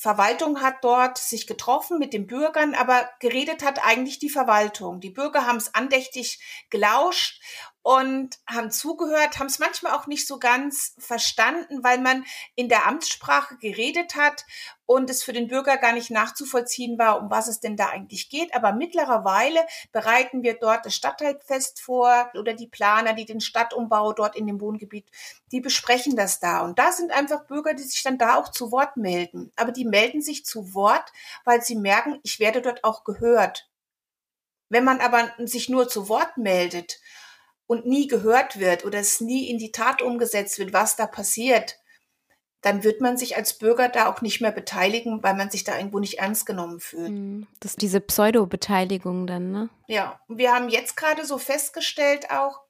Verwaltung 0.00 0.62
hat 0.62 0.76
dort 0.82 1.18
sich 1.18 1.48
getroffen 1.48 1.98
mit 1.98 2.12
den 2.12 2.28
Bürgern, 2.28 2.76
aber 2.76 3.10
geredet 3.18 3.64
hat 3.64 3.84
eigentlich 3.84 4.20
die 4.20 4.30
Verwaltung. 4.30 5.00
Die 5.00 5.10
Bürger 5.10 5.44
haben 5.44 5.56
es 5.56 5.74
andächtig 5.74 6.38
gelauscht 6.70 7.42
und 7.82 8.38
haben 8.46 8.70
zugehört, 8.70 9.38
haben 9.38 9.46
es 9.46 9.58
manchmal 9.58 9.92
auch 9.94 10.06
nicht 10.06 10.26
so 10.26 10.38
ganz 10.38 10.94
verstanden, 10.98 11.82
weil 11.82 11.98
man 11.98 12.24
in 12.54 12.68
der 12.68 12.86
Amtssprache 12.86 13.56
geredet 13.56 14.14
hat 14.14 14.44
und 14.84 15.08
es 15.10 15.22
für 15.22 15.32
den 15.32 15.48
Bürger 15.48 15.76
gar 15.76 15.92
nicht 15.92 16.10
nachzuvollziehen 16.10 16.98
war, 16.98 17.20
um 17.20 17.30
was 17.30 17.48
es 17.48 17.60
denn 17.60 17.76
da 17.76 17.88
eigentlich 17.88 18.30
geht. 18.30 18.54
Aber 18.54 18.72
mittlerweile 18.72 19.60
bereiten 19.92 20.42
wir 20.42 20.54
dort 20.54 20.86
das 20.86 20.94
Stadtteilfest 20.94 21.80
vor 21.80 22.30
oder 22.34 22.54
die 22.54 22.66
Planer, 22.66 23.14
die 23.14 23.26
den 23.26 23.40
Stadtumbau 23.40 24.12
dort 24.12 24.36
in 24.36 24.46
dem 24.46 24.60
Wohngebiet, 24.60 25.10
die 25.52 25.60
besprechen 25.60 26.16
das 26.16 26.40
da. 26.40 26.62
Und 26.62 26.78
da 26.78 26.92
sind 26.92 27.12
einfach 27.12 27.46
Bürger, 27.46 27.74
die 27.74 27.82
sich 27.82 28.02
dann 28.02 28.18
da 28.18 28.36
auch 28.36 28.50
zu 28.50 28.72
Wort 28.72 28.96
melden. 28.96 29.52
Aber 29.56 29.72
die 29.72 29.84
melden 29.84 30.20
sich 30.20 30.44
zu 30.44 30.74
Wort, 30.74 31.12
weil 31.44 31.62
sie 31.62 31.76
merken, 31.76 32.18
ich 32.22 32.40
werde 32.40 32.60
dort 32.60 32.84
auch 32.84 33.04
gehört. 33.04 33.68
Wenn 34.70 34.84
man 34.84 35.00
aber 35.00 35.32
sich 35.38 35.68
nur 35.68 35.88
zu 35.88 36.08
Wort 36.08 36.36
meldet 36.36 37.00
und 37.68 37.86
nie 37.86 38.08
gehört 38.08 38.58
wird 38.58 38.84
oder 38.84 38.98
es 38.98 39.20
nie 39.20 39.48
in 39.48 39.58
die 39.58 39.70
Tat 39.70 40.02
umgesetzt 40.02 40.58
wird, 40.58 40.72
was 40.72 40.96
da 40.96 41.06
passiert, 41.06 41.78
dann 42.62 42.82
wird 42.82 43.00
man 43.00 43.16
sich 43.16 43.36
als 43.36 43.56
Bürger 43.56 43.88
da 43.88 44.10
auch 44.10 44.20
nicht 44.20 44.40
mehr 44.40 44.50
beteiligen, 44.50 45.22
weil 45.22 45.34
man 45.34 45.50
sich 45.50 45.62
da 45.62 45.76
irgendwo 45.76 46.00
nicht 46.00 46.18
ernst 46.18 46.44
genommen 46.44 46.80
fühlt. 46.80 47.08
Hm, 47.08 47.46
das 47.60 47.72
ist 47.72 47.82
diese 47.82 48.00
Pseudo-Beteiligung 48.00 49.28
dann, 49.28 49.52
ne? 49.52 49.68
Ja, 49.86 50.20
wir 50.26 50.52
haben 50.52 50.68
jetzt 50.68 50.96
gerade 50.96 51.24
so 51.24 51.38
festgestellt 51.38 52.30
auch, 52.30 52.62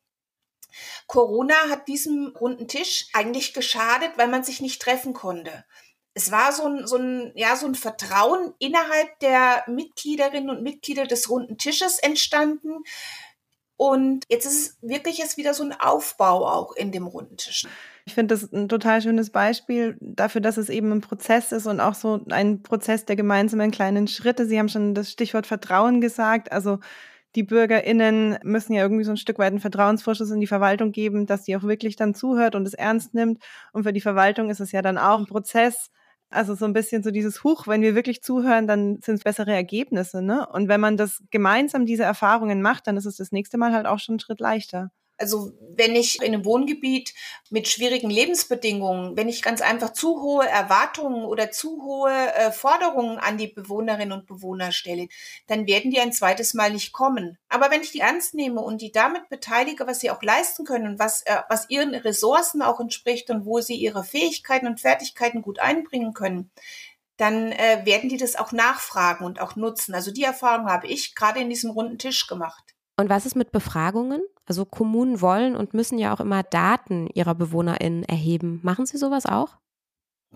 Corona 1.07 1.55
hat 1.71 1.89
diesem 1.89 2.35
runden 2.39 2.69
Tisch 2.69 3.07
eigentlich 3.15 3.55
geschadet, 3.55 4.13
weil 4.17 4.29
man 4.29 4.45
sich 4.45 4.61
nicht 4.61 4.83
treffen 4.83 5.15
konnte. 5.15 5.65
Es 6.13 6.31
war 6.31 6.53
so 6.53 6.67
ein, 6.67 6.87
so 6.87 6.97
ein, 6.97 7.33
ja, 7.37 7.57
so 7.57 7.67
ein 7.67 7.77
Vertrauen 7.77 8.53
innerhalb 8.59 9.19
der 9.21 9.65
Mitgliederinnen 9.69 10.51
und 10.51 10.63
Mitglieder 10.63 11.07
des 11.07 11.31
runden 11.31 11.57
Tisches 11.57 11.99
entstanden, 12.01 12.83
und 13.79 14.25
jetzt 14.29 14.45
ist 14.45 14.61
es 14.61 14.79
wirklich 14.83 15.19
jetzt 15.19 15.37
wieder 15.37 15.55
so 15.55 15.63
ein 15.63 15.73
Aufbau 15.73 16.47
auch 16.47 16.75
in 16.75 16.91
dem 16.91 17.07
runden 17.07 17.37
Tisch. 17.37 17.65
Ich 18.07 18.15
finde 18.15 18.35
das 18.35 18.53
ein 18.53 18.69
total 18.69 19.01
schönes 19.01 19.31
Beispiel 19.31 19.97
dafür, 20.01 20.41
dass 20.41 20.57
es 20.57 20.69
eben 20.69 20.91
ein 20.91 21.01
Prozess 21.01 21.53
ist 21.53 21.67
und 21.67 21.79
auch 21.79 21.95
so 21.95 22.21
ein 22.29 22.65
Prozess 22.65 23.05
der 23.05 23.15
gemeinsamen 23.15 23.71
kleinen 23.71 24.09
Schritte. 24.09 24.47
Sie 24.47 24.59
haben 24.59 24.69
schon 24.69 24.95
das 24.95 25.13
Stichwort 25.13 25.47
Vertrauen 25.47 26.01
gesagt. 26.01 26.51
Also 26.51 26.81
die 27.37 27.45
BürgerInnen 27.45 28.39
müssen 28.43 28.73
ja 28.73 28.83
irgendwie 28.83 29.05
so 29.05 29.13
ein 29.13 29.17
Stück 29.17 29.39
weit 29.39 29.53
einen 29.53 29.61
Vertrauensvorschuss 29.61 30.33
in 30.33 30.41
die 30.41 30.49
Verwaltung 30.49 30.91
geben, 30.91 31.27
dass 31.27 31.45
sie 31.45 31.55
auch 31.55 31.63
wirklich 31.63 31.95
dann 31.95 32.15
zuhört 32.15 32.57
und 32.57 32.67
es 32.67 32.75
ernst 32.75 33.15
nimmt. 33.15 33.41
Und 33.73 33.85
für 33.85 33.93
die 33.93 34.01
Verwaltung 34.01 34.51
ist 34.51 34.59
es 34.61 34.73
ja 34.73 34.83
dann 34.83 34.99
auch 34.99 35.21
ein 35.21 35.27
Prozess, 35.27 35.93
also 36.31 36.55
so 36.55 36.65
ein 36.67 36.73
bisschen 36.73 37.03
so 37.03 37.11
dieses 37.11 37.43
Huch, 37.45 37.67
wenn 37.67 37.83
wir 37.83 37.95
wirklich 37.95 38.23
zuhören, 38.23 38.67
dann 38.67 39.01
sind 39.03 39.17
es 39.17 39.25
bessere 39.25 39.53
Ergebnisse. 39.53 40.23
Ne? 40.23 40.47
Und 40.47 40.69
wenn 40.69 40.81
man 40.81 40.97
das 40.97 41.23
gemeinsam 41.31 41.87
diese 41.87 42.03
Erfahrungen 42.03 42.63
macht, 42.63 42.87
dann 42.87 42.97
ist 42.97 43.07
es 43.07 43.17
das 43.17 43.33
nächste 43.33 43.59
Mal 43.59 43.73
halt 43.73 43.87
auch 43.87 43.99
schon 43.99 44.15
einen 44.15 44.21
Schritt 44.21 44.41
leichter. 44.41 44.91
Also 45.19 45.53
wenn 45.75 45.97
ich 45.97 46.23
in 46.23 46.33
einem 46.33 46.45
Wohngebiet 46.45 47.13
mit 47.51 47.69
schwierigen 47.69 48.09
Lebensbedingungen, 48.09 49.17
wenn 49.17 49.29
ich 49.29 49.43
ganz 49.43 49.61
einfach 49.61 49.93
zu 49.93 50.23
hohe 50.23 50.47
Erwartungen 50.47 51.25
oder 51.25 51.51
zu 51.51 51.83
hohe 51.83 52.13
äh, 52.13 52.53
Forderungen 52.53 53.19
an 53.19 53.37
die 53.37 53.49
Bewohnerinnen 53.49 54.13
und 54.13 54.27
Bewohner 54.27 54.73
stelle, 54.73 55.09
dann 55.49 55.67
werden 55.67 55.91
die 55.91 56.01
ein 56.01 56.13
zweites 56.13 56.55
Mal 56.55 56.73
nicht 56.73 56.93
kommen. 56.93 57.37
Aber 57.49 57.71
wenn 57.71 57.83
ich 57.83 57.91
die 57.91 58.01
ernst 58.01 58.35
nehme 58.35 58.61
und 58.61 58.81
die 58.81 58.93
damit 58.93 59.29
beteilige, 59.29 59.87
was 59.87 60.01
sie 60.01 60.11
auch 60.11 60.23
leisten 60.23 60.65
können 60.65 60.99
was, 60.99 61.23
äh, 61.23 61.43
was 61.49 61.69
ihren 61.69 61.95
Ressourcen 61.95 62.63
auch 62.63 62.81
entspricht 62.81 63.31
und 63.31 63.45
wo 63.45 63.61
sie 63.61 63.77
ihre 63.77 64.05
Fähigkeiten 64.05 64.67
und 64.67 64.81
Fertigkeiten 64.81 65.43
gut 65.43 65.59
einbringen 65.59 66.15
können, 66.15 66.51
dann 67.17 67.53
äh, 67.53 67.85
werden 67.85 68.09
die 68.09 68.17
das 68.17 68.37
auch 68.37 68.53
nachfragen 68.53 69.27
und 69.27 69.41
auch 69.41 69.57
nutzen. 69.57 69.95
Also 69.95 70.13
die 70.13 70.23
Erfahrung 70.23 70.69
habe 70.69 70.87
ich 70.87 71.15
gerade 71.15 71.41
in 71.41 71.51
diesem 71.51 71.71
runden 71.71 71.99
Tisch 71.99 72.27
gemacht. 72.27 72.68
Und 72.99 73.09
was 73.09 73.27
ist 73.27 73.37
mit 73.37 73.53
Befragungen? 73.53 74.21
Also 74.45 74.65
Kommunen 74.65 75.21
wollen 75.21 75.55
und 75.55 75.73
müssen 75.73 75.99
ja 75.99 76.13
auch 76.13 76.21
immer 76.21 76.43
Daten 76.43 77.07
ihrer 77.15 77.37
BewohnerInnen 77.37 78.03
erheben. 78.03 78.59
Machen 78.65 78.87
Sie 78.87 78.99
sowas 78.99 79.25
auch? 79.25 79.57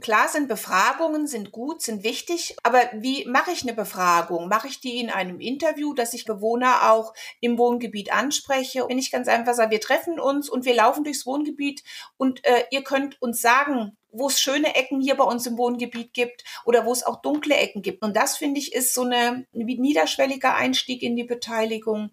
Klar 0.00 0.28
sind 0.28 0.48
Befragungen, 0.48 1.26
sind 1.26 1.52
gut, 1.52 1.82
sind 1.82 2.02
wichtig, 2.02 2.56
aber 2.62 2.78
wie 2.94 3.26
mache 3.26 3.50
ich 3.50 3.62
eine 3.62 3.74
Befragung? 3.74 4.48
Mache 4.48 4.68
ich 4.68 4.80
die 4.80 4.98
in 4.98 5.10
einem 5.10 5.38
Interview, 5.38 5.92
dass 5.92 6.14
ich 6.14 6.24
Bewohner 6.24 6.90
auch 6.90 7.12
im 7.40 7.58
Wohngebiet 7.58 8.12
anspreche? 8.12 8.86
Wenn 8.88 8.98
ich 8.98 9.10
ganz 9.10 9.28
einfach 9.28 9.54
sage, 9.54 9.72
wir 9.72 9.80
treffen 9.80 10.18
uns 10.18 10.48
und 10.48 10.64
wir 10.64 10.74
laufen 10.74 11.04
durchs 11.04 11.26
Wohngebiet 11.26 11.82
und 12.16 12.42
äh, 12.44 12.64
ihr 12.70 12.84
könnt 12.84 13.20
uns 13.20 13.42
sagen, 13.42 13.98
wo 14.12 14.28
es 14.28 14.40
schöne 14.40 14.74
Ecken 14.74 15.00
hier 15.00 15.16
bei 15.16 15.24
uns 15.24 15.46
im 15.46 15.58
Wohngebiet 15.58 16.12
gibt 16.14 16.44
oder 16.64 16.86
wo 16.86 16.92
es 16.92 17.02
auch 17.02 17.22
dunkle 17.22 17.56
Ecken 17.56 17.82
gibt. 17.82 18.02
Und 18.02 18.16
das 18.16 18.36
finde 18.36 18.60
ich 18.60 18.72
ist 18.72 18.94
so 18.94 19.02
eine 19.02 19.46
niederschwelliger 19.52 20.54
Einstieg 20.54 21.02
in 21.02 21.16
die 21.16 21.24
Beteiligung. 21.24 22.10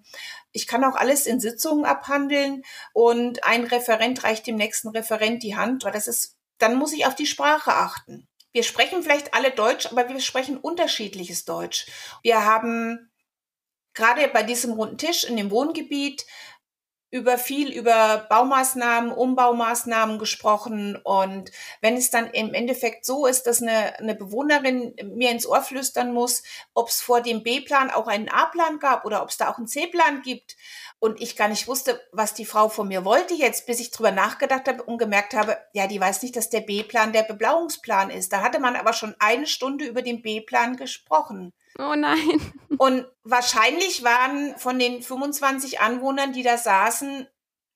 Ich 0.51 0.65
kann 0.65 0.83
auch 0.83 0.95
alles 0.95 1.27
in 1.27 1.39
Sitzungen 1.39 1.85
abhandeln 1.85 2.63
und 2.93 3.43
ein 3.43 3.65
Referent 3.65 4.23
reicht 4.23 4.47
dem 4.47 4.55
nächsten 4.55 4.89
Referent 4.89 5.43
die 5.43 5.55
Hand, 5.55 5.83
weil 5.83 5.91
das 5.91 6.07
ist 6.07 6.37
dann 6.57 6.75
muss 6.75 6.93
ich 6.93 7.05
auf 7.05 7.15
die 7.15 7.25
Sprache 7.25 7.73
achten. 7.73 8.27
Wir 8.51 8.63
sprechen 8.63 9.03
vielleicht 9.03 9.33
alle 9.33 9.51
Deutsch, 9.51 9.87
aber 9.87 10.09
wir 10.09 10.19
sprechen 10.19 10.57
unterschiedliches 10.57 11.45
Deutsch. 11.45 11.87
Wir 12.21 12.45
haben 12.45 13.09
gerade 13.93 14.27
bei 14.27 14.43
diesem 14.43 14.73
runden 14.73 14.97
Tisch 14.97 15.23
in 15.23 15.37
dem 15.37 15.51
Wohngebiet 15.51 16.25
über 17.11 17.39
viel 17.39 17.71
über 17.71 18.27
Baumaßnahmen, 18.29 19.11
Umbaumaßnahmen 19.11 20.19
gesprochen. 20.19 20.95
Und 21.03 21.51
wenn 21.81 21.97
es 21.97 22.11
dann 22.11 22.29
im 22.31 22.53
Endeffekt 22.53 23.05
so 23.05 23.25
ist, 23.25 23.43
dass 23.43 23.61
eine, 23.61 23.97
eine 23.99 24.15
Bewohnerin 24.15 24.93
mir 25.03 25.31
ins 25.31 25.47
Ohr 25.47 25.61
flüstern 25.61 26.13
muss, 26.13 26.43
ob 26.73 26.89
es 26.89 27.01
vor 27.01 27.21
dem 27.21 27.41
B-Plan 27.41 27.89
auch 27.89 28.07
einen 28.07 28.29
A-Plan 28.29 28.79
gab 28.79 29.05
oder 29.05 29.23
ob 29.23 29.29
es 29.29 29.37
da 29.37 29.49
auch 29.49 29.57
einen 29.57 29.67
C-Plan 29.67 30.21
gibt 30.21 30.55
und 30.99 31.19
ich 31.19 31.35
gar 31.35 31.47
nicht 31.47 31.67
wusste, 31.67 31.99
was 32.11 32.33
die 32.33 32.45
Frau 32.45 32.69
von 32.69 32.87
mir 32.87 33.05
wollte 33.05 33.33
jetzt, 33.33 33.65
bis 33.65 33.79
ich 33.79 33.89
drüber 33.89 34.11
nachgedacht 34.11 34.67
habe 34.67 34.83
und 34.83 34.97
gemerkt 34.97 35.33
habe, 35.33 35.57
ja, 35.73 35.87
die 35.87 35.99
weiß 35.99 36.21
nicht, 36.21 36.35
dass 36.35 36.49
der 36.49 36.61
B-Plan 36.61 37.13
der 37.13 37.23
Beblauungsplan 37.23 38.11
ist. 38.11 38.33
Da 38.33 38.41
hatte 38.41 38.59
man 38.59 38.75
aber 38.75 38.93
schon 38.93 39.15
eine 39.19 39.47
Stunde 39.47 39.85
über 39.85 40.01
den 40.01 40.21
B-Plan 40.21 40.75
gesprochen. 40.75 41.53
Oh 41.77 41.95
nein. 41.95 42.39
Und 42.77 43.05
wahrscheinlich 43.23 44.03
waren 44.03 44.57
von 44.57 44.79
den 44.79 45.01
25 45.01 45.79
Anwohnern, 45.79 46.33
die 46.33 46.43
da 46.43 46.57
saßen, 46.57 47.27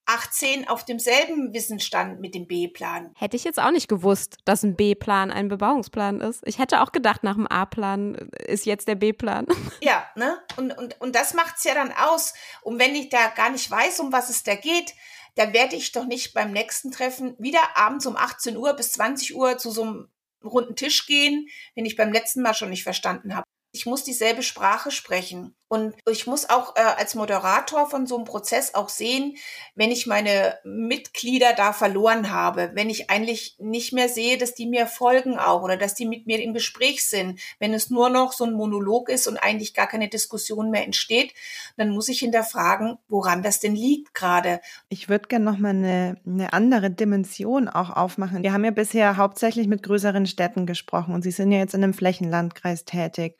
18 0.05 0.67
auf 0.67 0.83
demselben 0.83 1.53
Wissensstand 1.53 2.19
mit 2.19 2.35
dem 2.35 2.45
B-Plan. 2.45 3.13
Hätte 3.15 3.37
ich 3.37 3.43
jetzt 3.43 3.59
auch 3.59 3.71
nicht 3.71 3.87
gewusst, 3.87 4.37
dass 4.43 4.63
ein 4.63 4.75
B-Plan 4.75 5.31
ein 5.31 5.47
Bebauungsplan 5.47 6.19
ist. 6.19 6.41
Ich 6.45 6.59
hätte 6.59 6.81
auch 6.81 6.91
gedacht, 6.91 7.23
nach 7.23 7.35
dem 7.35 7.47
A-Plan 7.47 8.15
ist 8.45 8.65
jetzt 8.65 8.87
der 8.87 8.95
B-Plan. 8.95 9.47
Ja, 9.81 10.05
ne? 10.15 10.37
Und, 10.55 10.77
und, 10.77 10.99
und 11.01 11.15
das 11.15 11.33
macht's 11.33 11.63
ja 11.65 11.73
dann 11.73 11.91
aus. 11.91 12.33
Und 12.61 12.79
wenn 12.79 12.95
ich 12.95 13.09
da 13.09 13.29
gar 13.29 13.49
nicht 13.49 13.69
weiß, 13.69 13.99
um 13.99 14.11
was 14.11 14.29
es 14.29 14.43
da 14.43 14.55
geht, 14.55 14.93
dann 15.35 15.53
werde 15.53 15.75
ich 15.75 15.91
doch 15.91 16.05
nicht 16.05 16.33
beim 16.33 16.51
nächsten 16.51 16.91
Treffen 16.91 17.35
wieder 17.37 17.75
abends 17.75 18.05
um 18.05 18.15
18 18.15 18.55
Uhr 18.55 18.73
bis 18.73 18.91
20 18.93 19.35
Uhr 19.35 19.57
zu 19.57 19.71
so 19.71 19.83
einem 19.83 20.09
runden 20.43 20.75
Tisch 20.75 21.05
gehen, 21.05 21.47
den 21.75 21.85
ich 21.85 21.95
beim 21.97 22.11
letzten 22.11 22.41
Mal 22.41 22.53
schon 22.53 22.69
nicht 22.69 22.83
verstanden 22.83 23.35
habe. 23.35 23.47
Ich 23.75 23.87
muss 23.87 24.03
dieselbe 24.03 24.43
Sprache 24.43 24.91
sprechen. 24.91 25.55
Und 25.73 25.95
ich 26.07 26.27
muss 26.27 26.51
auch 26.51 26.75
äh, 26.75 26.81
als 26.81 27.15
Moderator 27.15 27.89
von 27.89 28.05
so 28.05 28.15
einem 28.15 28.25
Prozess 28.25 28.75
auch 28.75 28.89
sehen, 28.89 29.37
wenn 29.73 29.89
ich 29.89 30.05
meine 30.05 30.59
Mitglieder 30.63 31.53
da 31.53 31.73
verloren 31.73 32.29
habe, 32.29 32.69
wenn 32.75 32.91
ich 32.91 33.09
eigentlich 33.09 33.55
nicht 33.57 33.91
mehr 33.91 34.07
sehe, 34.07 34.37
dass 34.37 34.53
die 34.53 34.67
mir 34.67 34.85
folgen 34.85 35.39
auch 35.39 35.63
oder 35.63 35.75
dass 35.75 35.95
die 35.95 36.05
mit 36.05 36.27
mir 36.27 36.43
im 36.43 36.53
Gespräch 36.53 37.09
sind. 37.09 37.39
Wenn 37.57 37.73
es 37.73 37.89
nur 37.89 38.09
noch 38.09 38.33
so 38.33 38.43
ein 38.43 38.53
Monolog 38.53 39.09
ist 39.09 39.25
und 39.25 39.37
eigentlich 39.37 39.73
gar 39.73 39.87
keine 39.87 40.09
Diskussion 40.09 40.69
mehr 40.69 40.85
entsteht, 40.85 41.33
dann 41.75 41.89
muss 41.89 42.07
ich 42.07 42.19
hinterfragen, 42.19 42.99
woran 43.07 43.41
das 43.41 43.59
denn 43.59 43.75
liegt 43.75 44.13
gerade. 44.13 44.59
Ich 44.89 45.09
würde 45.09 45.27
gerne 45.27 45.45
noch 45.45 45.57
mal 45.57 45.69
eine, 45.69 46.21
eine 46.23 46.53
andere 46.53 46.91
Dimension 46.91 47.67
auch 47.67 47.89
aufmachen. 47.89 48.43
Wir 48.43 48.53
haben 48.53 48.63
ja 48.63 48.69
bisher 48.69 49.17
hauptsächlich 49.17 49.67
mit 49.67 49.81
größeren 49.81 50.27
Städten 50.27 50.67
gesprochen 50.67 51.15
und 51.15 51.23
Sie 51.23 51.31
sind 51.31 51.51
ja 51.51 51.57
jetzt 51.57 51.73
in 51.73 51.83
einem 51.83 51.95
Flächenlandkreis 51.95 52.85
tätig. 52.85 53.39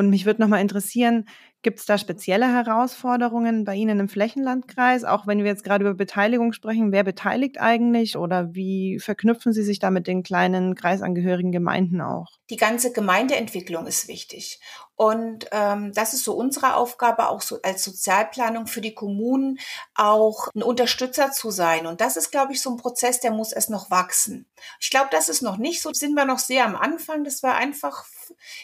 Und 0.00 0.08
mich 0.08 0.24
würde 0.24 0.40
noch 0.40 0.48
mal 0.48 0.62
interessieren, 0.62 1.26
Gibt 1.62 1.78
es 1.78 1.84
da 1.84 1.98
spezielle 1.98 2.50
Herausforderungen 2.50 3.64
bei 3.64 3.74
Ihnen 3.74 4.00
im 4.00 4.08
Flächenlandkreis? 4.08 5.04
Auch 5.04 5.26
wenn 5.26 5.40
wir 5.40 5.50
jetzt 5.50 5.62
gerade 5.62 5.84
über 5.84 5.92
Beteiligung 5.92 6.54
sprechen, 6.54 6.90
wer 6.90 7.04
beteiligt 7.04 7.60
eigentlich 7.60 8.16
oder 8.16 8.54
wie 8.54 8.98
verknüpfen 8.98 9.52
Sie 9.52 9.62
sich 9.62 9.78
da 9.78 9.90
mit 9.90 10.06
den 10.06 10.22
kleinen 10.22 10.74
kreisangehörigen 10.74 11.52
Gemeinden 11.52 12.00
auch? 12.00 12.28
Die 12.48 12.56
ganze 12.56 12.92
Gemeindeentwicklung 12.92 13.86
ist 13.86 14.08
wichtig. 14.08 14.58
Und 14.96 15.48
ähm, 15.52 15.92
das 15.92 16.14
ist 16.14 16.24
so 16.24 16.32
unsere 16.32 16.76
Aufgabe, 16.76 17.28
auch 17.28 17.42
so 17.42 17.60
als 17.60 17.84
Sozialplanung 17.84 18.66
für 18.66 18.80
die 18.80 18.94
Kommunen 18.94 19.58
auch 19.94 20.48
ein 20.54 20.62
Unterstützer 20.62 21.30
zu 21.30 21.50
sein. 21.50 21.86
Und 21.86 22.00
das 22.00 22.16
ist, 22.16 22.30
glaube 22.30 22.54
ich, 22.54 22.62
so 22.62 22.70
ein 22.70 22.78
Prozess, 22.78 23.20
der 23.20 23.32
muss 23.32 23.52
erst 23.52 23.68
noch 23.68 23.90
wachsen. 23.90 24.46
Ich 24.80 24.88
glaube, 24.88 25.08
das 25.10 25.28
ist 25.28 25.42
noch 25.42 25.58
nicht 25.58 25.82
so. 25.82 25.92
Sind 25.92 26.14
wir 26.14 26.24
noch 26.24 26.38
sehr 26.38 26.64
am 26.64 26.76
Anfang, 26.76 27.22
dass 27.22 27.42
wir 27.42 27.54
einfach 27.54 28.06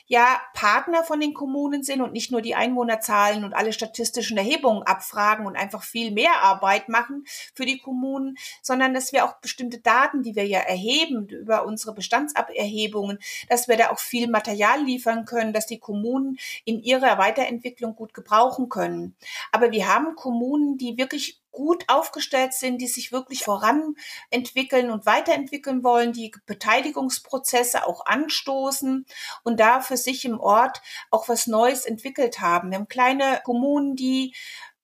ja 0.06 0.40
Partner 0.54 1.04
von 1.04 1.20
den 1.20 1.34
Kommunen 1.34 1.82
sind 1.82 2.00
und 2.00 2.12
nicht 2.12 2.30
nur 2.30 2.42
die 2.42 2.54
Einwohnerzahlen 2.54 3.44
und 3.44 3.54
alle 3.54 3.72
statistischen 3.72 4.36
Erhebungen 4.36 4.82
abfragen 4.82 5.46
und 5.46 5.56
einfach 5.56 5.82
viel 5.82 6.10
mehr 6.10 6.42
Arbeit 6.42 6.88
machen 6.88 7.24
für 7.54 7.66
die 7.66 7.78
Kommunen, 7.78 8.36
sondern 8.62 8.94
dass 8.94 9.12
wir 9.12 9.24
auch 9.24 9.40
bestimmte 9.40 9.78
Daten, 9.78 10.22
die 10.22 10.34
wir 10.34 10.46
ja 10.46 10.60
erheben 10.60 11.28
über 11.28 11.64
unsere 11.64 11.94
Bestandserhebungen, 11.94 13.18
dass 13.48 13.68
wir 13.68 13.76
da 13.76 13.90
auch 13.90 13.98
viel 13.98 14.28
Material 14.28 14.82
liefern 14.84 15.24
können, 15.24 15.52
dass 15.52 15.66
die 15.66 15.78
Kommunen 15.78 16.38
in 16.64 16.80
ihrer 16.80 17.18
Weiterentwicklung 17.18 17.96
gut 17.96 18.14
gebrauchen 18.14 18.68
können. 18.68 19.16
Aber 19.52 19.72
wir 19.72 19.92
haben 19.92 20.16
Kommunen, 20.16 20.78
die 20.78 20.96
wirklich 20.96 21.40
gut 21.56 21.84
aufgestellt 21.88 22.52
sind, 22.52 22.82
die 22.82 22.86
sich 22.86 23.12
wirklich 23.12 23.42
voranentwickeln 23.42 24.90
und 24.90 25.06
weiterentwickeln 25.06 25.82
wollen, 25.82 26.12
die 26.12 26.30
Beteiligungsprozesse 26.44 27.86
auch 27.86 28.04
anstoßen 28.04 29.06
und 29.42 29.58
da 29.58 29.80
für 29.80 29.96
sich 29.96 30.26
im 30.26 30.38
Ort 30.38 30.82
auch 31.10 31.30
was 31.30 31.46
Neues 31.46 31.86
entwickelt 31.86 32.40
haben. 32.40 32.70
Wir 32.70 32.78
haben 32.78 32.88
kleine 32.88 33.40
Kommunen, 33.42 33.96
die 33.96 34.34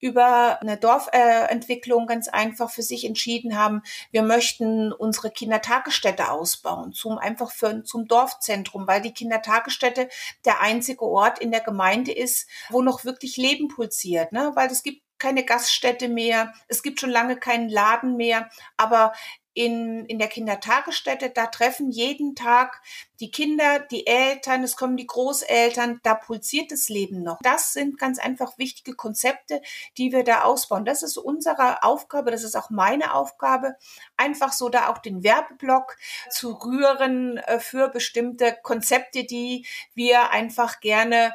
über 0.00 0.60
eine 0.60 0.78
Dorfentwicklung 0.78 2.06
ganz 2.06 2.26
einfach 2.26 2.70
für 2.70 2.82
sich 2.82 3.04
entschieden 3.04 3.56
haben, 3.56 3.82
wir 4.10 4.22
möchten 4.22 4.92
unsere 4.92 5.30
Kindertagesstätte 5.30 6.30
ausbauen, 6.30 6.92
zum 6.92 7.18
einfach 7.18 7.52
für, 7.52 7.84
zum 7.84 8.08
Dorfzentrum, 8.08 8.88
weil 8.88 9.00
die 9.00 9.14
Kindertagesstätte 9.14 10.08
der 10.44 10.60
einzige 10.60 11.04
Ort 11.04 11.38
in 11.38 11.52
der 11.52 11.60
Gemeinde 11.60 12.12
ist, 12.12 12.48
wo 12.68 12.82
noch 12.82 13.04
wirklich 13.04 13.36
Leben 13.36 13.68
pulsiert, 13.68 14.32
ne? 14.32 14.50
weil 14.54 14.70
es 14.72 14.82
gibt 14.82 15.02
keine 15.22 15.44
Gaststätte 15.44 16.08
mehr, 16.08 16.52
es 16.66 16.82
gibt 16.82 16.98
schon 16.98 17.10
lange 17.10 17.36
keinen 17.36 17.68
Laden 17.68 18.16
mehr, 18.16 18.50
aber 18.76 19.12
in, 19.54 20.06
in 20.06 20.18
der 20.18 20.28
Kindertagesstätte, 20.28 21.30
da 21.30 21.46
treffen 21.46 21.90
jeden 21.90 22.34
Tag 22.34 22.80
die 23.20 23.30
Kinder, 23.30 23.80
die 23.80 24.06
Eltern, 24.06 24.64
es 24.64 24.76
kommen 24.76 24.96
die 24.96 25.06
Großeltern, 25.06 26.00
da 26.02 26.14
pulsiert 26.14 26.72
das 26.72 26.88
Leben 26.88 27.22
noch. 27.22 27.38
Das 27.42 27.72
sind 27.72 27.98
ganz 27.98 28.18
einfach 28.18 28.56
wichtige 28.58 28.96
Konzepte, 28.96 29.60
die 29.98 30.10
wir 30.10 30.24
da 30.24 30.42
ausbauen. 30.42 30.84
Das 30.84 31.02
ist 31.02 31.18
unsere 31.18 31.82
Aufgabe, 31.82 32.30
das 32.30 32.44
ist 32.44 32.56
auch 32.56 32.70
meine 32.70 33.14
Aufgabe, 33.14 33.76
einfach 34.16 34.52
so 34.52 34.70
da 34.70 34.88
auch 34.88 34.98
den 34.98 35.22
Werbeblock 35.22 35.96
zu 36.30 36.52
rühren 36.52 37.36
äh, 37.36 37.60
für 37.60 37.88
bestimmte 37.88 38.56
Konzepte, 38.62 39.24
die 39.24 39.66
wir 39.94 40.30
einfach 40.30 40.80
gerne 40.80 41.32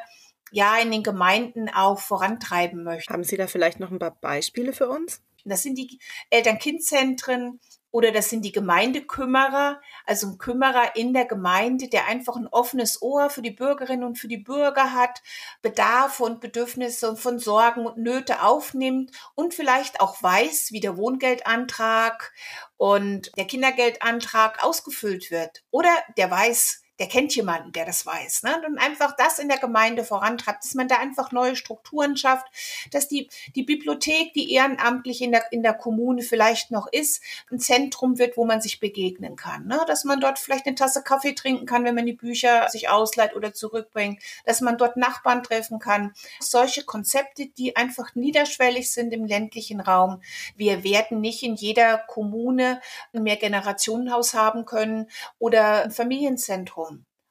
ja 0.50 0.78
in 0.78 0.90
den 0.90 1.02
Gemeinden 1.02 1.68
auch 1.68 1.98
vorantreiben 1.98 2.84
möchten. 2.84 3.12
Haben 3.12 3.24
Sie 3.24 3.36
da 3.36 3.46
vielleicht 3.46 3.80
noch 3.80 3.90
ein 3.90 3.98
paar 3.98 4.16
Beispiele 4.20 4.72
für 4.72 4.88
uns? 4.88 5.22
Das 5.44 5.62
sind 5.62 5.78
die 5.78 5.98
Eltern-Kind-Zentren 6.30 7.60
oder 7.90 8.12
das 8.12 8.28
sind 8.28 8.44
die 8.44 8.52
Gemeindekümmerer, 8.52 9.80
also 10.04 10.26
ein 10.28 10.38
Kümmerer 10.38 10.94
in 10.94 11.14
der 11.14 11.24
Gemeinde, 11.24 11.88
der 11.88 12.06
einfach 12.06 12.36
ein 12.36 12.46
offenes 12.46 13.00
Ohr 13.00 13.30
für 13.30 13.40
die 13.40 13.50
Bürgerinnen 13.50 14.04
und 14.04 14.18
für 14.18 14.28
die 14.28 14.36
Bürger 14.36 14.92
hat, 14.92 15.22
Bedarfe 15.62 16.24
und 16.24 16.40
Bedürfnisse 16.40 17.16
von 17.16 17.38
Sorgen 17.38 17.86
und 17.86 17.96
Nöte 17.96 18.42
aufnimmt 18.42 19.12
und 19.34 19.54
vielleicht 19.54 20.00
auch 20.00 20.22
weiß, 20.22 20.70
wie 20.72 20.80
der 20.80 20.98
Wohngeldantrag 20.98 22.32
und 22.76 23.30
der 23.38 23.46
Kindergeldantrag 23.46 24.62
ausgefüllt 24.62 25.30
wird. 25.30 25.64
Oder 25.70 25.90
der 26.18 26.30
weiß, 26.30 26.82
der 26.98 27.06
kennt 27.06 27.34
jemanden, 27.36 27.72
der 27.72 27.84
das 27.84 28.04
weiß. 28.04 28.42
Ne? 28.42 28.60
Und 28.66 28.78
einfach 28.78 29.14
das 29.16 29.38
in 29.38 29.48
der 29.48 29.58
Gemeinde 29.58 30.04
vorantreibt, 30.04 30.64
dass 30.64 30.74
man 30.74 30.88
da 30.88 30.96
einfach 30.96 31.32
neue 31.32 31.54
Strukturen 31.54 32.16
schafft, 32.16 32.46
dass 32.90 33.08
die, 33.08 33.28
die 33.54 33.62
Bibliothek, 33.62 34.32
die 34.34 34.52
ehrenamtlich 34.52 35.22
in 35.22 35.32
der, 35.32 35.52
in 35.52 35.62
der 35.62 35.74
Kommune 35.74 36.22
vielleicht 36.22 36.70
noch 36.70 36.88
ist, 36.90 37.22
ein 37.50 37.60
Zentrum 37.60 38.18
wird, 38.18 38.36
wo 38.36 38.44
man 38.44 38.60
sich 38.60 38.80
begegnen 38.80 39.36
kann. 39.36 39.66
Ne? 39.66 39.80
Dass 39.86 40.04
man 40.04 40.20
dort 40.20 40.38
vielleicht 40.38 40.66
eine 40.66 40.74
Tasse 40.74 41.02
Kaffee 41.02 41.34
trinken 41.34 41.66
kann, 41.66 41.84
wenn 41.84 41.94
man 41.94 42.06
die 42.06 42.12
Bücher 42.12 42.68
sich 42.68 42.88
ausleiht 42.88 43.36
oder 43.36 43.54
zurückbringt, 43.54 44.20
dass 44.44 44.60
man 44.60 44.76
dort 44.76 44.96
Nachbarn 44.96 45.42
treffen 45.42 45.78
kann. 45.78 46.12
Solche 46.40 46.84
Konzepte, 46.84 47.46
die 47.46 47.76
einfach 47.76 48.14
niederschwellig 48.14 48.90
sind 48.90 49.12
im 49.12 49.24
ländlichen 49.24 49.80
Raum. 49.80 50.20
Wir 50.56 50.82
werden 50.82 51.20
nicht 51.20 51.42
in 51.42 51.54
jeder 51.54 51.98
Kommune 51.98 52.80
ein 53.14 53.22
Mehrgenerationenhaus 53.22 54.34
haben 54.34 54.64
können 54.64 55.08
oder 55.38 55.84
ein 55.84 55.90
Familienzentrum. 55.90 56.87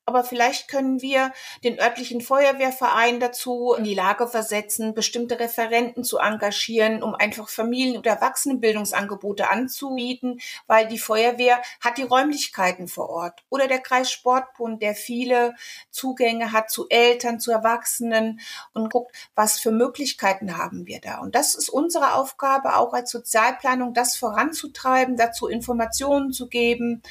Aber 0.07 0.23
vielleicht 0.23 0.69
können 0.69 1.01
wir 1.01 1.33
den 1.65 1.79
örtlichen 1.81 2.21
Feuerwehrverein 2.21 3.19
dazu 3.19 3.75
in 3.77 3.83
die 3.83 3.93
Lage 3.93 4.25
versetzen, 4.29 4.93
bestimmte 4.93 5.37
Referenten 5.37 6.05
zu 6.05 6.17
engagieren, 6.17 7.03
um 7.03 7.13
einfach 7.13 7.49
Familien- 7.49 7.97
und 7.97 8.07
Erwachsenenbildungsangebote 8.07 9.49
anzubieten, 9.49 10.39
weil 10.65 10.87
die 10.87 10.97
Feuerwehr 10.97 11.61
hat 11.81 11.97
die 11.97 12.03
Räumlichkeiten 12.03 12.87
vor 12.87 13.09
Ort. 13.09 13.43
Oder 13.49 13.67
der 13.67 13.79
Kreissportbund, 13.79 14.81
der 14.81 14.95
viele 14.95 15.55
Zugänge 15.91 16.53
hat 16.53 16.71
zu 16.71 16.87
Eltern, 16.87 17.41
zu 17.41 17.51
Erwachsenen 17.51 18.39
und 18.73 18.89
guckt, 18.89 19.11
was 19.35 19.59
für 19.59 19.71
Möglichkeiten 19.71 20.57
haben 20.57 20.87
wir 20.87 21.01
da. 21.01 21.17
Und 21.17 21.35
das 21.35 21.53
ist 21.53 21.67
unsere 21.67 22.13
Aufgabe, 22.13 22.77
auch 22.77 22.93
als 22.93 23.11
Sozialplanung, 23.11 23.93
das 23.93 24.15
voranzutreiben, 24.15 25.17
dazu 25.17 25.47
Informationen 25.47 26.31
zu 26.31 26.47
geben 26.47 27.03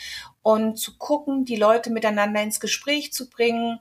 und 0.47 0.76
zu 0.76 0.97
gucken, 0.97 1.44
die 1.44 1.57
Leute 1.57 1.90
miteinander 1.90 2.40
ins 2.40 2.61
Gespräch 2.61 3.12
zu 3.12 3.28
bringen 3.28 3.80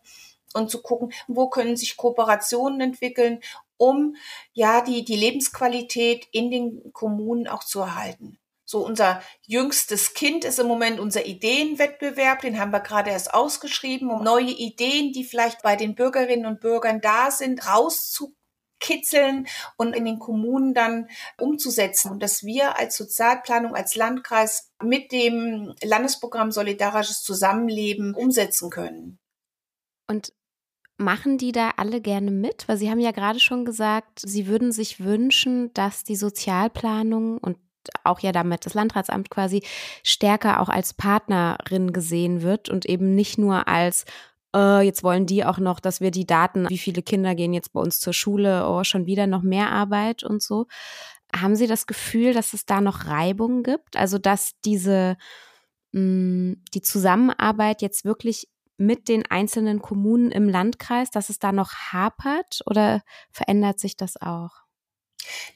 und 0.55 0.72
zu 0.72 0.82
gucken, 0.82 1.13
wo 1.28 1.47
können 1.47 1.78
sich 1.78 1.95
Kooperationen 1.95 2.82
entwickeln, 2.82 3.39
um 3.78 4.16
ja 4.51 4.82
die, 4.82 5.05
die 5.05 5.16
Lebensqualität 5.16 6.28
in 6.32 6.49
den 6.49 6.91
Kommunen 6.91 7.47
auch 7.47 7.63
zu 7.63 7.82
erhalten. 7.82 8.39
So 8.66 8.84
unser 8.84 9.22
jüngstes 9.43 10.16
Kind 10.16 10.43
ist 10.43 10.57
im 10.57 10.66
Moment 10.66 10.99
unser 10.99 11.28
Ideenwettbewerb, 11.28 12.41
den 12.41 12.59
haben 12.59 12.72
wir 12.72 12.80
gerade 12.80 13.11
erst 13.11 13.36
ausgeschrieben, 13.36 14.09
um 14.09 14.24
neue 14.24 14.49
Ideen, 14.49 15.13
die 15.13 15.24
vielleicht 15.24 15.61
bei 15.61 15.76
den 15.76 15.93
Bürgerinnen 15.93 16.47
und 16.47 16.61
Bürgern 16.61 16.99
da 16.99 17.30
sind, 17.30 17.68
rauszu 17.70 18.35
kitzeln 18.80 19.47
und 19.78 19.93
in 19.95 20.05
den 20.05 20.19
Kommunen 20.19 20.73
dann 20.73 21.07
umzusetzen. 21.39 22.11
Und 22.11 22.21
dass 22.21 22.43
wir 22.43 22.78
als 22.78 22.97
Sozialplanung, 22.97 23.76
als 23.76 23.95
Landkreis 23.95 24.71
mit 24.84 25.11
dem 25.11 25.73
Landesprogramm 25.84 26.51
Solidarisches 26.51 27.21
Zusammenleben 27.23 28.13
umsetzen 28.13 28.69
können. 28.69 29.19
Und 30.07 30.34
machen 30.97 31.38
die 31.38 31.51
da 31.51 31.71
alle 31.78 32.01
gerne 32.01 32.32
mit? 32.32 32.67
Weil 32.67 32.78
Sie 32.78 32.89
haben 32.89 32.99
ja 32.99 33.11
gerade 33.11 33.39
schon 33.39 33.65
gesagt, 33.65 34.19
Sie 34.23 34.47
würden 34.47 34.71
sich 34.71 34.99
wünschen, 34.99 35.73
dass 35.73 36.03
die 36.03 36.15
Sozialplanung 36.15 37.38
und 37.38 37.57
auch 38.03 38.19
ja 38.19 38.32
damit 38.32 38.65
das 38.65 38.73
Landratsamt 38.73 39.30
quasi 39.30 39.63
stärker 40.03 40.59
auch 40.59 40.69
als 40.69 40.93
Partnerin 40.93 41.93
gesehen 41.93 42.41
wird 42.41 42.69
und 42.69 42.86
eben 42.86 43.13
nicht 43.13 43.38
nur 43.38 43.67
als 43.67 44.05
äh, 44.56 44.82
jetzt 44.82 45.03
wollen 45.03 45.26
die 45.26 45.43
auch 45.43 45.58
noch, 45.60 45.80
dass 45.80 45.99
wir 45.99 46.12
die 46.12 46.26
Daten, 46.26 46.70
wie 46.70 46.78
viele 46.78 47.03
Kinder 47.03 47.36
gehen 47.36 47.53
jetzt 47.53 47.74
bei 47.74 47.82
uns 47.82 47.99
zur 47.99 48.14
Schule, 48.14 48.68
oh, 48.68 48.84
schon 48.84 49.06
wieder 49.06 49.28
noch 49.28 49.41
mehr 49.41 49.72
Arbeit 49.72 50.24
und 50.24 50.41
so. 50.41 50.68
Haben 51.36 51.56
Sie 51.56 51.68
das 51.68 51.86
Gefühl, 51.86 52.34
dass 52.34 52.53
es 52.53 52.66
da 52.66 52.80
noch 52.80 53.06
Reibung 53.08 53.64
gibt? 53.64 53.97
Also, 53.97 54.18
dass 54.18 54.51
diese, 54.64 55.18
mh, 55.91 56.01
mm, 56.01 56.64
die 56.74 56.82
Zusammenarbeit 56.82 57.82
jetzt 57.82 58.06
wirklich 58.06 58.47
mit 58.78 59.08
den 59.10 59.26
einzelnen 59.30 59.82
Kommunen 59.82 60.32
im 60.32 60.49
Landkreis, 60.49 61.12
dass 61.12 61.30
es 61.30 61.39
da 61.39 61.51
noch 61.51 61.72
hapert 61.91 62.62
oder 62.66 63.01
verändert 63.32 63.80
sich 63.80 63.97
das 63.97 64.22
auch? 64.22 64.51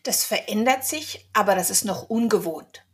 Das 0.03 0.25
verändert 0.25 0.83
sich, 0.83 1.29
aber 1.33 1.55
das 1.55 1.69
ist 1.69 1.85
noch 1.85 2.09
ungewohnt. 2.09 2.85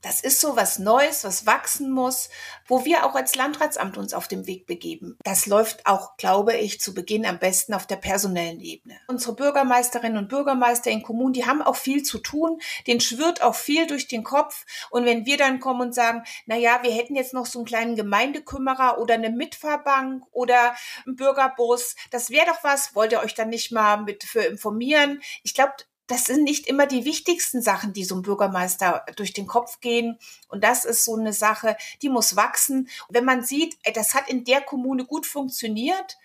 Das 0.00 0.20
ist 0.20 0.40
so 0.40 0.54
was 0.54 0.78
Neues, 0.78 1.24
was 1.24 1.44
wachsen 1.44 1.90
muss, 1.90 2.28
wo 2.66 2.84
wir 2.84 3.04
auch 3.04 3.16
als 3.16 3.34
Landratsamt 3.34 3.96
uns 3.96 4.14
auf 4.14 4.28
dem 4.28 4.46
Weg 4.46 4.66
begeben. 4.66 5.18
Das 5.24 5.46
läuft 5.46 5.86
auch, 5.86 6.16
glaube 6.16 6.56
ich, 6.56 6.80
zu 6.80 6.94
Beginn 6.94 7.26
am 7.26 7.40
besten 7.40 7.74
auf 7.74 7.86
der 7.86 7.96
personellen 7.96 8.60
Ebene. 8.60 8.96
Unsere 9.08 9.34
Bürgermeisterinnen 9.34 10.16
und 10.16 10.28
Bürgermeister 10.28 10.90
in 10.90 11.02
Kommunen, 11.02 11.32
die 11.32 11.46
haben 11.46 11.62
auch 11.62 11.74
viel 11.74 12.04
zu 12.04 12.18
tun, 12.18 12.60
denen 12.86 13.00
schwirrt 13.00 13.42
auch 13.42 13.56
viel 13.56 13.88
durch 13.88 14.06
den 14.06 14.22
Kopf. 14.22 14.66
Und 14.90 15.04
wenn 15.04 15.26
wir 15.26 15.36
dann 15.36 15.58
kommen 15.58 15.80
und 15.80 15.94
sagen, 15.94 16.22
na 16.46 16.56
ja, 16.56 16.80
wir 16.82 16.92
hätten 16.92 17.16
jetzt 17.16 17.34
noch 17.34 17.46
so 17.46 17.58
einen 17.58 17.66
kleinen 17.66 17.96
Gemeindekümmerer 17.96 18.98
oder 18.98 19.14
eine 19.14 19.30
Mitfahrbank 19.30 20.22
oder 20.30 20.76
einen 21.06 21.16
Bürgerbus, 21.16 21.96
das 22.12 22.30
wäre 22.30 22.46
doch 22.46 22.62
was, 22.62 22.94
wollt 22.94 23.10
ihr 23.10 23.20
euch 23.20 23.34
dann 23.34 23.48
nicht 23.48 23.72
mal 23.72 23.96
mit 23.96 24.22
für 24.22 24.42
informieren? 24.42 25.20
Ich 25.42 25.54
glaube, 25.54 25.74
das 26.08 26.24
sind 26.24 26.42
nicht 26.42 26.66
immer 26.66 26.86
die 26.86 27.04
wichtigsten 27.04 27.62
Sachen, 27.62 27.92
die 27.92 28.02
so 28.02 28.14
einem 28.14 28.22
Bürgermeister 28.22 29.04
durch 29.16 29.32
den 29.34 29.46
Kopf 29.46 29.80
gehen. 29.80 30.18
Und 30.48 30.64
das 30.64 30.84
ist 30.84 31.04
so 31.04 31.14
eine 31.14 31.32
Sache, 31.32 31.76
die 32.02 32.08
muss 32.08 32.34
wachsen. 32.34 32.88
Wenn 33.08 33.24
man 33.24 33.44
sieht, 33.44 33.76
das 33.94 34.14
hat 34.14 34.28
in 34.28 34.44
der 34.44 34.62
Kommune 34.62 35.04
gut 35.04 35.26
funktioniert, 35.26 36.18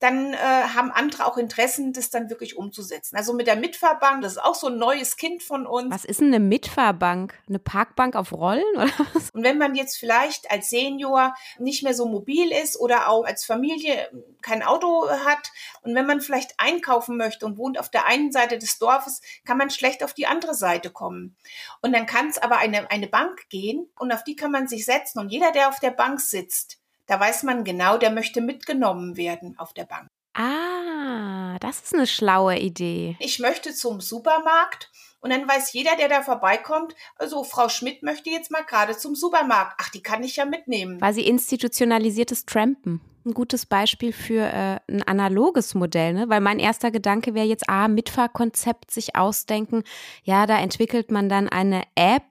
dann 0.00 0.32
äh, 0.32 0.36
haben 0.36 0.90
andere 0.90 1.26
auch 1.26 1.36
Interessen, 1.36 1.92
das 1.92 2.08
dann 2.08 2.30
wirklich 2.30 2.56
umzusetzen. 2.56 3.16
Also 3.16 3.34
mit 3.34 3.46
der 3.46 3.56
Mitfahrbank, 3.56 4.22
das 4.22 4.32
ist 4.32 4.42
auch 4.42 4.54
so 4.54 4.68
ein 4.68 4.78
neues 4.78 5.16
Kind 5.16 5.42
von 5.42 5.66
uns. 5.66 5.94
Was 5.94 6.06
ist 6.06 6.20
denn 6.20 6.28
eine 6.28 6.40
Mitfahrbank? 6.40 7.38
Eine 7.46 7.58
Parkbank 7.58 8.16
auf 8.16 8.32
Rollen 8.32 8.64
oder 8.76 8.88
was? 9.14 9.28
Und 9.30 9.44
wenn 9.44 9.58
man 9.58 9.74
jetzt 9.74 9.98
vielleicht 9.98 10.50
als 10.50 10.70
Senior 10.70 11.34
nicht 11.58 11.82
mehr 11.82 11.92
so 11.92 12.06
mobil 12.06 12.50
ist 12.50 12.80
oder 12.80 13.08
auch 13.10 13.24
als 13.24 13.44
Familie 13.44 14.10
kein 14.40 14.62
Auto 14.62 15.10
hat 15.10 15.52
und 15.82 15.94
wenn 15.94 16.06
man 16.06 16.22
vielleicht 16.22 16.54
einkaufen 16.56 17.18
möchte 17.18 17.44
und 17.44 17.58
wohnt 17.58 17.78
auf 17.78 17.90
der 17.90 18.06
einen 18.06 18.32
Seite 18.32 18.56
des 18.56 18.78
Dorfes, 18.78 19.20
kann 19.44 19.58
man 19.58 19.68
schlecht 19.68 20.02
auf 20.02 20.14
die 20.14 20.26
andere 20.26 20.54
Seite 20.54 20.88
kommen. 20.88 21.36
Und 21.82 21.92
dann 21.92 22.06
kann 22.06 22.28
es 22.28 22.38
aber 22.38 22.56
eine, 22.56 22.90
eine 22.90 23.06
Bank 23.06 23.50
gehen 23.50 23.90
und 23.98 24.12
auf 24.12 24.24
die 24.24 24.34
kann 24.34 24.50
man 24.50 24.66
sich 24.66 24.86
setzen 24.86 25.18
und 25.18 25.28
jeder, 25.28 25.52
der 25.52 25.68
auf 25.68 25.78
der 25.78 25.90
Bank 25.90 26.20
sitzt, 26.20 26.79
da 27.10 27.18
weiß 27.18 27.42
man 27.42 27.64
genau, 27.64 27.98
der 27.98 28.12
möchte 28.12 28.40
mitgenommen 28.40 29.16
werden 29.16 29.58
auf 29.58 29.72
der 29.72 29.84
Bank. 29.84 30.06
Ah, 30.34 31.58
das 31.58 31.80
ist 31.80 31.92
eine 31.92 32.06
schlaue 32.06 32.56
Idee. 32.56 33.16
Ich 33.18 33.40
möchte 33.40 33.74
zum 33.74 34.00
Supermarkt 34.00 34.92
und 35.18 35.30
dann 35.30 35.48
weiß 35.48 35.72
jeder, 35.72 35.96
der 35.96 36.08
da 36.08 36.22
vorbeikommt, 36.22 36.94
also 37.16 37.42
Frau 37.42 37.68
Schmidt 37.68 38.04
möchte 38.04 38.30
jetzt 38.30 38.52
mal 38.52 38.62
gerade 38.62 38.96
zum 38.96 39.16
Supermarkt. 39.16 39.74
Ach, 39.78 39.90
die 39.90 40.04
kann 40.04 40.22
ich 40.22 40.36
ja 40.36 40.44
mitnehmen. 40.44 40.98
Quasi 40.98 41.22
institutionalisiertes 41.22 42.46
Trampen. 42.46 43.00
Ein 43.26 43.34
gutes 43.34 43.66
Beispiel 43.66 44.12
für 44.12 44.44
äh, 44.44 44.78
ein 44.88 45.02
analoges 45.02 45.74
Modell, 45.74 46.14
ne? 46.14 46.28
Weil 46.28 46.40
mein 46.40 46.60
erster 46.60 46.92
Gedanke 46.92 47.34
wäre 47.34 47.46
jetzt, 47.46 47.68
ah, 47.68 47.88
Mitfahrkonzept 47.88 48.92
sich 48.92 49.16
ausdenken. 49.16 49.82
Ja, 50.22 50.46
da 50.46 50.60
entwickelt 50.60 51.10
man 51.10 51.28
dann 51.28 51.48
eine 51.48 51.82
App. 51.96 52.30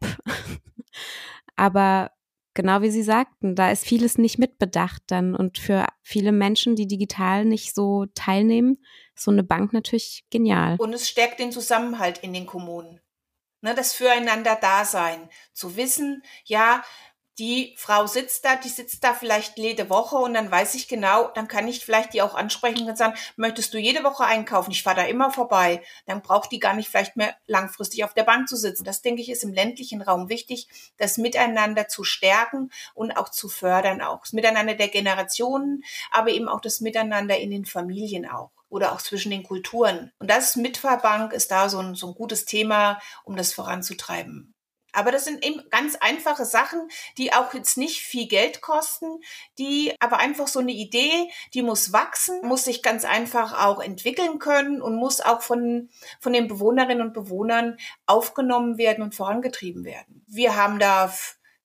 Aber 1.58 2.12
genau 2.54 2.82
wie 2.82 2.92
Sie 2.92 3.04
sagten, 3.04 3.56
da 3.56 3.72
ist 3.72 3.86
vieles 3.86 4.18
nicht 4.18 4.40
mitbedacht 4.40 5.04
dann. 5.08 5.36
Und 5.36 5.58
für 5.58 5.86
viele 6.02 6.32
Menschen, 6.32 6.76
die 6.76 6.88
digital 6.88 7.46
nicht 7.46 7.76
so 7.76 8.06
teilnehmen, 8.16 8.78
ist 9.16 9.26
so 9.26 9.32
eine 9.32 9.44
Bank 9.44 9.74
natürlich 9.74 10.26
genial. 10.30 10.76
Und 10.80 10.94
es 10.94 11.08
stärkt 11.10 11.40
den 11.40 11.52
Zusammenhalt 11.52 12.20
in 12.20 12.34
den 12.34 12.46
Kommunen. 12.46 13.02
Ne, 13.62 13.76
das 13.76 13.94
Füreinander-Dasein. 13.94 15.30
Zu 15.52 15.76
wissen, 15.76 16.24
ja, 16.46 16.84
die 17.40 17.74
Frau 17.78 18.06
sitzt 18.06 18.44
da, 18.44 18.58
die 18.58 18.70
sitzt 18.70 19.04
da 19.04 19.14
vielleicht 19.14 19.58
jede 19.58 19.90
Woche 19.90 20.18
und 20.18 20.34
dann 20.34 20.52
weiß 20.52 20.76
ich 20.76 20.90
genau, 20.90 21.30
dann 21.30 21.48
kann 21.48 21.68
ich 21.68 21.86
vielleicht 21.86 22.14
die 22.14 22.22
auch 22.22 22.36
ansprechen 22.36 22.88
und 22.88 22.98
sagen, 22.98 23.18
möchtest 23.38 23.74
du 23.74 23.78
jede 23.78 24.04
Woche 24.04 24.26
einkaufen? 24.26 24.72
Ich 24.72 24.84
fahre 24.84 24.98
da 24.98 25.04
immer 25.04 25.32
vorbei. 25.32 25.82
Dann 26.06 26.22
braucht 26.22 26.52
die 26.52 26.60
gar 26.60 26.74
nicht 26.74 26.90
vielleicht 26.90 27.16
mehr 27.16 27.36
langfristig 27.48 28.04
auf 28.04 28.14
der 28.14 28.24
Bank 28.24 28.50
zu 28.50 28.58
sitzen. 28.58 28.84
Das 28.84 29.02
denke 29.02 29.22
ich 29.22 29.30
ist 29.30 29.44
im 29.44 29.54
ländlichen 29.54 30.02
Raum 30.02 30.28
wichtig, 30.30 30.68
das 30.98 31.18
Miteinander 31.18 31.88
zu 31.88 32.04
stärken 32.04 32.72
und 32.94 33.14
auch 33.14 33.30
zu 33.30 33.48
fördern 33.48 34.02
auch. 34.02 34.22
Das 34.22 34.34
Miteinander 34.34 34.76
der 34.76 34.90
Generationen, 34.90 35.84
aber 36.12 36.32
eben 36.32 36.50
auch 36.50 36.62
das 36.62 36.82
Miteinander 36.82 37.38
in 37.38 37.52
den 37.52 37.66
Familien 37.66 38.30
auch 38.30 38.52
oder 38.68 38.92
auch 38.92 39.02
zwischen 39.02 39.32
den 39.32 39.44
Kulturen. 39.44 40.12
Und 40.20 40.30
das 40.30 40.56
Mitfahrbank 40.56 41.34
ist 41.34 41.52
da 41.52 41.70
so 41.70 41.80
ein, 41.80 41.96
so 41.96 42.08
ein 42.08 42.14
gutes 42.14 42.46
Thema, 42.46 43.00
um 43.24 43.36
das 43.36 43.54
voranzutreiben. 43.54 44.54
Aber 44.94 45.12
das 45.12 45.26
sind 45.26 45.46
eben 45.46 45.62
ganz 45.70 45.96
einfache 45.96 46.46
Sachen, 46.46 46.90
die 47.18 47.34
auch 47.34 47.54
jetzt 47.54 47.78
nicht 47.78 48.02
viel 48.02 48.28
Geld 48.28 48.62
kosten, 48.62 49.22
die 49.58 49.94
aber 50.00 50.18
einfach 50.18 50.48
so 50.48 50.60
eine 50.60 50.72
Idee, 50.72 51.30
die 51.54 51.62
muss 51.62 51.94
wachsen, 51.94 52.42
muss 52.44 52.66
sich 52.66 52.82
ganz 52.82 53.06
einfach 53.06 53.66
auch 53.66 53.80
entwickeln 53.80 54.40
können 54.40 54.82
und 54.82 54.96
muss 54.96 55.22
auch 55.22 55.42
von, 55.42 55.90
von 56.20 56.34
den 56.34 56.48
Bewohnerinnen 56.48 57.06
und 57.06 57.14
Bewohnern 57.14 57.78
aufgenommen 58.06 58.78
werden 58.78 59.04
und 59.04 59.16
vorangetrieben 59.16 59.84
werden. 59.84 60.24
Wir 60.28 60.56
haben 60.56 60.80
da 60.80 61.14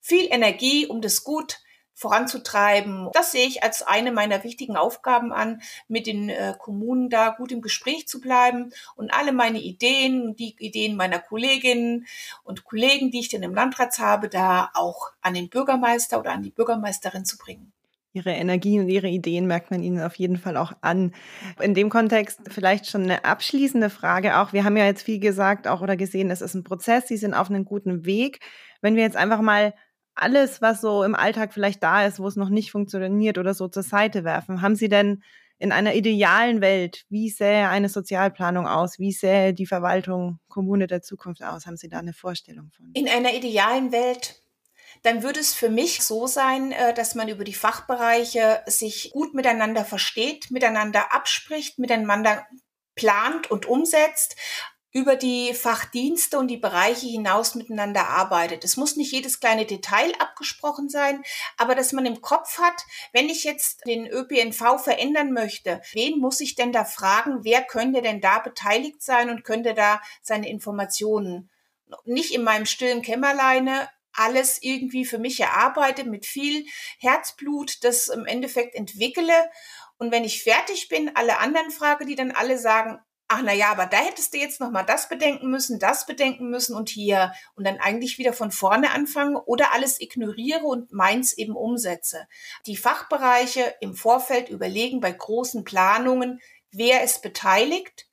viel 0.00 0.26
Energie, 0.30 0.86
um 0.86 1.00
das 1.00 1.24
gut 1.24 1.60
voranzutreiben. 1.94 3.08
Das 3.12 3.32
sehe 3.32 3.46
ich 3.46 3.62
als 3.62 3.82
eine 3.82 4.12
meiner 4.12 4.44
wichtigen 4.44 4.76
Aufgaben 4.76 5.32
an, 5.32 5.62
mit 5.88 6.06
den 6.06 6.28
äh, 6.28 6.54
Kommunen 6.58 7.08
da 7.08 7.30
gut 7.30 7.52
im 7.52 7.62
Gespräch 7.62 8.08
zu 8.08 8.20
bleiben 8.20 8.72
und 8.96 9.14
alle 9.14 9.32
meine 9.32 9.60
Ideen, 9.60 10.34
die 10.36 10.56
Ideen 10.58 10.96
meiner 10.96 11.20
Kolleginnen 11.20 12.06
und 12.42 12.64
Kollegen, 12.64 13.10
die 13.10 13.20
ich 13.20 13.28
denn 13.28 13.42
im 13.42 13.54
Landrat 13.54 13.98
habe, 13.98 14.28
da 14.28 14.70
auch 14.74 15.12
an 15.20 15.34
den 15.34 15.48
Bürgermeister 15.48 16.18
oder 16.18 16.32
an 16.32 16.42
die 16.42 16.50
Bürgermeisterin 16.50 17.24
zu 17.24 17.38
bringen. 17.38 17.72
Ihre 18.14 18.30
Energie 18.30 18.78
und 18.78 18.88
Ihre 18.88 19.08
Ideen 19.08 19.46
merkt 19.48 19.72
man 19.72 19.82
Ihnen 19.82 20.00
auf 20.00 20.14
jeden 20.14 20.36
Fall 20.36 20.56
auch 20.56 20.72
an. 20.82 21.12
In 21.60 21.74
dem 21.74 21.90
Kontext 21.90 22.40
vielleicht 22.48 22.86
schon 22.86 23.02
eine 23.02 23.24
abschließende 23.24 23.90
Frage 23.90 24.38
auch. 24.38 24.52
Wir 24.52 24.62
haben 24.62 24.76
ja 24.76 24.84
jetzt 24.84 25.02
viel 25.02 25.18
gesagt 25.18 25.66
auch 25.66 25.80
oder 25.80 25.96
gesehen, 25.96 26.30
es 26.30 26.40
ist 26.40 26.54
ein 26.54 26.62
Prozess, 26.62 27.08
Sie 27.08 27.16
sind 27.16 27.34
auf 27.34 27.50
einem 27.50 27.64
guten 27.64 28.04
Weg. 28.04 28.38
Wenn 28.80 28.94
wir 28.94 29.02
jetzt 29.02 29.16
einfach 29.16 29.40
mal 29.40 29.74
alles, 30.14 30.62
was 30.62 30.80
so 30.80 31.02
im 31.02 31.14
Alltag 31.14 31.52
vielleicht 31.52 31.82
da 31.82 32.06
ist, 32.06 32.20
wo 32.20 32.26
es 32.26 32.36
noch 32.36 32.48
nicht 32.48 32.70
funktioniert 32.70 33.38
oder 33.38 33.54
so 33.54 33.68
zur 33.68 33.82
Seite 33.82 34.24
werfen. 34.24 34.62
Haben 34.62 34.76
Sie 34.76 34.88
denn 34.88 35.22
in 35.58 35.72
einer 35.72 35.94
idealen 35.94 36.60
Welt, 36.60 37.04
wie 37.08 37.30
sähe 37.30 37.68
eine 37.68 37.88
Sozialplanung 37.88 38.66
aus? 38.66 38.98
Wie 38.98 39.12
sähe 39.12 39.54
die 39.54 39.66
Verwaltung 39.66 40.40
Kommune 40.48 40.86
der 40.86 41.02
Zukunft 41.02 41.42
aus? 41.42 41.66
Haben 41.66 41.76
Sie 41.76 41.88
da 41.88 41.98
eine 41.98 42.12
Vorstellung 42.12 42.70
von? 42.76 42.90
In 42.94 43.08
einer 43.08 43.34
idealen 43.34 43.92
Welt 43.92 44.40
dann 45.02 45.22
würde 45.22 45.40
es 45.40 45.52
für 45.52 45.68
mich 45.68 46.02
so 46.02 46.26
sein, 46.26 46.72
äh, 46.72 46.94
dass 46.94 47.14
man 47.14 47.28
über 47.28 47.44
die 47.44 47.54
Fachbereiche 47.54 48.62
sich 48.66 49.10
gut 49.12 49.34
miteinander 49.34 49.84
versteht, 49.84 50.50
miteinander 50.50 51.12
abspricht, 51.12 51.78
miteinander 51.78 52.46
plant 52.94 53.50
und 53.50 53.66
umsetzt, 53.66 54.36
über 54.94 55.16
die 55.16 55.52
Fachdienste 55.54 56.38
und 56.38 56.46
die 56.46 56.56
Bereiche 56.56 57.08
hinaus 57.08 57.56
miteinander 57.56 58.08
arbeitet. 58.08 58.62
Es 58.62 58.76
muss 58.76 58.94
nicht 58.94 59.12
jedes 59.12 59.40
kleine 59.40 59.66
Detail 59.66 60.12
abgesprochen 60.20 60.88
sein, 60.88 61.24
aber 61.56 61.74
dass 61.74 61.92
man 61.92 62.06
im 62.06 62.20
Kopf 62.20 62.58
hat, 62.58 62.80
wenn 63.12 63.28
ich 63.28 63.42
jetzt 63.42 63.84
den 63.86 64.06
ÖPNV 64.06 64.78
verändern 64.78 65.32
möchte, 65.32 65.82
wen 65.92 66.20
muss 66.20 66.40
ich 66.40 66.54
denn 66.54 66.72
da 66.72 66.84
fragen, 66.84 67.40
wer 67.42 67.62
könnte 67.62 68.02
denn 68.02 68.20
da 68.20 68.38
beteiligt 68.38 69.02
sein 69.02 69.30
und 69.30 69.42
könnte 69.42 69.74
da 69.74 70.00
seine 70.22 70.48
Informationen 70.48 71.50
nicht 72.04 72.32
in 72.32 72.44
meinem 72.44 72.64
stillen 72.64 73.02
Kämmerleine 73.02 73.88
alles 74.12 74.62
irgendwie 74.62 75.04
für 75.04 75.18
mich 75.18 75.40
erarbeite, 75.40 76.04
mit 76.04 76.24
viel 76.24 76.66
Herzblut 77.00 77.82
das 77.82 78.06
im 78.06 78.26
Endeffekt 78.26 78.76
entwickle. 78.76 79.50
Und 79.98 80.12
wenn 80.12 80.22
ich 80.22 80.44
fertig 80.44 80.88
bin, 80.88 81.16
alle 81.16 81.38
anderen 81.38 81.72
frage, 81.72 82.06
die 82.06 82.14
dann 82.14 82.30
alle 82.30 82.58
sagen, 82.58 83.00
ach 83.28 83.40
na 83.42 83.52
ja, 83.52 83.70
aber 83.70 83.86
da 83.86 83.98
hättest 83.98 84.34
du 84.34 84.38
jetzt 84.38 84.60
noch 84.60 84.70
mal 84.70 84.82
das 84.82 85.08
bedenken 85.08 85.50
müssen, 85.50 85.78
das 85.78 86.06
bedenken 86.06 86.50
müssen 86.50 86.76
und 86.76 86.88
hier 86.88 87.32
und 87.54 87.66
dann 87.66 87.78
eigentlich 87.78 88.18
wieder 88.18 88.32
von 88.32 88.50
vorne 88.50 88.90
anfangen 88.90 89.36
oder 89.36 89.72
alles 89.72 90.00
ignoriere 90.00 90.64
und 90.64 90.92
meins 90.92 91.32
eben 91.32 91.56
umsetze. 91.56 92.28
Die 92.66 92.76
Fachbereiche 92.76 93.74
im 93.80 93.94
Vorfeld 93.94 94.48
überlegen 94.50 95.00
bei 95.00 95.12
großen 95.12 95.64
Planungen, 95.64 96.40
wer 96.70 97.02
ist 97.02 97.22
beteiligt, 97.22 98.08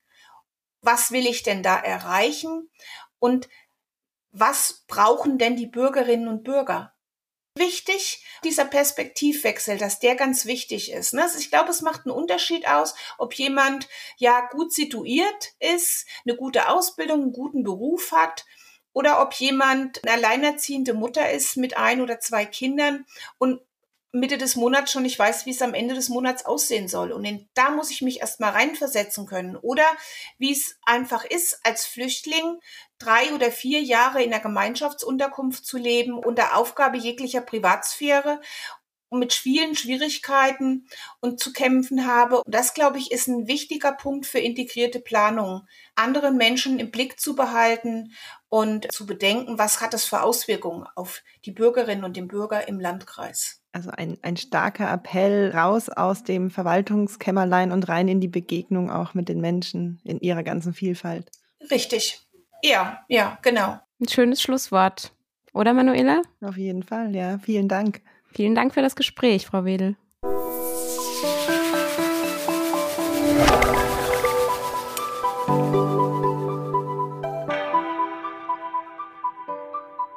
was 0.82 1.12
will 1.12 1.28
ich 1.28 1.44
denn 1.44 1.62
da 1.62 1.78
erreichen 1.78 2.70
und 3.20 3.50
was 4.32 4.86
brauchen 4.88 5.38
denn 5.38 5.58
die 5.58 5.68
Bürgerinnen 5.68 6.28
und 6.28 6.44
Bürger? 6.44 6.94
Wichtig, 7.58 8.24
dieser 8.46 8.64
Perspektivwechsel, 8.64 9.78
dass 9.78 10.00
der 10.00 10.16
ganz 10.16 10.46
wichtig 10.46 10.92
ist. 10.92 11.14
Ne? 11.14 11.24
Also 11.24 11.38
ich 11.38 11.50
glaube, 11.50 11.70
es 11.70 11.82
macht 11.82 12.06
einen 12.06 12.16
Unterschied 12.16 12.66
aus, 12.66 12.96
ob 13.18 13.34
jemand 13.34 13.90
ja 14.16 14.48
gut 14.52 14.74
situiert 14.74 15.54
ist, 15.60 16.06
eine 16.26 16.38
gute 16.38 16.70
Ausbildung, 16.70 17.22
einen 17.22 17.34
guten 17.34 17.64
Beruf 17.64 18.14
hat 18.14 18.46
oder 18.94 19.22
ob 19.22 19.34
jemand 19.34 20.02
eine 20.04 20.16
alleinerziehende 20.16 20.94
Mutter 20.94 21.30
ist 21.30 21.58
mit 21.58 21.76
ein 21.78 22.02
oder 22.02 22.22
zwei 22.22 22.46
Kindern 22.46 23.06
und 23.38 23.60
Mitte 24.14 24.38
des 24.38 24.58
Monats 24.58 24.92
schon 24.92 25.04
nicht 25.04 25.18
weiß, 25.18 25.46
wie 25.46 25.52
es 25.52 25.62
am 25.62 25.74
Ende 25.74 25.96
des 25.96 26.10
Monats 26.10 26.46
aussehen 26.46 26.90
soll. 26.90 27.14
Und 27.14 27.24
in, 27.24 27.48
da 27.54 27.70
muss 27.70 27.92
ich 27.92 28.02
mich 28.02 28.20
erstmal 28.20 28.52
reinversetzen 28.52 29.26
können. 29.26 29.56
Oder 29.56 29.86
wie 30.38 30.52
es 30.52 30.78
einfach 30.84 31.24
ist, 31.24 31.60
als 31.64 31.86
Flüchtling 31.86 32.60
drei 33.02 33.34
oder 33.34 33.52
vier 33.52 33.82
Jahre 33.82 34.22
in 34.24 34.34
einer 34.34 34.42
Gemeinschaftsunterkunft 34.42 35.66
zu 35.66 35.78
leben, 35.78 36.14
unter 36.14 36.58
Aufgabe 36.58 36.98
jeglicher 36.98 37.42
Privatsphäre 37.42 38.40
und 39.12 39.20
mit 39.20 39.34
vielen 39.34 39.76
Schwierigkeiten 39.76 40.88
und 41.20 41.40
zu 41.40 41.52
kämpfen 41.52 42.08
habe. 42.08 42.38
Und 42.38 42.56
das, 42.56 42.74
glaube 42.74 42.98
ich, 42.98 43.12
ist 43.12 43.28
ein 43.28 43.46
wichtiger 43.46 43.92
Punkt 43.92 44.26
für 44.26 44.40
integrierte 44.40 45.02
Planung, 45.02 45.68
andere 45.96 46.32
Menschen 46.32 46.80
im 46.80 46.92
Blick 46.92 47.20
zu 47.20 47.36
behalten 47.36 48.14
und 48.48 48.92
zu 48.92 49.06
bedenken, 49.06 49.60
was 49.60 49.82
hat 49.82 49.94
es 49.94 50.06
für 50.06 50.22
Auswirkungen 50.24 50.86
auf 50.96 51.24
die 51.46 51.52
Bürgerinnen 51.52 52.06
und 52.06 52.16
den 52.16 52.30
Bürger 52.30 52.70
im 52.70 52.80
Landkreis. 52.80 53.62
Also 53.74 53.90
ein, 53.92 54.18
ein 54.22 54.38
starker 54.38 54.92
Appell 54.92 55.52
raus 55.54 55.90
aus 55.90 56.24
dem 56.24 56.50
Verwaltungskämmerlein 56.50 57.74
und 57.74 57.90
rein 57.90 58.08
in 58.08 58.22
die 58.22 58.28
Begegnung 58.30 58.90
auch 58.90 59.14
mit 59.14 59.28
den 59.28 59.42
Menschen 59.42 60.00
in 60.06 60.22
ihrer 60.22 60.44
ganzen 60.44 60.74
Vielfalt. 60.74 61.32
Richtig. 61.70 62.22
Ja, 62.64 63.04
ja, 63.08 63.40
genau. 63.42 63.80
Ein 64.00 64.08
schönes 64.08 64.42
Schlusswort. 64.42 65.14
Oder 65.54 65.74
Manuela? 65.74 66.22
Auf 66.42 66.58
jeden 66.58 66.84
Fall, 66.84 67.16
ja. 67.16 67.40
Vielen 67.40 67.68
Dank. 67.68 68.02
Vielen 68.32 68.54
Dank 68.54 68.74
für 68.74 68.82
das 68.82 68.96
Gespräch, 68.96 69.48
Frau 69.48 69.66
Wedel. 69.66 69.96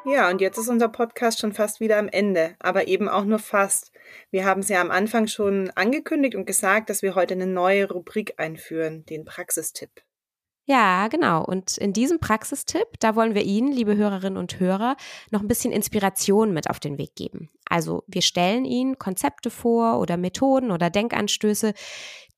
Ja, 0.06 0.28
und 0.30 0.40
jetzt 0.40 0.58
ist 0.58 0.68
unser 0.68 0.88
Podcast 0.88 1.40
schon 1.40 1.54
fast 1.54 1.80
wieder 1.80 1.98
am 1.98 2.08
Ende, 2.08 2.54
aber 2.60 2.88
eben 2.88 3.08
auch 3.08 3.24
nur 3.24 3.38
fast. 3.38 3.90
Wir 4.30 4.44
haben 4.44 4.60
es 4.60 4.68
ja 4.68 4.82
am 4.82 4.90
Anfang 4.90 5.26
schon 5.28 5.70
angekündigt 5.74 6.34
und 6.34 6.46
gesagt, 6.46 6.90
dass 6.90 7.00
wir 7.00 7.14
heute 7.14 7.34
eine 7.34 7.46
neue 7.46 7.90
Rubrik 7.90 8.34
einführen, 8.36 9.06
den 9.06 9.24
Praxistipp. 9.24 10.02
Ja, 10.66 11.08
genau. 11.08 11.44
Und 11.44 11.76
in 11.76 11.92
diesem 11.92 12.20
Praxistipp, 12.20 12.86
da 12.98 13.16
wollen 13.16 13.34
wir 13.34 13.42
Ihnen, 13.42 13.70
liebe 13.70 13.96
Hörerinnen 13.96 14.38
und 14.38 14.58
Hörer, 14.60 14.96
noch 15.30 15.42
ein 15.42 15.48
bisschen 15.48 15.72
Inspiration 15.72 16.54
mit 16.54 16.70
auf 16.70 16.80
den 16.80 16.96
Weg 16.96 17.14
geben. 17.16 17.50
Also 17.68 18.02
wir 18.06 18.22
stellen 18.22 18.64
Ihnen 18.64 18.98
Konzepte 18.98 19.50
vor 19.50 19.98
oder 20.00 20.16
Methoden 20.16 20.70
oder 20.70 20.88
Denkanstöße, 20.88 21.74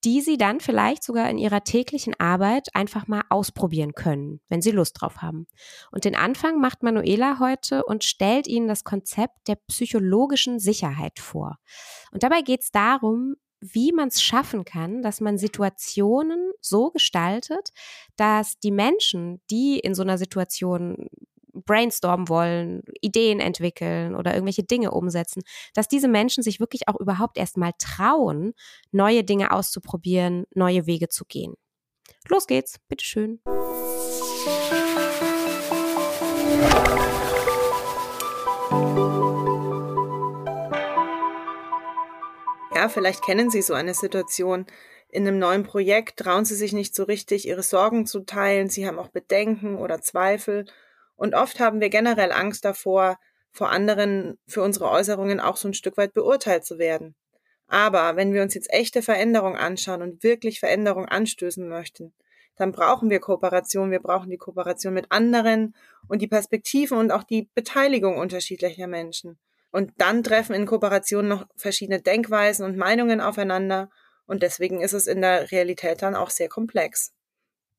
die 0.05 0.21
Sie 0.21 0.39
dann 0.39 0.61
vielleicht 0.61 1.05
sogar 1.05 1.31
in 1.31 1.39
Ihrer 1.39 1.63
täglichen 1.63 2.19
Arbeit 2.19 2.69
einfach 2.75 3.07
mal 3.07 3.23
ausprobieren 3.29 3.93
können, 3.93 4.41
wenn 4.49 4.61
Sie 4.61 4.73
Lust 4.73 5.01
drauf 5.01 5.19
haben. 5.23 5.47
Und 5.93 6.05
den 6.05 6.17
Anfang 6.17 6.61
macht 6.61 6.83
Manuela 6.83 7.39
heute 7.39 7.85
und 7.85 8.03
stellt 8.03 8.49
Ihnen 8.49 8.67
das 8.67 8.83
Konzept 8.83 9.47
der 9.47 9.57
psychologischen 9.69 10.59
Sicherheit 10.59 11.21
vor. 11.21 11.59
Und 12.11 12.25
dabei 12.25 12.43
geht 12.43 12.63
es 12.63 12.71
darum, 12.71 13.37
wie 13.73 13.93
man 13.93 14.09
es 14.09 14.23
schaffen 14.23 14.65
kann, 14.65 15.03
dass 15.03 15.21
man 15.21 15.39
Situationen 15.39 16.53
so 16.61 16.91
gestaltet, 16.91 17.71
dass 18.17 18.59
die 18.59 18.71
Menschen, 18.71 19.41
die 19.51 19.79
in 19.79 19.95
so 19.95 20.03
einer 20.03 20.19
Situation 20.19 21.09
brainstormen 21.53 22.29
wollen, 22.29 22.83
Ideen 23.01 23.41
entwickeln 23.41 24.15
oder 24.15 24.35
irgendwelche 24.35 24.63
Dinge 24.63 24.91
umsetzen, 24.91 25.43
dass 25.75 25.89
diese 25.89 26.09
Menschen 26.09 26.43
sich 26.43 26.61
wirklich 26.61 26.89
auch 26.89 27.01
überhaupt 27.01 27.39
erst 27.39 27.57
mal 27.57 27.73
trauen, 27.79 28.53
neue 28.93 29.25
Dinge 29.25 29.53
auszuprobieren, 29.53 30.45
neue 30.55 30.87
Wege 30.87 31.09
zu 31.09 31.25
gehen. 31.25 31.55
Los 32.29 32.47
geht's, 32.47 32.79
bitteschön. 32.89 33.41
Ja, 33.47 33.86
vielleicht 42.97 43.23
kennen 43.23 43.51
Sie 43.51 43.61
so 43.61 43.75
eine 43.75 43.93
Situation. 43.93 44.65
In 45.11 45.29
einem 45.29 45.39
neuen 45.39 45.65
Projekt 45.65 46.19
trauen 46.19 46.47
Sie 46.47 46.55
sich 46.55 46.73
nicht 46.73 46.95
so 46.95 47.05
richtig, 47.05 47.47
Ihre 47.47 47.63
Sorgen 47.63 48.07
zu 48.07 48.21
teilen. 48.21 48.71
Sie 48.71 48.87
haben 48.87 48.99
auch 48.99 49.09
Bedenken 49.09 49.77
oder 49.77 50.01
Zweifel 50.01 50.65
und 51.15 51.35
oft 51.35 51.61
haben 51.61 51.81
wir 51.81 51.91
generell 51.91 52.33
Angst 52.33 52.65
davor, 52.65 53.19
vor 53.53 53.71
anderen 53.71 54.39
für 54.47 54.63
unsere 54.63 54.91
Äußerungen 54.91 55.41
auch 55.41 55.59
so 55.59 55.69
ein 55.69 55.75
Stück 55.75 55.99
weit 55.99 56.15
beurteilt 56.15 56.65
zu 56.65 56.79
werden. 56.79 57.15
Aber 57.69 58.17
wenn 58.17 58.33
wir 58.33 58.43
uns 58.43 58.55
jetzt 58.55 58.73
echte 58.73 59.03
Veränderung 59.03 59.57
anschauen 59.57 60.01
und 60.01 60.23
wirklich 60.23 60.61
Veränderung 60.61 61.07
anstößen 61.07 61.69
möchten, 61.69 62.15
dann 62.57 62.73
brauchen 62.73 63.11
wir 63.11 63.21
Kooperation, 63.21 63.91
wir 63.91 64.01
brauchen 64.01 64.31
die 64.31 64.39
Kooperation 64.39 64.95
mit 64.95 65.13
anderen 65.13 65.75
und 66.09 66.23
die 66.23 66.29
Perspektiven 66.29 66.97
und 66.97 67.11
auch 67.11 67.25
die 67.25 67.51
Beteiligung 67.55 68.17
unterschiedlicher 68.17 68.87
Menschen. 68.87 69.39
Und 69.71 69.93
dann 69.99 70.23
treffen 70.23 70.55
in 70.55 70.67
Kooperation 70.67 71.29
noch 71.29 71.47
verschiedene 71.57 72.01
Denkweisen 72.01 72.65
und 72.65 72.77
Meinungen 72.77 73.21
aufeinander 73.21 73.91
und 74.27 74.43
deswegen 74.43 74.81
ist 74.81 74.93
es 74.93 75.07
in 75.07 75.23
der 75.23 75.51
Realität 75.51 76.03
dann 76.03 76.15
auch 76.15 76.31
sehr 76.31 76.49
komplex. 76.49 77.13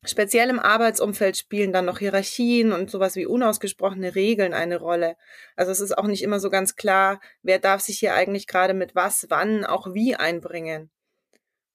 Speziell 0.06 0.50
im 0.50 0.60
Arbeitsumfeld 0.60 1.38
spielen 1.38 1.74
dann 1.74 1.86
noch 1.86 2.00
Hierarchien 2.00 2.72
und 2.72 2.90
sowas 2.90 3.16
wie 3.16 3.26
unausgesprochene 3.26 4.16
Regeln 4.16 4.54
eine 4.54 4.78
Rolle. 4.78 5.18
Also 5.56 5.72
es 5.72 5.82
ist 5.82 5.98
auch 5.98 6.06
nicht 6.06 6.24
immer 6.24 6.40
so 6.40 6.50
ganz 6.50 6.76
klar, 6.76 7.20
wer 7.42 7.60
darf 7.60 7.82
sich 7.82 8.00
hier 8.00 8.14
eigentlich 8.14 8.48
gerade 8.48 8.74
mit 8.74 8.96
was, 8.96 9.26
wann, 9.30 9.66
auch 9.66 9.94
wie 9.94 10.16
einbringen. 10.16 10.92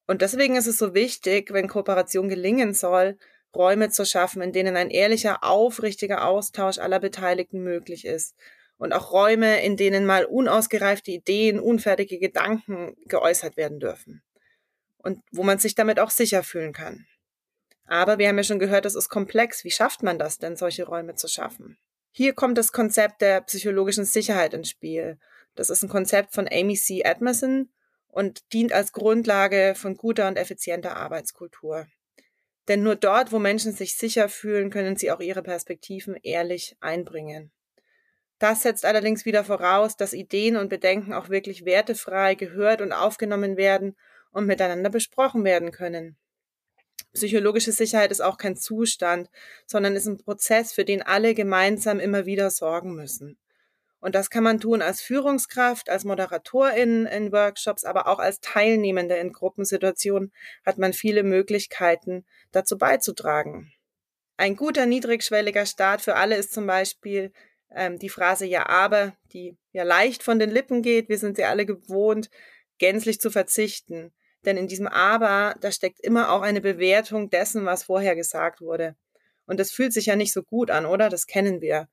Und 0.06 0.22
deswegen 0.22 0.56
ist 0.56 0.66
es 0.66 0.78
so 0.78 0.94
wichtig, 0.94 1.52
wenn 1.52 1.68
Kooperation 1.68 2.28
gelingen 2.28 2.74
soll, 2.74 3.18
Räume 3.54 3.90
zu 3.90 4.06
schaffen, 4.06 4.40
in 4.40 4.52
denen 4.52 4.76
ein 4.76 4.90
ehrlicher, 4.90 5.44
aufrichtiger 5.44 6.26
Austausch 6.26 6.78
aller 6.78 7.00
Beteiligten 7.00 7.62
möglich 7.62 8.06
ist. 8.06 8.34
Und 8.82 8.92
auch 8.92 9.12
Räume, 9.12 9.62
in 9.62 9.76
denen 9.76 10.06
mal 10.06 10.24
unausgereifte 10.24 11.12
Ideen, 11.12 11.60
unfertige 11.60 12.18
Gedanken 12.18 12.96
geäußert 13.06 13.56
werden 13.56 13.78
dürfen. 13.78 14.24
Und 14.96 15.20
wo 15.30 15.44
man 15.44 15.60
sich 15.60 15.76
damit 15.76 16.00
auch 16.00 16.10
sicher 16.10 16.42
fühlen 16.42 16.72
kann. 16.72 17.06
Aber 17.86 18.18
wir 18.18 18.26
haben 18.26 18.38
ja 18.38 18.42
schon 18.42 18.58
gehört, 18.58 18.84
das 18.84 18.96
ist 18.96 19.08
komplex. 19.08 19.62
Wie 19.62 19.70
schafft 19.70 20.02
man 20.02 20.18
das 20.18 20.38
denn, 20.38 20.56
solche 20.56 20.84
Räume 20.84 21.14
zu 21.14 21.28
schaffen? 21.28 21.78
Hier 22.10 22.32
kommt 22.32 22.58
das 22.58 22.72
Konzept 22.72 23.20
der 23.22 23.42
psychologischen 23.42 24.04
Sicherheit 24.04 24.52
ins 24.52 24.70
Spiel. 24.70 25.16
Das 25.54 25.70
ist 25.70 25.84
ein 25.84 25.88
Konzept 25.88 26.34
von 26.34 26.48
Amy 26.50 26.74
C. 26.74 27.02
Edmondson 27.02 27.70
und 28.08 28.52
dient 28.52 28.72
als 28.72 28.90
Grundlage 28.90 29.74
von 29.76 29.96
guter 29.96 30.26
und 30.26 30.36
effizienter 30.36 30.96
Arbeitskultur. 30.96 31.86
Denn 32.66 32.82
nur 32.82 32.96
dort, 32.96 33.30
wo 33.30 33.38
Menschen 33.38 33.70
sich 33.70 33.96
sicher 33.96 34.28
fühlen, 34.28 34.70
können 34.70 34.96
sie 34.96 35.12
auch 35.12 35.20
ihre 35.20 35.44
Perspektiven 35.44 36.16
ehrlich 36.24 36.76
einbringen. 36.80 37.52
Das 38.42 38.62
setzt 38.62 38.84
allerdings 38.84 39.24
wieder 39.24 39.44
voraus, 39.44 39.96
dass 39.96 40.12
Ideen 40.12 40.56
und 40.56 40.68
Bedenken 40.68 41.12
auch 41.12 41.28
wirklich 41.28 41.64
wertefrei 41.64 42.34
gehört 42.34 42.80
und 42.80 42.92
aufgenommen 42.92 43.56
werden 43.56 43.96
und 44.32 44.46
miteinander 44.46 44.90
besprochen 44.90 45.44
werden 45.44 45.70
können. 45.70 46.16
Psychologische 47.12 47.70
Sicherheit 47.70 48.10
ist 48.10 48.20
auch 48.20 48.38
kein 48.38 48.56
Zustand, 48.56 49.30
sondern 49.64 49.94
ist 49.94 50.06
ein 50.06 50.18
Prozess, 50.18 50.72
für 50.72 50.84
den 50.84 51.02
alle 51.02 51.34
gemeinsam 51.34 52.00
immer 52.00 52.26
wieder 52.26 52.50
sorgen 52.50 52.96
müssen. 52.96 53.38
Und 54.00 54.16
das 54.16 54.28
kann 54.28 54.42
man 54.42 54.58
tun 54.58 54.82
als 54.82 55.00
Führungskraft, 55.00 55.88
als 55.88 56.02
Moderatorin 56.02 57.06
in 57.06 57.30
Workshops, 57.30 57.84
aber 57.84 58.08
auch 58.08 58.18
als 58.18 58.40
Teilnehmende 58.40 59.14
in 59.18 59.32
Gruppensituationen 59.32 60.32
hat 60.66 60.78
man 60.78 60.92
viele 60.92 61.22
Möglichkeiten, 61.22 62.26
dazu 62.50 62.76
beizutragen. 62.76 63.72
Ein 64.36 64.56
guter 64.56 64.86
niedrigschwelliger 64.86 65.64
Start 65.64 66.00
für 66.00 66.16
alle 66.16 66.34
ist 66.34 66.52
zum 66.52 66.66
Beispiel 66.66 67.32
ähm, 67.74 67.98
die 67.98 68.08
Phrase 68.08 68.46
Ja, 68.46 68.68
aber, 68.68 69.14
die 69.32 69.56
ja 69.72 69.82
leicht 69.82 70.22
von 70.22 70.38
den 70.38 70.50
Lippen 70.50 70.82
geht. 70.82 71.08
Wir 71.08 71.18
sind 71.18 71.36
sie 71.36 71.44
alle 71.44 71.66
gewohnt, 71.66 72.30
gänzlich 72.78 73.20
zu 73.20 73.30
verzichten. 73.30 74.12
Denn 74.44 74.56
in 74.56 74.66
diesem 74.66 74.88
Aber, 74.88 75.54
da 75.60 75.70
steckt 75.70 76.00
immer 76.00 76.30
auch 76.32 76.42
eine 76.42 76.60
Bewertung 76.60 77.30
dessen, 77.30 77.64
was 77.64 77.84
vorher 77.84 78.16
gesagt 78.16 78.60
wurde. 78.60 78.96
Und 79.46 79.60
das 79.60 79.70
fühlt 79.70 79.92
sich 79.92 80.06
ja 80.06 80.16
nicht 80.16 80.32
so 80.32 80.42
gut 80.42 80.70
an, 80.70 80.86
oder? 80.86 81.08
Das 81.08 81.26
kennen 81.26 81.60
wir. 81.60 81.88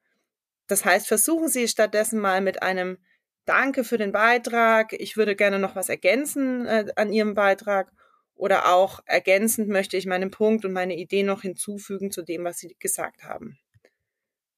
Das 0.68 0.86
heißt, 0.86 1.08
versuchen 1.08 1.48
Sie 1.48 1.68
stattdessen 1.68 2.20
mal 2.20 2.42
mit 2.42 2.62
einem 2.62 2.98
Danke 3.46 3.84
für 3.84 3.98
den 3.98 4.12
Beitrag. 4.12 4.94
Ich 4.94 5.18
würde 5.18 5.36
gerne 5.36 5.58
noch 5.58 5.76
was 5.76 5.90
ergänzen 5.90 6.66
äh, 6.66 6.86
an 6.96 7.12
Ihrem 7.12 7.34
Beitrag. 7.34 7.92
Oder 8.36 8.74
auch 8.74 9.02
ergänzend 9.06 9.68
möchte 9.68 9.98
ich 9.98 10.06
meinen 10.06 10.32
Punkt 10.32 10.64
und 10.66 10.72
meine 10.72 10.96
Idee 10.96 11.24
noch 11.24 11.42
hinzufügen 11.42 12.12
zu 12.12 12.22
dem, 12.22 12.44
was 12.44 12.60
Sie 12.60 12.76
gesagt 12.80 13.24
haben. 13.24 13.58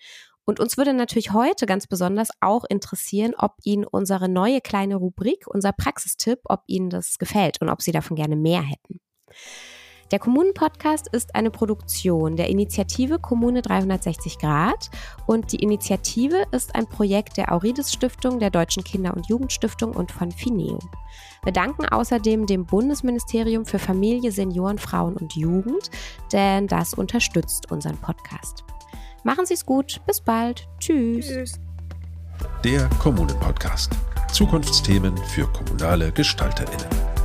Und 0.44 0.60
uns 0.60 0.76
würde 0.76 0.92
natürlich 0.92 1.32
heute 1.32 1.64
ganz 1.64 1.86
besonders 1.86 2.28
auch 2.42 2.66
interessieren, 2.68 3.32
ob 3.38 3.54
Ihnen 3.64 3.86
unsere 3.86 4.28
neue 4.28 4.60
kleine 4.60 4.96
Rubrik, 4.96 5.46
unser 5.46 5.72
Praxistipp, 5.72 6.40
ob 6.44 6.64
Ihnen 6.66 6.90
das 6.90 7.16
gefällt 7.16 7.62
und 7.62 7.70
ob 7.70 7.80
Sie 7.80 7.92
davon 7.92 8.14
gerne 8.14 8.36
mehr 8.36 8.60
hätten. 8.60 9.00
Der 10.10 10.18
Kommunen-Podcast 10.18 11.08
ist 11.08 11.34
eine 11.34 11.50
Produktion 11.50 12.36
der 12.36 12.48
Initiative 12.48 13.18
Kommune 13.18 13.60
360 13.60 14.38
Grad 14.38 14.90
und 15.26 15.52
die 15.52 15.62
Initiative 15.62 16.44
ist 16.50 16.74
ein 16.74 16.86
Projekt 16.86 17.36
der 17.36 17.52
Aurides 17.52 17.92
Stiftung, 17.92 18.38
der 18.40 18.50
Deutschen 18.50 18.84
Kinder- 18.84 19.14
und 19.14 19.28
Jugendstiftung 19.28 19.94
und 19.94 20.10
von 20.10 20.32
Fineo. 20.32 20.78
Wir 21.44 21.52
danken 21.52 21.84
außerdem 21.84 22.46
dem 22.46 22.64
Bundesministerium 22.64 23.66
für 23.66 23.78
Familie, 23.78 24.32
Senioren, 24.32 24.78
Frauen 24.78 25.14
und 25.16 25.36
Jugend, 25.36 25.90
denn 26.32 26.66
das 26.68 26.94
unterstützt 26.94 27.70
unseren 27.70 27.98
Podcast. 27.98 28.64
Machen 29.24 29.44
Sie 29.44 29.54
es 29.54 29.66
gut, 29.66 30.00
bis 30.06 30.22
bald. 30.22 30.66
Tschüss. 30.80 31.26
Tschüss. 31.26 31.60
Der 32.64 32.88
Kommunen-Podcast. 32.98 33.92
Zukunftsthemen 34.32 35.16
für 35.18 35.46
kommunale 35.48 36.12
GestalterInnen. 36.12 37.17